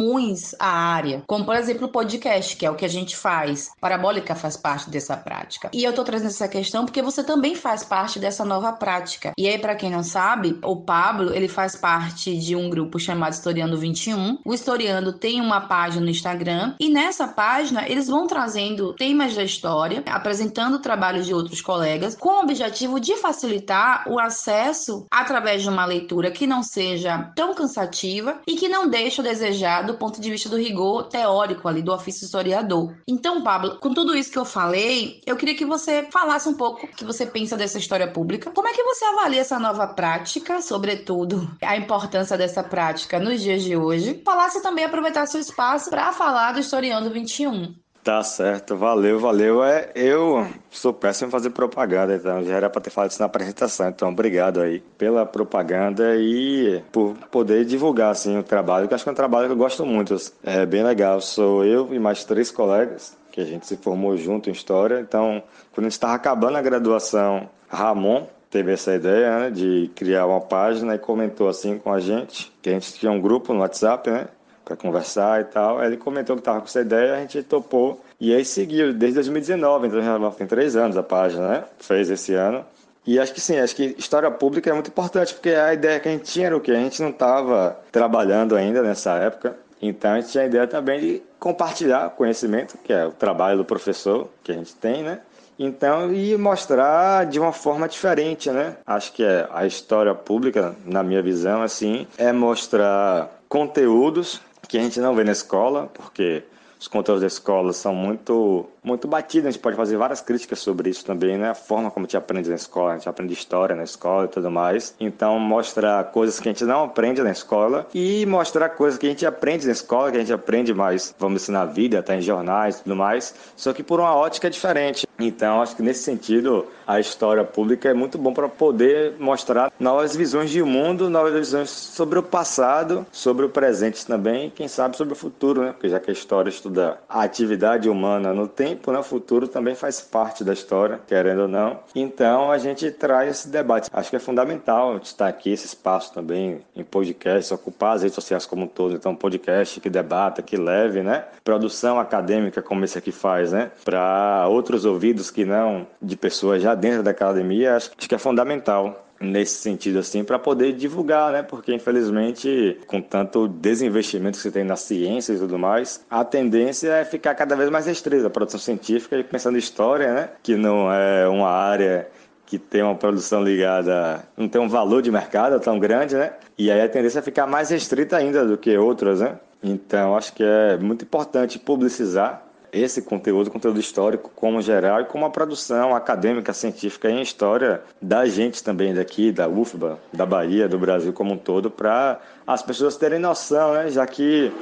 à 0.59 0.69
área, 0.69 1.23
como 1.27 1.45
por 1.45 1.57
exemplo 1.57 1.87
o 1.87 1.91
podcast, 1.91 2.57
que 2.57 2.67
é 2.67 2.71
o 2.71 2.75
que 2.75 2.85
a 2.85 2.89
gente 2.89 3.17
faz. 3.17 3.71
Parabólica 3.81 4.35
faz 4.35 4.57
parte 4.57 4.91
dessa 4.91 5.17
prática. 5.17 5.71
E 5.73 5.85
eu 5.85 5.93
tô 5.93 6.05
trazendo 6.05 6.29
essa 6.29 6.49
questão 6.49 6.85
porque 6.85 7.03
você 7.03 7.23
também 7.25 7.55
faz 7.55 7.85
parte 7.85 8.19
dessa 8.19 8.45
nova 8.45 8.73
prática. 8.73 9.33
E 9.37 9.49
aí 9.49 9.59
para 9.59 9.75
quem 9.75 9.91
não 9.91 10.03
sabe, 10.03 10.59
o 10.63 10.77
Pablo, 10.77 11.35
ele 11.35 11.49
faz 11.49 11.77
parte 11.77 12.37
de 12.37 12.55
um 12.55 12.71
grupo 12.71 12.99
chamado 12.99 13.33
Historiando 13.33 13.79
21. 13.79 14.39
O 14.45 14.55
Historiando 14.55 15.13
tem 15.13 15.41
uma 15.41 15.63
página 15.63 16.05
no 16.05 16.11
Instagram 16.11 16.75
e 16.81 16.89
nessa 16.89 17.29
página 17.29 17.89
eles 17.89 18.09
vão 18.09 18.27
trazendo 18.27 18.95
temas 18.95 19.35
da 19.35 19.43
história, 19.43 20.03
apresentando 20.07 20.79
trabalhos 20.79 21.27
de 21.27 21.35
outros 21.35 21.61
colegas 21.61 22.15
com 22.15 22.29
o 22.29 22.41
objetivo 22.41 23.01
de 23.01 23.17
facilitar 23.17 24.05
o 24.09 24.19
acesso 24.19 25.07
através 25.11 25.63
de 25.63 25.69
uma 25.69 25.85
leitura 25.85 26.31
que 26.31 26.47
não 26.47 26.63
seja 26.63 27.33
tão 27.35 27.55
cansativa 27.55 28.41
e 28.47 28.57
que 28.57 28.69
não 28.69 28.89
deixe 28.89 29.21
a 29.21 29.25
desejar 29.25 29.85
do 29.89 29.95
ponto 29.95 30.21
de 30.21 30.31
vista 30.31 30.49
do 30.49 30.57
rigor 30.57 31.05
teórico 31.09 31.67
ali 31.67 31.83
do 31.83 31.93
ofício 31.93 32.25
historiador. 32.25 32.95
Então, 33.07 33.43
Pablo, 33.43 33.79
com 33.79 33.93
tudo 33.93 34.15
isso 34.15 34.31
que 34.31 34.39
eu 34.39 34.45
falei, 34.45 35.21
eu 35.27 35.37
queria 35.37 35.57
que 35.57 35.65
você 35.65 36.09
falasse 36.13 36.49
um 36.49 36.55
pouco 36.55 36.87
o 36.87 36.89
que 36.89 37.05
você 37.05 37.27
pensa 37.27 37.57
dessa 37.57 37.79
história 37.79 38.11
pública. 38.11 38.51
Como 38.51 38.69
é 38.69 38.73
que 38.73 38.83
você 38.83 39.05
avalia 39.05 39.41
essa 39.41 39.59
nova 39.59 39.87
prática, 39.89 40.63
sobretudo 40.63 41.51
a 41.63 41.77
importância 41.77 42.37
dessa 42.37 42.63
prática 42.63 43.19
nos 43.19 43.41
dias 43.41 43.63
de 43.63 43.77
hoje? 43.77 44.23
Falasse 44.25 44.63
também 44.63 44.85
aproveitar 44.85 45.27
seu 45.27 45.41
espaço 45.41 45.91
para 45.91 46.13
falar 46.13 46.53
do 46.53 46.61
Historiando 46.61 47.11
21. 47.11 47.75
Tá 48.03 48.23
certo, 48.23 48.75
valeu, 48.75 49.19
valeu. 49.19 49.63
É, 49.63 49.91
eu 49.95 50.47
sou 50.71 50.95
péssimo 50.95 51.29
em 51.29 51.31
fazer 51.31 51.51
propaganda, 51.51 52.15
então 52.15 52.43
já 52.43 52.55
era 52.55 52.71
para 52.71 52.81
ter 52.81 52.91
falado 52.91 53.11
isso 53.11 53.21
na 53.21 53.27
apresentação. 53.27 53.89
Então, 53.89 54.09
obrigado 54.09 54.61
aí 54.61 54.81
pela 54.97 55.27
propaganda 55.27 56.17
e 56.17 56.83
por 56.91 57.15
poder 57.31 57.65
divulgar 57.67 58.11
assim 58.11 58.39
o 58.39 58.43
trabalho, 58.43 58.89
que 58.89 58.95
acho 58.95 59.05
que 59.05 59.11
é 59.11 59.13
um 59.13 59.17
trabalho 59.17 59.47
que 59.47 59.53
eu 59.53 59.59
gosto 59.59 59.85
muito. 59.85 60.17
É 60.43 60.65
bem 60.65 60.83
legal. 60.83 61.21
Sou 61.21 61.65
eu 61.65 61.93
e 61.93 61.99
mais 61.99 62.25
três 62.25 62.51
colegas 62.51 63.17
que 63.31 63.43
a 63.43 63.45
gente 63.45 63.67
se 63.67 63.77
formou 63.77 64.17
junto 64.17 64.49
em 64.49 64.53
história. 64.53 65.01
Então, 65.01 65.43
quando 65.73 65.87
a 65.87 65.89
gente 65.89 65.93
estava 65.93 66.15
acabando 66.15 66.57
a 66.57 66.63
graduação, 66.63 67.49
Ramon 67.69 68.27
teve 68.51 68.73
essa 68.73 68.95
ideia 68.95 69.39
né, 69.39 69.51
de 69.51 69.91
criar 69.95 70.27
uma 70.27 70.41
página 70.41 70.95
e 70.95 70.99
comentou 70.99 71.49
assim 71.49 71.79
com 71.79 71.93
a 71.93 72.01
gente, 72.01 72.53
que 72.63 72.71
a 72.71 72.73
gente 72.73 72.95
tinha 72.95 73.13
um 73.13 73.21
grupo 73.21 73.53
no 73.53 73.61
WhatsApp, 73.61 74.11
né? 74.11 74.29
Para 74.69 74.77
conversar 74.77 75.41
e 75.41 75.45
tal. 75.45 75.79
Aí 75.79 75.87
ele 75.87 75.97
comentou 75.97 76.37
que 76.37 76.41
estava 76.41 76.61
com 76.61 76.67
essa 76.67 76.83
ideia, 76.83 77.15
a 77.15 77.21
gente 77.21 77.43
topou 77.43 78.01
e 78.21 78.35
aí 78.35 78.45
seguiu 78.45 78.93
desde 78.93 79.15
2019, 79.15 79.89
então 79.89 80.03
já 80.03 80.31
tem 80.33 80.47
três 80.47 80.77
anos 80.77 80.97
a 80.97 81.03
página, 81.03 81.49
né? 81.49 81.65
Fez 81.79 82.11
esse 82.11 82.35
ano. 82.35 82.65
E 83.07 83.19
acho 83.19 83.33
que 83.33 83.41
sim, 83.41 83.59
acho 83.59 83.75
que 83.75 83.95
história 83.99 84.31
pública 84.31 84.69
é 84.69 84.73
muito 84.73 84.89
importante, 84.89 85.33
porque 85.33 85.51
a 85.51 85.73
ideia 85.73 85.99
que 85.99 86.09
a 86.09 86.13
gente 86.13 86.25
tinha 86.25 86.49
era 86.49 86.57
o 86.57 86.61
que? 86.61 86.71
A 86.71 86.75
gente 86.75 87.01
não 87.01 87.09
estava 87.09 87.81
trabalhando 87.91 88.55
ainda 88.55 88.83
nessa 88.83 89.15
época, 89.15 89.57
então 89.81 90.13
a 90.13 90.21
gente 90.21 90.31
tinha 90.31 90.45
a 90.45 90.47
ideia 90.47 90.67
também 90.67 91.01
de 91.01 91.23
compartilhar 91.39 92.11
conhecimento, 92.11 92.77
que 92.85 92.93
é 92.93 93.07
o 93.07 93.13
trabalho 93.13 93.57
do 93.57 93.65
professor 93.65 94.29
que 94.45 94.53
a 94.53 94.55
gente 94.55 94.75
tem, 94.75 95.03
né? 95.03 95.21
Então, 95.59 96.13
e 96.13 96.37
mostrar 96.37 97.27
de 97.27 97.41
uma 97.41 97.53
forma 97.53 97.89
diferente, 97.89 98.51
né? 98.51 98.77
Acho 98.87 99.13
que 99.13 99.25
é 99.25 99.49
a 99.53 99.67
história 99.67 100.15
pública, 100.15 100.77
na 100.85 101.03
minha 101.03 101.23
visão, 101.23 101.63
assim, 101.63 102.07
é 102.17 102.31
mostrar 102.31 103.29
conteúdos 103.49 104.41
que 104.67 104.79
a 104.79 104.83
gente 104.83 105.01
não 105.01 105.15
vê 105.15 105.25
na 105.25 105.33
escola, 105.33 105.91
porque 105.95 106.43
os 106.81 106.89
conteúdos 106.89 107.21
da 107.21 107.27
escola 107.27 107.73
são 107.73 107.95
muito 107.95 108.69
muito 108.83 109.09
batidos, 109.09 109.49
a 109.49 109.51
gente 109.51 109.61
pode 109.61 109.77
fazer 109.77 109.97
várias 109.97 110.21
críticas 110.21 110.59
sobre 110.59 110.91
isso 110.91 111.05
também, 111.05 111.37
né? 111.37 111.51
A 111.51 111.55
forma 111.55 111.91
como 111.91 112.05
a 112.05 112.07
gente 112.07 112.17
aprende 112.17 112.49
na 112.49 112.57
escola, 112.57 112.93
a 112.93 112.97
gente 112.97 113.09
aprende 113.09 113.33
história 113.33 113.75
na 113.75 113.85
escola 113.85 114.25
e 114.25 114.29
tudo 114.29 114.51
mais. 114.51 114.95
Então, 114.99 115.39
mostrar 115.39 116.05
coisas 116.05 116.41
que 116.41 116.49
a 116.49 116.53
gente 116.53 116.65
não 116.65 116.85
aprende 116.85 117.23
na 117.23 117.31
escola 117.31 117.87
e 117.95 118.25
mostrar 118.27 118.71
coisas 118.71 118.99
que 118.99 119.07
a 119.07 119.11
gente 119.11 119.27
aprende 119.27 119.67
na 119.67 119.73
escola, 119.73 120.11
que 120.11 120.17
a 120.17 120.21
gente 120.21 120.33
aprende 120.33 120.73
mais, 120.75 121.15
vamos 121.19 121.43
dizer, 121.43 121.53
na 121.53 121.65
vida, 121.65 121.99
até 121.99 122.17
em 122.17 122.21
jornais 122.21 122.79
e 122.79 122.83
tudo 122.83 122.97
mais, 122.97 123.35
só 123.57 123.73
que 123.73 123.83
por 123.83 124.01
uma 124.01 124.15
ótica 124.15 124.49
diferente. 124.51 125.07
Então, 125.19 125.61
acho 125.61 125.75
que 125.75 125.83
nesse 125.83 126.05
sentido, 126.05 126.67
a 126.87 127.01
história 127.01 127.43
pública 127.43 127.89
é 127.89 127.95
muito 127.95 128.17
bom 128.17 128.33
para 128.33 128.49
poder 128.49 129.15
mostrar 129.19 129.73
novas 129.79 130.15
visões 130.15 130.49
de 130.51 130.63
mundo, 130.63 131.11
novas 131.11 131.35
visões 131.35 131.71
sobre 131.71 132.19
o 132.21 132.23
passado, 132.23 133.05
sobre 133.11 133.45
o 133.45 133.49
presente 133.49 134.07
também, 134.07 134.51
quem 134.51 134.69
sabe 134.69 134.97
sobre 134.97 135.15
o 135.15 135.17
futuro, 135.17 135.63
né? 135.63 135.73
Porque 135.73 135.89
já 135.89 135.99
que 135.99 136.11
a 136.11 136.13
história 136.13 136.49
estuda 136.49 136.99
a 137.09 137.23
atividade 137.23 137.89
humana 137.89 138.33
no 138.33 138.47
tempo, 138.47 138.78
né? 138.87 138.99
O 138.99 139.03
futuro 139.03 139.49
também 139.49 139.75
faz 139.75 140.01
parte 140.01 140.45
da 140.45 140.53
história, 140.53 141.01
querendo 141.07 141.43
ou 141.43 141.49
não. 141.49 141.81
Então, 141.95 142.51
a 142.51 142.59
gente 142.59 142.91
traz 142.91 143.31
esse 143.31 143.49
debate. 143.49 143.91
Acho 143.93 144.11
que 144.11 144.17
é 144.17 144.19
fundamental 144.19 144.97
estar 144.99 145.29
aqui, 145.29 145.51
esse 145.51 145.67
espaço 145.67 146.13
também 146.13 146.61
em 146.75 146.85
podcast, 146.85 147.53
ocupar 147.53 147.97
as 147.97 148.03
redes 148.03 148.15
sociais 148.15 148.47
como 148.47 148.65
um 148.65 148.69
todo. 148.69 148.95
Então, 148.95 149.15
podcast 149.15 149.81
que 149.81 149.91
debata, 149.91 150.43
que 150.43 150.57
leve, 150.57 151.03
né? 151.03 151.25
Produção 151.45 151.99
acadêmica 151.99 152.63
como 152.63 152.85
esse 152.85 152.99
aqui 152.99 153.13
faz, 153.13 153.53
né? 153.53 153.71
Para 153.85 154.47
outros 154.49 154.85
ouvidos 154.85 155.31
que 155.31 155.45
não 155.45 155.87
de 156.01 156.17
pessoas 156.17 156.63
já 156.63 156.75
dentro 156.75 157.03
da 157.03 157.11
academia, 157.11 157.77
acho 157.77 157.91
que 157.91 158.15
é 158.15 158.19
fundamental 158.19 159.08
nesse 159.21 159.55
sentido 159.61 159.99
assim 159.99 160.23
para 160.25 160.39
poder 160.39 160.73
divulgar, 160.73 161.33
né? 161.33 161.43
Porque 161.43 161.75
infelizmente, 161.75 162.79
com 162.87 163.01
tanto 163.01 163.49
desinvestimento 163.49 164.37
que 164.37 164.43
você 164.43 164.51
tem 164.51 164.65
na 164.65 164.77
ciência 164.77 165.33
e 165.33 165.39
tudo 165.39 165.59
mais, 165.59 166.05
a 166.11 166.25
tendência 166.25 166.89
é 166.93 167.05
ficar 167.05 167.35
cada 167.35 167.57
vez 167.57 167.71
mais 167.71 167.87
restrita 167.87 168.27
a 168.27 168.31
produção 168.31 168.61
científica 168.61 169.17
e 169.19 169.25
pensando 169.25 169.57
em 169.57 169.59
história, 169.59 170.13
né? 170.13 170.31
Que 170.43 170.57
não 170.57 170.93
é 170.93 171.29
uma 171.29 171.51
área 171.51 172.09
que 172.47 172.59
tem 172.59 172.83
uma 172.83 172.95
produção 172.95 173.43
ligada, 173.45 174.27
não 174.35 174.49
tem 174.49 174.61
um 174.61 174.69
valor 174.69 175.03
de 175.03 175.11
mercado 175.11 175.61
tão 175.61 175.79
grande, 175.79 176.17
né? 176.17 176.33
E 176.57 176.71
aí 176.71 176.81
a 176.81 176.89
tendência 176.89 177.19
é 177.19 177.23
ficar 177.23 177.47
mais 177.47 177.69
restrita 177.69 178.17
ainda 178.17 178.45
do 178.47 178.57
que 178.57 178.77
outras, 178.79 179.21
né? 179.21 179.39
Então, 179.63 180.17
acho 180.17 180.33
que 180.33 180.43
é 180.43 180.79
muito 180.79 181.05
importante 181.05 181.59
publicizar 181.59 182.48
esse 182.73 183.03
conteúdo, 183.03 183.51
conteúdo 183.51 183.81
histórico 183.81 184.31
como 184.35 184.61
geral 184.63 185.01
e 185.01 185.05
como 185.05 185.25
a 185.25 185.31
produção 185.31 185.95
acadêmica, 185.95 186.53
científica 186.53 187.11
em 187.11 187.23
história 187.23 187.83
da 188.01 188.27
gente 188.27 188.63
também 188.63 188.95
daqui, 188.95 189.33
da 189.33 189.49
UFBA, 189.49 189.99
da 190.13 190.27
Bahia, 190.27 190.69
do 190.69 190.79
Brasil 190.79 191.13
como 191.13 191.35
um 191.35 191.39
todo, 191.39 191.71
para 191.71 192.21
as 192.47 192.63
pessoas 192.63 192.97
terem 192.97 193.19
noção, 193.19 193.75
né? 193.75 193.91
já 193.91 194.07
que 194.07 194.53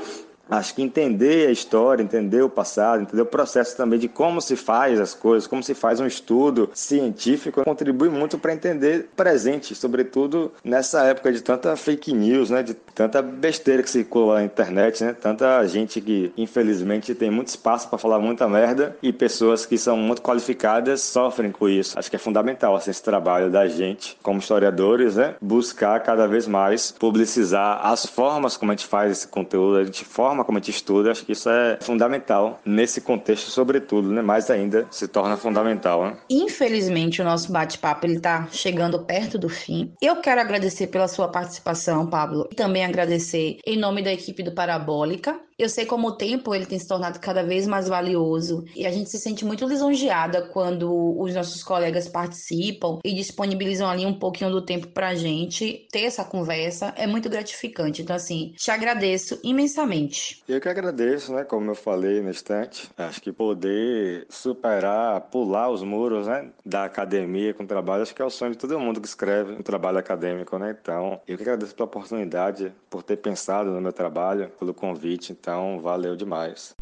Acho 0.49 0.75
que 0.75 0.83
entender 0.83 1.49
a 1.49 1.51
história, 1.51 2.03
entender 2.03 2.43
o 2.43 2.49
passado, 2.49 3.03
entender 3.03 3.23
o 3.23 3.27
processo 3.27 3.77
também 3.77 3.99
de 3.99 4.09
como 4.09 4.41
se 4.41 4.55
faz 4.55 5.01
as 5.01 5.13
coisas, 5.13 5.47
como 5.47 5.63
se 5.63 5.75
faz 5.75 5.99
um 5.99 6.07
estudo 6.07 6.71
científico, 6.73 7.65
contribui 7.65 8.09
muito 8.09 8.39
para 8.39 8.53
entender 8.53 9.09
presente, 9.17 9.75
sobretudo 9.75 10.53
nessa 10.63 11.05
época 11.05 11.33
de 11.33 11.43
tanta 11.43 11.75
fake 11.77 12.13
news, 12.13 12.51
né, 12.51 12.63
de 12.63 12.75
tanta 12.75 13.21
besteira 13.21 13.83
que 13.83 13.91
circula 13.91 14.37
na 14.37 14.45
internet, 14.45 15.03
né, 15.03 15.13
tanta 15.13 15.67
gente 15.67 16.01
que 16.01 16.33
infelizmente 16.37 17.15
tem 17.15 17.31
muito 17.31 17.49
espaço 17.49 17.89
para 17.89 17.99
falar 17.99 18.19
muita 18.19 18.49
merda 18.49 18.97
e 19.03 19.13
pessoas 19.13 19.67
que 19.67 19.77
são 19.77 19.97
muito 19.97 20.23
qualificadas 20.23 21.01
sofrem 21.01 21.51
com 21.51 21.69
isso. 21.69 21.99
Acho 21.99 22.09
que 22.09 22.17
é 22.17 22.19
fundamental 22.19 22.77
assim, 22.77 22.91
esse 22.91 23.03
trabalho 23.03 23.51
da 23.51 23.67
gente, 23.67 24.17
como 24.23 24.39
historiadores, 24.39 25.17
né, 25.17 25.35
buscar 25.41 25.99
cada 26.01 26.27
vez 26.29 26.47
mais 26.47 26.93
publicizar 26.93 27.85
as 27.85 28.07
formas 28.07 28.57
como 28.57 28.71
a 28.71 28.75
gente 28.77 28.87
faz 28.87 29.11
esse 29.11 29.29
conteúdo, 29.29 29.79
a 29.79 29.85
gente 29.85 30.05
forma 30.05 30.36
forma 30.37 30.45
como 30.45 30.59
a 30.59 30.61
gente 30.61 30.71
estuda, 30.71 31.11
acho 31.11 31.25
que 31.25 31.33
isso 31.33 31.49
é 31.49 31.79
fundamental 31.81 32.61
nesse 32.65 33.01
contexto, 33.01 33.51
sobretudo, 33.51 34.11
né? 34.13 34.21
Mais 34.21 34.51
ainda 34.51 34.87
se 34.91 35.09
torna 35.09 35.37
fundamental. 35.37 36.05
Né? 36.05 36.17
Infelizmente, 36.29 37.23
o 37.23 37.25
nosso 37.25 37.51
bate-papo 37.51 38.07
ele 38.07 38.17
está 38.17 38.47
chegando 38.51 39.05
perto 39.05 39.39
do 39.39 39.49
fim. 39.49 39.93
Eu 40.01 40.17
quero 40.17 40.41
agradecer 40.41 40.89
pela 40.89 41.09
sua 41.09 41.29
participação, 41.29 42.07
Pablo, 42.07 42.49
e 42.53 42.55
também 42.55 42.85
agradecer 42.85 43.59
em 43.67 43.79
nome 43.79 44.03
da 44.03 44.13
equipe 44.13 44.43
do 44.43 44.53
Parabólica 44.53 45.41
Eu 45.59 45.71
sei 45.71 45.87
como 45.87 46.09
o 46.09 46.13
tempo 46.13 46.55
ele 46.55 46.67
tem 46.67 46.79
se 46.79 46.87
tornado 46.87 47.19
cada 47.19 47.43
vez 47.43 47.67
mais 47.67 47.89
valioso 47.89 48.67
e 48.77 48.85
a 48.87 48.91
gente 48.91 49.09
se 49.09 49.19
sente 49.19 49.43
muito 49.43 49.67
lisonjeada 49.67 50.43
quando 50.49 51.19
os 51.19 51.35
nossos 51.35 51.65
colegas 51.65 52.07
participam 52.07 52.99
e 53.03 53.15
disponibilizam 53.15 53.89
ali 53.89 54.05
um 54.05 54.19
pouquinho 54.19 54.51
do 54.51 54.61
tempo 54.61 54.89
pra 54.89 55.15
gente 55.15 55.89
ter 55.91 56.03
essa 56.03 56.27
conversa. 56.27 56.93
É 56.95 57.07
muito 57.07 57.31
gratificante. 57.31 58.03
Então, 58.03 58.15
assim, 58.15 58.53
te 58.55 58.71
agradeço 58.71 59.41
imensamente. 59.43 60.43
Eu 60.47 60.61
que 60.61 60.69
agradeço, 60.69 61.33
né? 61.33 61.43
Como 61.43 61.71
eu 61.71 61.75
falei 61.75 62.21
no 62.21 62.29
instante, 62.29 62.91
acho 62.95 63.23
que 63.23 63.33
poder 63.33 64.27
superar, 64.29 65.23
pular 65.23 65.71
os 65.71 65.83
muros, 65.83 66.27
né? 66.27 66.51
Da 66.67 66.85
academia 66.85 67.55
com 67.55 67.63
o 67.63 67.67
trabalho, 67.67 68.03
acho 68.03 68.15
que 68.15 68.21
é 68.21 68.25
o 68.27 68.31
sonho 68.31 68.53
de 68.53 68.59
todo 68.59 68.79
mundo 68.79 69.01
que 69.01 69.09
escreve 69.09 69.53
um 69.53 69.63
trabalho 69.63 69.97
acadêmico, 69.97 70.59
né? 70.59 70.77
Então, 70.79 71.19
eu 71.27 71.39
que 71.39 71.43
agradeço 71.43 71.75
pela 71.75 71.87
oportunidade, 71.87 72.75
por 72.91 73.03
ter 73.03 73.17
pensado 73.17 73.71
no 73.71 73.81
meu 73.81 73.93
trabalho, 73.93 74.51
pelo 74.59 74.75
convite. 74.75 75.33
Então, 75.47 75.79
valeu 75.81 76.17
demais. 76.17 76.75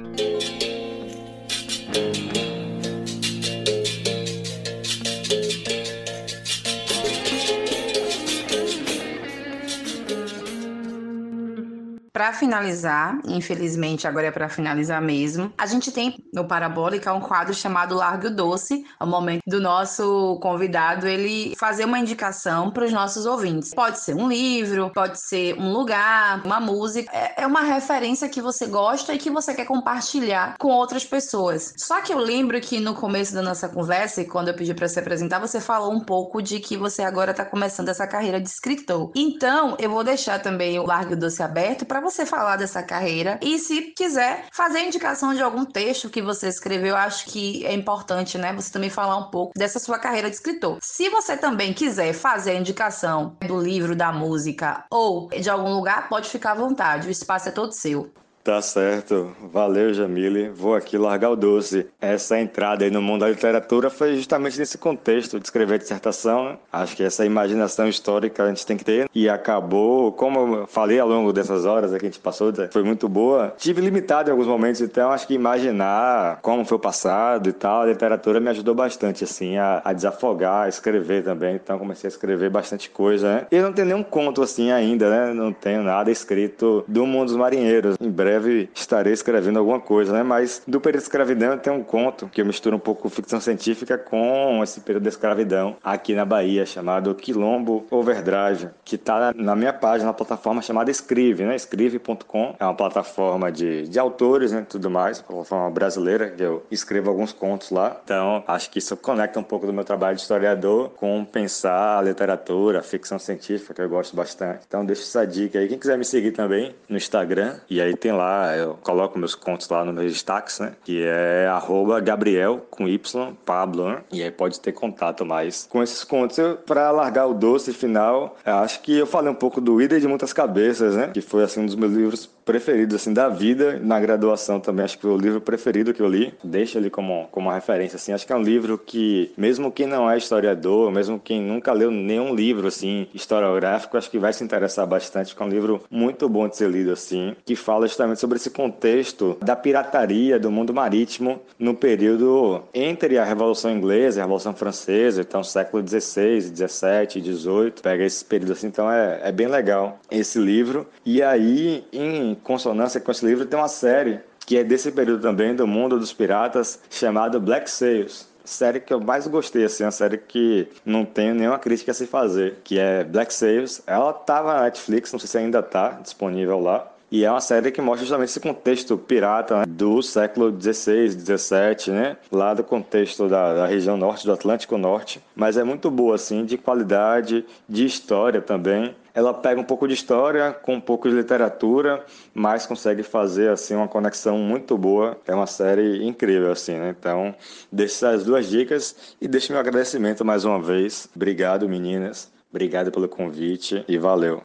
Para 12.15 12.33
finalizar, 12.33 13.19
infelizmente 13.27 14.07
agora 14.07 14.29
é 14.29 14.31
para 14.31 14.49
finalizar 14.49 15.03
mesmo, 15.03 15.53
a 15.59 15.67
gente 15.67 15.91
tem 15.91 16.15
no 16.33 16.47
Parabólica 16.47 17.13
um 17.13 17.19
quadro 17.19 17.53
chamado 17.53 17.97
Largo 17.97 18.31
Doce, 18.31 18.85
é 19.01 19.03
o 19.03 19.07
momento 19.09 19.43
do 19.45 19.61
nosso 19.61 20.39
convidado 20.41 21.09
ele 21.09 21.57
fazer 21.59 21.85
uma 21.85 21.99
indicação 21.99 22.71
para 22.71 22.85
os 22.85 22.93
nossos 22.93 23.27
ouvintes. 23.27 23.75
Pode 23.75 23.99
ser 23.99 24.15
um 24.15 24.29
livro, 24.29 24.93
pode 24.95 25.19
ser 25.19 25.59
um 25.59 25.73
lugar, 25.73 26.41
uma 26.47 26.61
música, 26.61 27.11
é, 27.13 27.43
é 27.43 27.47
uma 27.49 27.63
referência 27.63 28.29
que 28.29 28.41
você 28.41 28.69
gosta 28.69 29.13
e 29.13 29.19
que 29.19 29.29
você 29.29 29.53
quer 29.53 29.65
compartilhar 29.65 30.55
com 30.57 30.69
outras 30.69 31.05
pessoas. 31.05 31.75
Só 31.77 32.01
que 32.01 32.13
eu 32.13 32.19
lembro 32.19 32.61
que 32.61 32.79
no 32.79 32.95
começo 32.95 33.35
da 33.35 33.43
nossa 33.43 33.69
conversa 33.69 34.23
e 34.23 34.25
quando 34.25 34.47
eu 34.47 34.55
pedi 34.55 34.73
para 34.73 34.87
se 34.87 35.01
apresentar, 35.01 35.41
você 35.41 35.61
falou 35.61 35.93
um 35.93 36.05
pouco 36.05 36.41
de 36.41 36.61
que 36.61 36.77
você 36.77 37.03
agora 37.03 37.33
está 37.33 37.45
começando 37.45 37.89
essa 37.89 38.07
carreira 38.07 38.41
de 38.41 38.49
escritor. 38.49 39.11
Então, 39.17 39.77
eu 39.81 39.91
vou 39.91 40.05
deixar 40.05 40.41
também 40.41 40.79
o 40.79 40.87
Largo 40.87 41.17
Doce 41.17 41.43
aberto 41.43 41.85
para 41.85 42.04
você 42.05 42.25
falar 42.25 42.57
dessa 42.57 42.83
carreira. 42.83 43.39
E 43.43 43.59
se 43.59 43.83
quiser 43.97 44.47
fazer 44.53 44.85
indicação 44.85 45.35
de 45.35 45.43
algum 45.43 45.65
texto 45.65 46.11
que 46.11 46.23
você 46.23 46.49
escreveu, 46.49 46.97
acho 46.97 47.27
que 47.27 47.67
é 47.67 47.73
importante, 47.73 48.39
né? 48.39 48.53
Você 48.53 48.71
também 48.73 48.91
falar 48.91 49.17
um 49.17 49.31
pouco 49.31 49.53
dessa 49.59 49.79
sua 49.79 49.99
carreira 49.99 50.29
de 50.29 50.37
escritor. 50.37 50.79
Se 50.81 51.09
você 51.09 51.37
também 51.37 51.73
quiser 51.73 52.13
fazer 52.13 52.53
a 52.53 52.61
indicação 52.61 53.37
do 53.47 53.59
livro, 53.61 53.97
da 53.97 54.13
música 54.13 54.85
ou 54.91 55.29
de 55.31 55.51
algum 55.51 55.75
lugar, 55.75 56.09
pode 56.09 56.29
ficar 56.29 56.53
à 56.53 56.55
vontade. 56.55 57.09
O 57.09 57.11
espaço 57.11 57.49
é 57.49 57.53
todo 57.53 57.73
seu. 57.73 58.13
Tá 58.45 58.61
certo. 58.61 59.35
Valeu, 59.51 59.95
Jamile. 59.95 60.51
Vou 60.51 60.75
aqui 60.75 60.99
largar 60.99 61.31
o 61.31 61.37
doce. 61.37 61.87
Essa 61.99 62.39
entrada 62.39 62.85
aí 62.85 62.91
no 62.91 63.01
mundo 63.01 63.21
da 63.23 63.31
literatura 63.31 63.89
foi 63.89 64.17
justamente 64.17 64.59
nesse 64.59 64.77
contexto 64.77 65.41
de 65.41 65.47
escrever 65.47 65.79
dissertação. 65.79 66.51
Né? 66.51 66.59
Acho 66.71 66.95
que 66.95 67.03
essa 67.03 67.25
imaginação 67.25 67.89
histórica 67.89 68.45
a 68.45 68.49
gente 68.49 68.67
tem 68.67 68.77
que 68.77 68.85
ter. 68.85 69.09
E 69.15 69.31
acabou, 69.31 70.13
como 70.13 70.59
eu 70.59 70.67
falei 70.67 71.01
ao 71.01 71.09
longo 71.09 71.33
dessas 71.33 71.65
horas 71.65 71.91
que 71.93 71.97
a 71.97 72.01
gente 72.01 72.19
passou, 72.19 72.53
foi 72.71 72.83
muito 72.83 73.09
boa. 73.09 73.55
Tive 73.57 73.81
limitado 73.81 74.29
em 74.29 74.33
alguns 74.33 74.47
momentos, 74.47 74.83
então 74.83 75.11
acho 75.11 75.27
que 75.27 75.33
imaginar 75.33 76.39
como 76.43 76.67
foi 76.67 76.77
o 76.77 76.81
passado 76.81 77.49
e 77.49 77.53
tal, 77.53 77.81
a 77.81 77.87
literatura 77.87 78.41
me 78.41 78.51
ajudou 78.51 78.75
bastante, 78.75 79.25
assim, 79.25 79.57
a, 79.57 79.81
a 79.83 79.95
desafogar, 79.95 80.65
a 80.65 80.69
escrever 80.69 81.25
também. 81.25 81.55
Então 81.55 81.79
comecei 81.79 82.09
a 82.09 82.13
escrever 82.13 82.51
bastante 82.51 82.91
coisa, 82.91 83.37
né? 83.37 83.47
E 83.51 83.57
eu 83.57 83.63
não 83.63 83.73
tenho 83.73 83.89
nenhum 83.89 84.03
conto 84.03 84.43
assim 84.43 84.71
ainda, 84.71 85.09
né? 85.09 85.33
Não 85.33 85.51
tenho 85.51 85.83
nada 85.83 86.11
escrito 86.11 86.85
do 86.87 87.07
mundo 87.07 87.29
dos 87.29 87.37
marinheiros. 87.37 87.97
Em 87.99 88.11
breve 88.11 88.34
breve 88.35 88.71
estarei 88.75 89.13
escrevendo 89.13 89.59
alguma 89.59 89.81
coisa, 89.81 90.13
né? 90.13 90.23
Mas 90.23 90.63
do 90.67 90.81
período 90.81 91.01
de 91.01 91.05
escravidão 91.05 91.59
tem 91.59 91.73
um 91.73 91.83
conto 91.83 92.29
que 92.29 92.41
eu 92.41 92.47
misturo 92.47 92.77
um 92.77 92.81
pouco 92.81 93.09
ficção 93.09 93.41
científica 93.41 93.97
com 93.99 94.61
esse 94.63 94.81
período 94.81 95.05
da 95.05 95.09
escravidão 95.09 95.77
aqui 95.83 96.15
na 96.15 96.25
Bahia, 96.25 96.67
chamado 96.67 97.15
Quilombo 97.15 97.87
Overdrive, 97.91 98.69
que 98.85 98.97
está 98.97 99.33
na 99.35 99.55
minha 99.55 99.73
página, 99.73 100.07
na 100.07 100.13
plataforma 100.13 100.63
chamada 100.63 100.91
Escrive, 100.91 101.45
né? 101.45 101.55
Escrive.com. 101.57 102.57
É 102.59 102.65
uma 102.65 102.75
plataforma 102.75 103.51
de, 103.51 103.89
de 103.89 103.99
autores, 103.99 104.53
né? 104.53 104.67
Tudo 104.69 104.91
mais, 104.91 105.21
plataforma 105.21 105.71
brasileira, 105.71 106.31
que 106.31 106.43
eu 106.43 106.65
escrevo 106.71 107.11
alguns 107.11 107.33
contos 107.33 107.71
lá. 107.71 108.01
Então, 108.05 108.43
acho 108.47 108.71
que 108.71 108.79
isso 108.79 108.97
conecta 108.97 109.39
um 109.39 109.43
pouco 109.43 109.67
do 109.67 109.73
meu 109.73 109.85
trabalho 109.85 110.17
de 110.17 110.23
historiador 110.23 110.91
com 110.91 111.25
pensar 111.25 111.99
a 111.99 112.03
literatura, 112.03 112.81
a 112.81 112.83
ficção 112.83 113.19
científica, 113.19 113.75
que 113.75 113.81
eu 113.81 113.89
gosto 113.89 114.17
bastante. 114.17 114.65
Então, 114.67 114.85
deixa 114.85 115.03
essa 115.03 115.27
dica 115.27 115.59
aí. 115.59 115.69
Quem 115.69 115.79
quiser 115.79 115.99
me 115.99 116.05
seguir 116.05 116.33
também 116.33 116.75
no 116.89 116.97
Instagram, 116.97 117.57
e 117.69 117.81
aí 117.81 117.97
tem 117.97 118.13
lá 118.13 118.24
lá, 118.25 118.57
eu 118.57 118.79
coloco 118.83 119.19
meus 119.19 119.35
contos 119.35 119.69
lá 119.69 119.85
nos 119.85 119.95
meus 119.95 120.13
destaques, 120.13 120.59
né? 120.61 120.73
Que 120.85 121.05
é 121.05 121.47
arroba 121.47 122.01
Gabriel 122.01 122.67
com 122.71 122.89
Y, 122.89 123.35
Pablo? 123.45 123.99
E 124.11 124.23
aí 124.23 124.31
pode 124.31 124.61
ter 124.61 124.73
contato 124.73 125.25
mais 125.25 125.67
com 125.71 125.83
esses 125.83 126.03
contos. 126.03 126.39
Para 126.67 126.91
largar 126.91 127.27
o 127.27 127.35
doce 127.35 127.73
final, 127.73 128.37
acho 128.45 128.81
que 128.81 128.99
eu 128.99 129.07
falei 129.07 129.31
um 129.31 129.35
pouco 129.37 129.61
do 129.61 129.81
Ida 129.81 130.01
de 130.01 130.09
Muitas 130.09 130.33
Cabeças, 130.33 130.97
né? 130.97 131.11
Que 131.13 131.21
foi 131.21 131.45
assim 131.45 131.61
um 131.61 131.67
dos 131.67 131.77
meus 131.77 131.93
livros 131.93 132.27
preferidos 132.45 132.97
assim 132.97 133.13
da 133.13 133.29
vida. 133.29 133.79
Na 133.83 134.01
graduação 134.01 134.61
também 134.61 134.85
acho 134.85 134.97
que 134.97 135.03
foi 135.03 135.13
o 135.13 135.19
livro 135.19 135.41
preferido 135.41 135.93
que 135.93 136.01
eu 136.01 136.09
li 136.09 136.35
deixa 136.43 136.79
ali 136.79 136.91
como 136.91 137.29
como 137.31 137.49
uma 137.49 137.55
referência 137.55 137.97
assim. 137.97 138.13
Acho 138.13 138.27
que 138.27 138.33
é 138.33 138.37
um 138.37 138.43
livro 138.43 138.79
que 138.79 139.33
mesmo 139.37 139.71
quem 139.71 139.87
não 139.87 140.11
é 140.11 140.17
historiador 140.17 140.91
mesmo 140.91 141.19
quem 141.19 141.41
nunca 141.41 141.73
leu 141.73 141.91
nenhum 141.91 142.35
livro 142.35 142.69
assim 142.69 143.07
historiográfico 143.15 143.97
acho 143.97 144.11
que 144.11 144.19
vai 144.19 144.33
se 144.33 144.45
interessar 144.45 144.87
bastante 144.87 145.35
que 145.35 145.43
é 145.43 145.47
um 145.47 145.49
livro 145.49 145.83
muito 145.91 146.29
bom 146.29 146.49
de 146.49 146.57
ser 146.57 146.71
lido 146.71 146.93
assim 146.93 147.35
que 147.45 147.57
fala 147.57 147.87
justamente 147.87 148.21
sobre 148.21 148.37
esse 148.37 148.51
contexto 148.51 149.37
da 149.43 149.57
pirataria 149.57 150.39
do 150.39 150.51
mundo 150.51 150.73
marítimo 150.73 151.41
no 151.59 151.75
período 151.75 152.63
entre 152.73 153.19
a 153.19 153.25
Revolução 153.25 153.71
Inglesa 153.71 154.19
e 154.19 154.21
a 154.21 154.25
Revolução 154.25 154.55
Francesa 154.55 155.23
então 155.23 155.43
século 155.43 155.83
16 155.83 156.51
17 156.51 157.21
18 157.21 157.83
pega 157.83 158.05
esse 158.05 158.25
período 158.25 158.53
assim. 158.53 158.67
Então 158.67 158.91
é, 158.91 159.21
é 159.23 159.33
bem 159.33 159.47
legal 159.47 159.99
esse 160.11 160.39
livro. 160.39 160.87
E 161.05 161.23
aí 161.23 161.85
em 161.93 162.34
consonância 162.35 163.01
com 163.01 163.11
esse 163.11 163.25
livro, 163.25 163.47
tem 163.47 163.59
uma 163.59 163.69
série 163.69 164.21
que 164.47 164.59
é 164.59 164.65
desse 164.65 164.93
período 164.93 165.23
também, 165.23 165.55
do 165.55 165.67
mundo 165.67 165.99
dos 165.99 166.13
piratas, 166.13 166.81
chamada 166.91 167.39
Black 167.41 167.71
Sails 167.71 168.35
série 168.45 168.79
que 168.79 168.93
eu 168.93 169.01
mais 169.01 169.27
gostei, 169.27 169.65
assim, 169.65 169.85
uma 169.85 169.91
série 169.91 170.19
que 170.19 170.69
não 170.85 171.05
tenho 171.05 171.35
nenhuma 171.35 171.59
crítica 171.59 171.91
a 171.91 171.95
se 171.95 172.07
fazer, 172.07 172.59
que 172.63 172.79
é 172.79 173.03
Black 173.03 173.33
Sails. 173.33 173.83
Ela 173.87 174.13
tava 174.13 174.55
na 174.55 174.63
Netflix, 174.65 175.13
não 175.13 175.19
sei 175.19 175.29
se 175.29 175.39
ainda 175.39 175.63
tá 175.63 175.99
disponível 176.03 176.61
lá. 176.61 176.91
E 177.11 177.25
é 177.25 177.31
uma 177.31 177.41
série 177.41 177.71
que 177.71 177.81
mostra 177.81 178.05
justamente 178.05 178.31
esse 178.31 178.41
contexto 178.41 178.99
pirata 178.99 179.59
né, 179.59 179.65
do 179.69 180.03
século 180.03 180.51
XVI, 180.51 181.11
XVII, 181.11 181.95
né? 181.95 182.17
Lá 182.33 182.55
do 182.55 182.65
contexto 182.65 183.29
da, 183.29 183.55
da, 183.55 183.67
região 183.67 183.97
norte, 183.97 184.27
do 184.27 184.33
Atlântico 184.33 184.77
Norte. 184.77 185.23
Mas 185.37 185.57
é 185.57 185.63
muito 185.63 185.91
boa, 185.91 186.17
assim, 186.17 186.45
de 186.45 186.59
qualidade, 186.59 187.45
de 187.69 187.87
história 187.87 188.43
também 188.43 188.97
ela 189.15 189.33
pega 189.33 189.61
um 189.61 189.65
pouco 189.65 189.87
de 189.87 189.95
história 189.95 190.53
com 190.53 190.75
um 190.75 190.81
pouco 190.81 191.09
de 191.09 191.15
literatura, 191.15 192.05
mas 192.35 192.67
consegue 192.67 193.03
fazer 193.03 193.49
assim 193.51 193.75
uma 193.75 193.87
conexão 193.87 194.37
muito 194.37 194.77
boa. 194.77 195.17
É 195.27 195.35
uma 195.35 195.47
série 195.47 196.05
incrível 196.05 196.51
assim, 196.51 196.75
né? 196.75 196.95
Então, 196.99 197.35
deixo 197.71 197.95
essas 197.95 198.25
duas 198.25 198.49
dicas 198.49 199.15
e 199.21 199.29
deixo 199.29 199.53
meu 199.53 199.61
agradecimento 199.61 200.25
mais 200.25 200.45
uma 200.45 200.61
vez. 200.61 201.09
Obrigado, 201.15 201.69
meninas. 201.69 202.33
Obrigado 202.51 202.91
pelo 202.91 203.09
convite 203.09 203.85
e 203.89 203.97
valeu. 203.97 204.43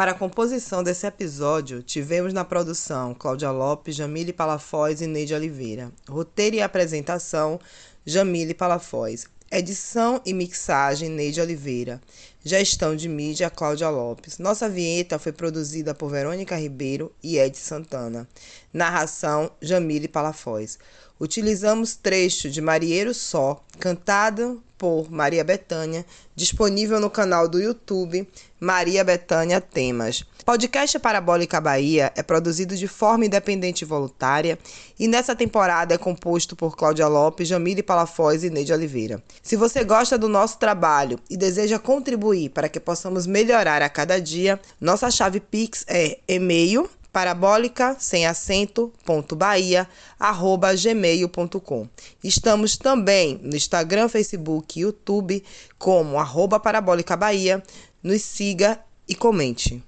Para 0.00 0.12
a 0.12 0.14
composição 0.14 0.82
desse 0.82 1.06
episódio, 1.06 1.82
tivemos 1.82 2.32
na 2.32 2.42
produção 2.42 3.12
Cláudia 3.12 3.50
Lopes, 3.50 3.94
Jamile 3.94 4.32
Palafoz 4.32 5.02
e 5.02 5.06
Neide 5.06 5.34
Oliveira. 5.34 5.92
Roteiro 6.08 6.56
e 6.56 6.62
apresentação, 6.62 7.60
Jamile 8.06 8.54
Palafoz. 8.54 9.26
Edição 9.50 10.18
e 10.24 10.32
mixagem, 10.32 11.10
Neide 11.10 11.42
Oliveira. 11.42 12.00
Gestão 12.42 12.96
de 12.96 13.10
mídia, 13.10 13.50
Cláudia 13.50 13.90
Lopes. 13.90 14.38
Nossa 14.38 14.70
vinheta 14.70 15.18
foi 15.18 15.32
produzida 15.32 15.94
por 15.94 16.10
Verônica 16.10 16.56
Ribeiro 16.56 17.12
e 17.22 17.36
Ed 17.36 17.58
Santana. 17.58 18.26
Narração, 18.72 19.50
Jamile 19.60 20.08
Palafoz. 20.08 20.78
Utilizamos 21.20 21.94
trecho 21.94 22.48
de 22.48 22.62
Marieiro 22.62 23.12
Só, 23.12 23.62
cantado 23.78 24.62
por 24.80 25.10
Maria 25.10 25.44
Bethânia, 25.44 26.06
disponível 26.34 26.98
no 26.98 27.10
canal 27.10 27.46
do 27.46 27.60
YouTube 27.60 28.26
Maria 28.58 29.04
Bethânia 29.04 29.60
Temas. 29.60 30.24
Podcast 30.42 30.98
Parabólica 30.98 31.60
Bahia 31.60 32.10
é 32.16 32.22
produzido 32.22 32.74
de 32.74 32.88
forma 32.88 33.26
independente 33.26 33.82
e 33.82 33.84
voluntária 33.84 34.58
e 34.98 35.06
nessa 35.06 35.36
temporada 35.36 35.94
é 35.94 35.98
composto 35.98 36.56
por 36.56 36.78
Cláudia 36.78 37.06
Lopes, 37.08 37.46
Jamile 37.46 37.82
Palafoz 37.82 38.42
e 38.42 38.48
Neide 38.48 38.72
Oliveira. 38.72 39.22
Se 39.42 39.54
você 39.54 39.84
gosta 39.84 40.16
do 40.16 40.30
nosso 40.30 40.56
trabalho 40.56 41.20
e 41.28 41.36
deseja 41.36 41.78
contribuir 41.78 42.48
para 42.48 42.66
que 42.66 42.80
possamos 42.80 43.26
melhorar 43.26 43.82
a 43.82 43.88
cada 43.90 44.18
dia, 44.18 44.58
nossa 44.80 45.10
chave 45.10 45.40
Pix 45.40 45.84
é 45.86 46.18
e-mail 46.26 46.88
parabólica 47.12 47.96
sem 47.98 48.26
acento 48.26 48.92
ponto 49.04 49.34
bahia 49.36 49.88
arroba 50.18 50.74
gmail.com. 50.74 51.88
Estamos 52.22 52.76
também 52.76 53.38
no 53.42 53.56
Instagram, 53.56 54.08
Facebook 54.08 54.78
e 54.78 54.82
YouTube 54.82 55.44
como 55.78 56.18
arroba 56.18 56.60
parabólica 56.60 57.16
bahia. 57.16 57.62
Nos 58.02 58.22
siga 58.22 58.80
e 59.08 59.14
comente. 59.14 59.82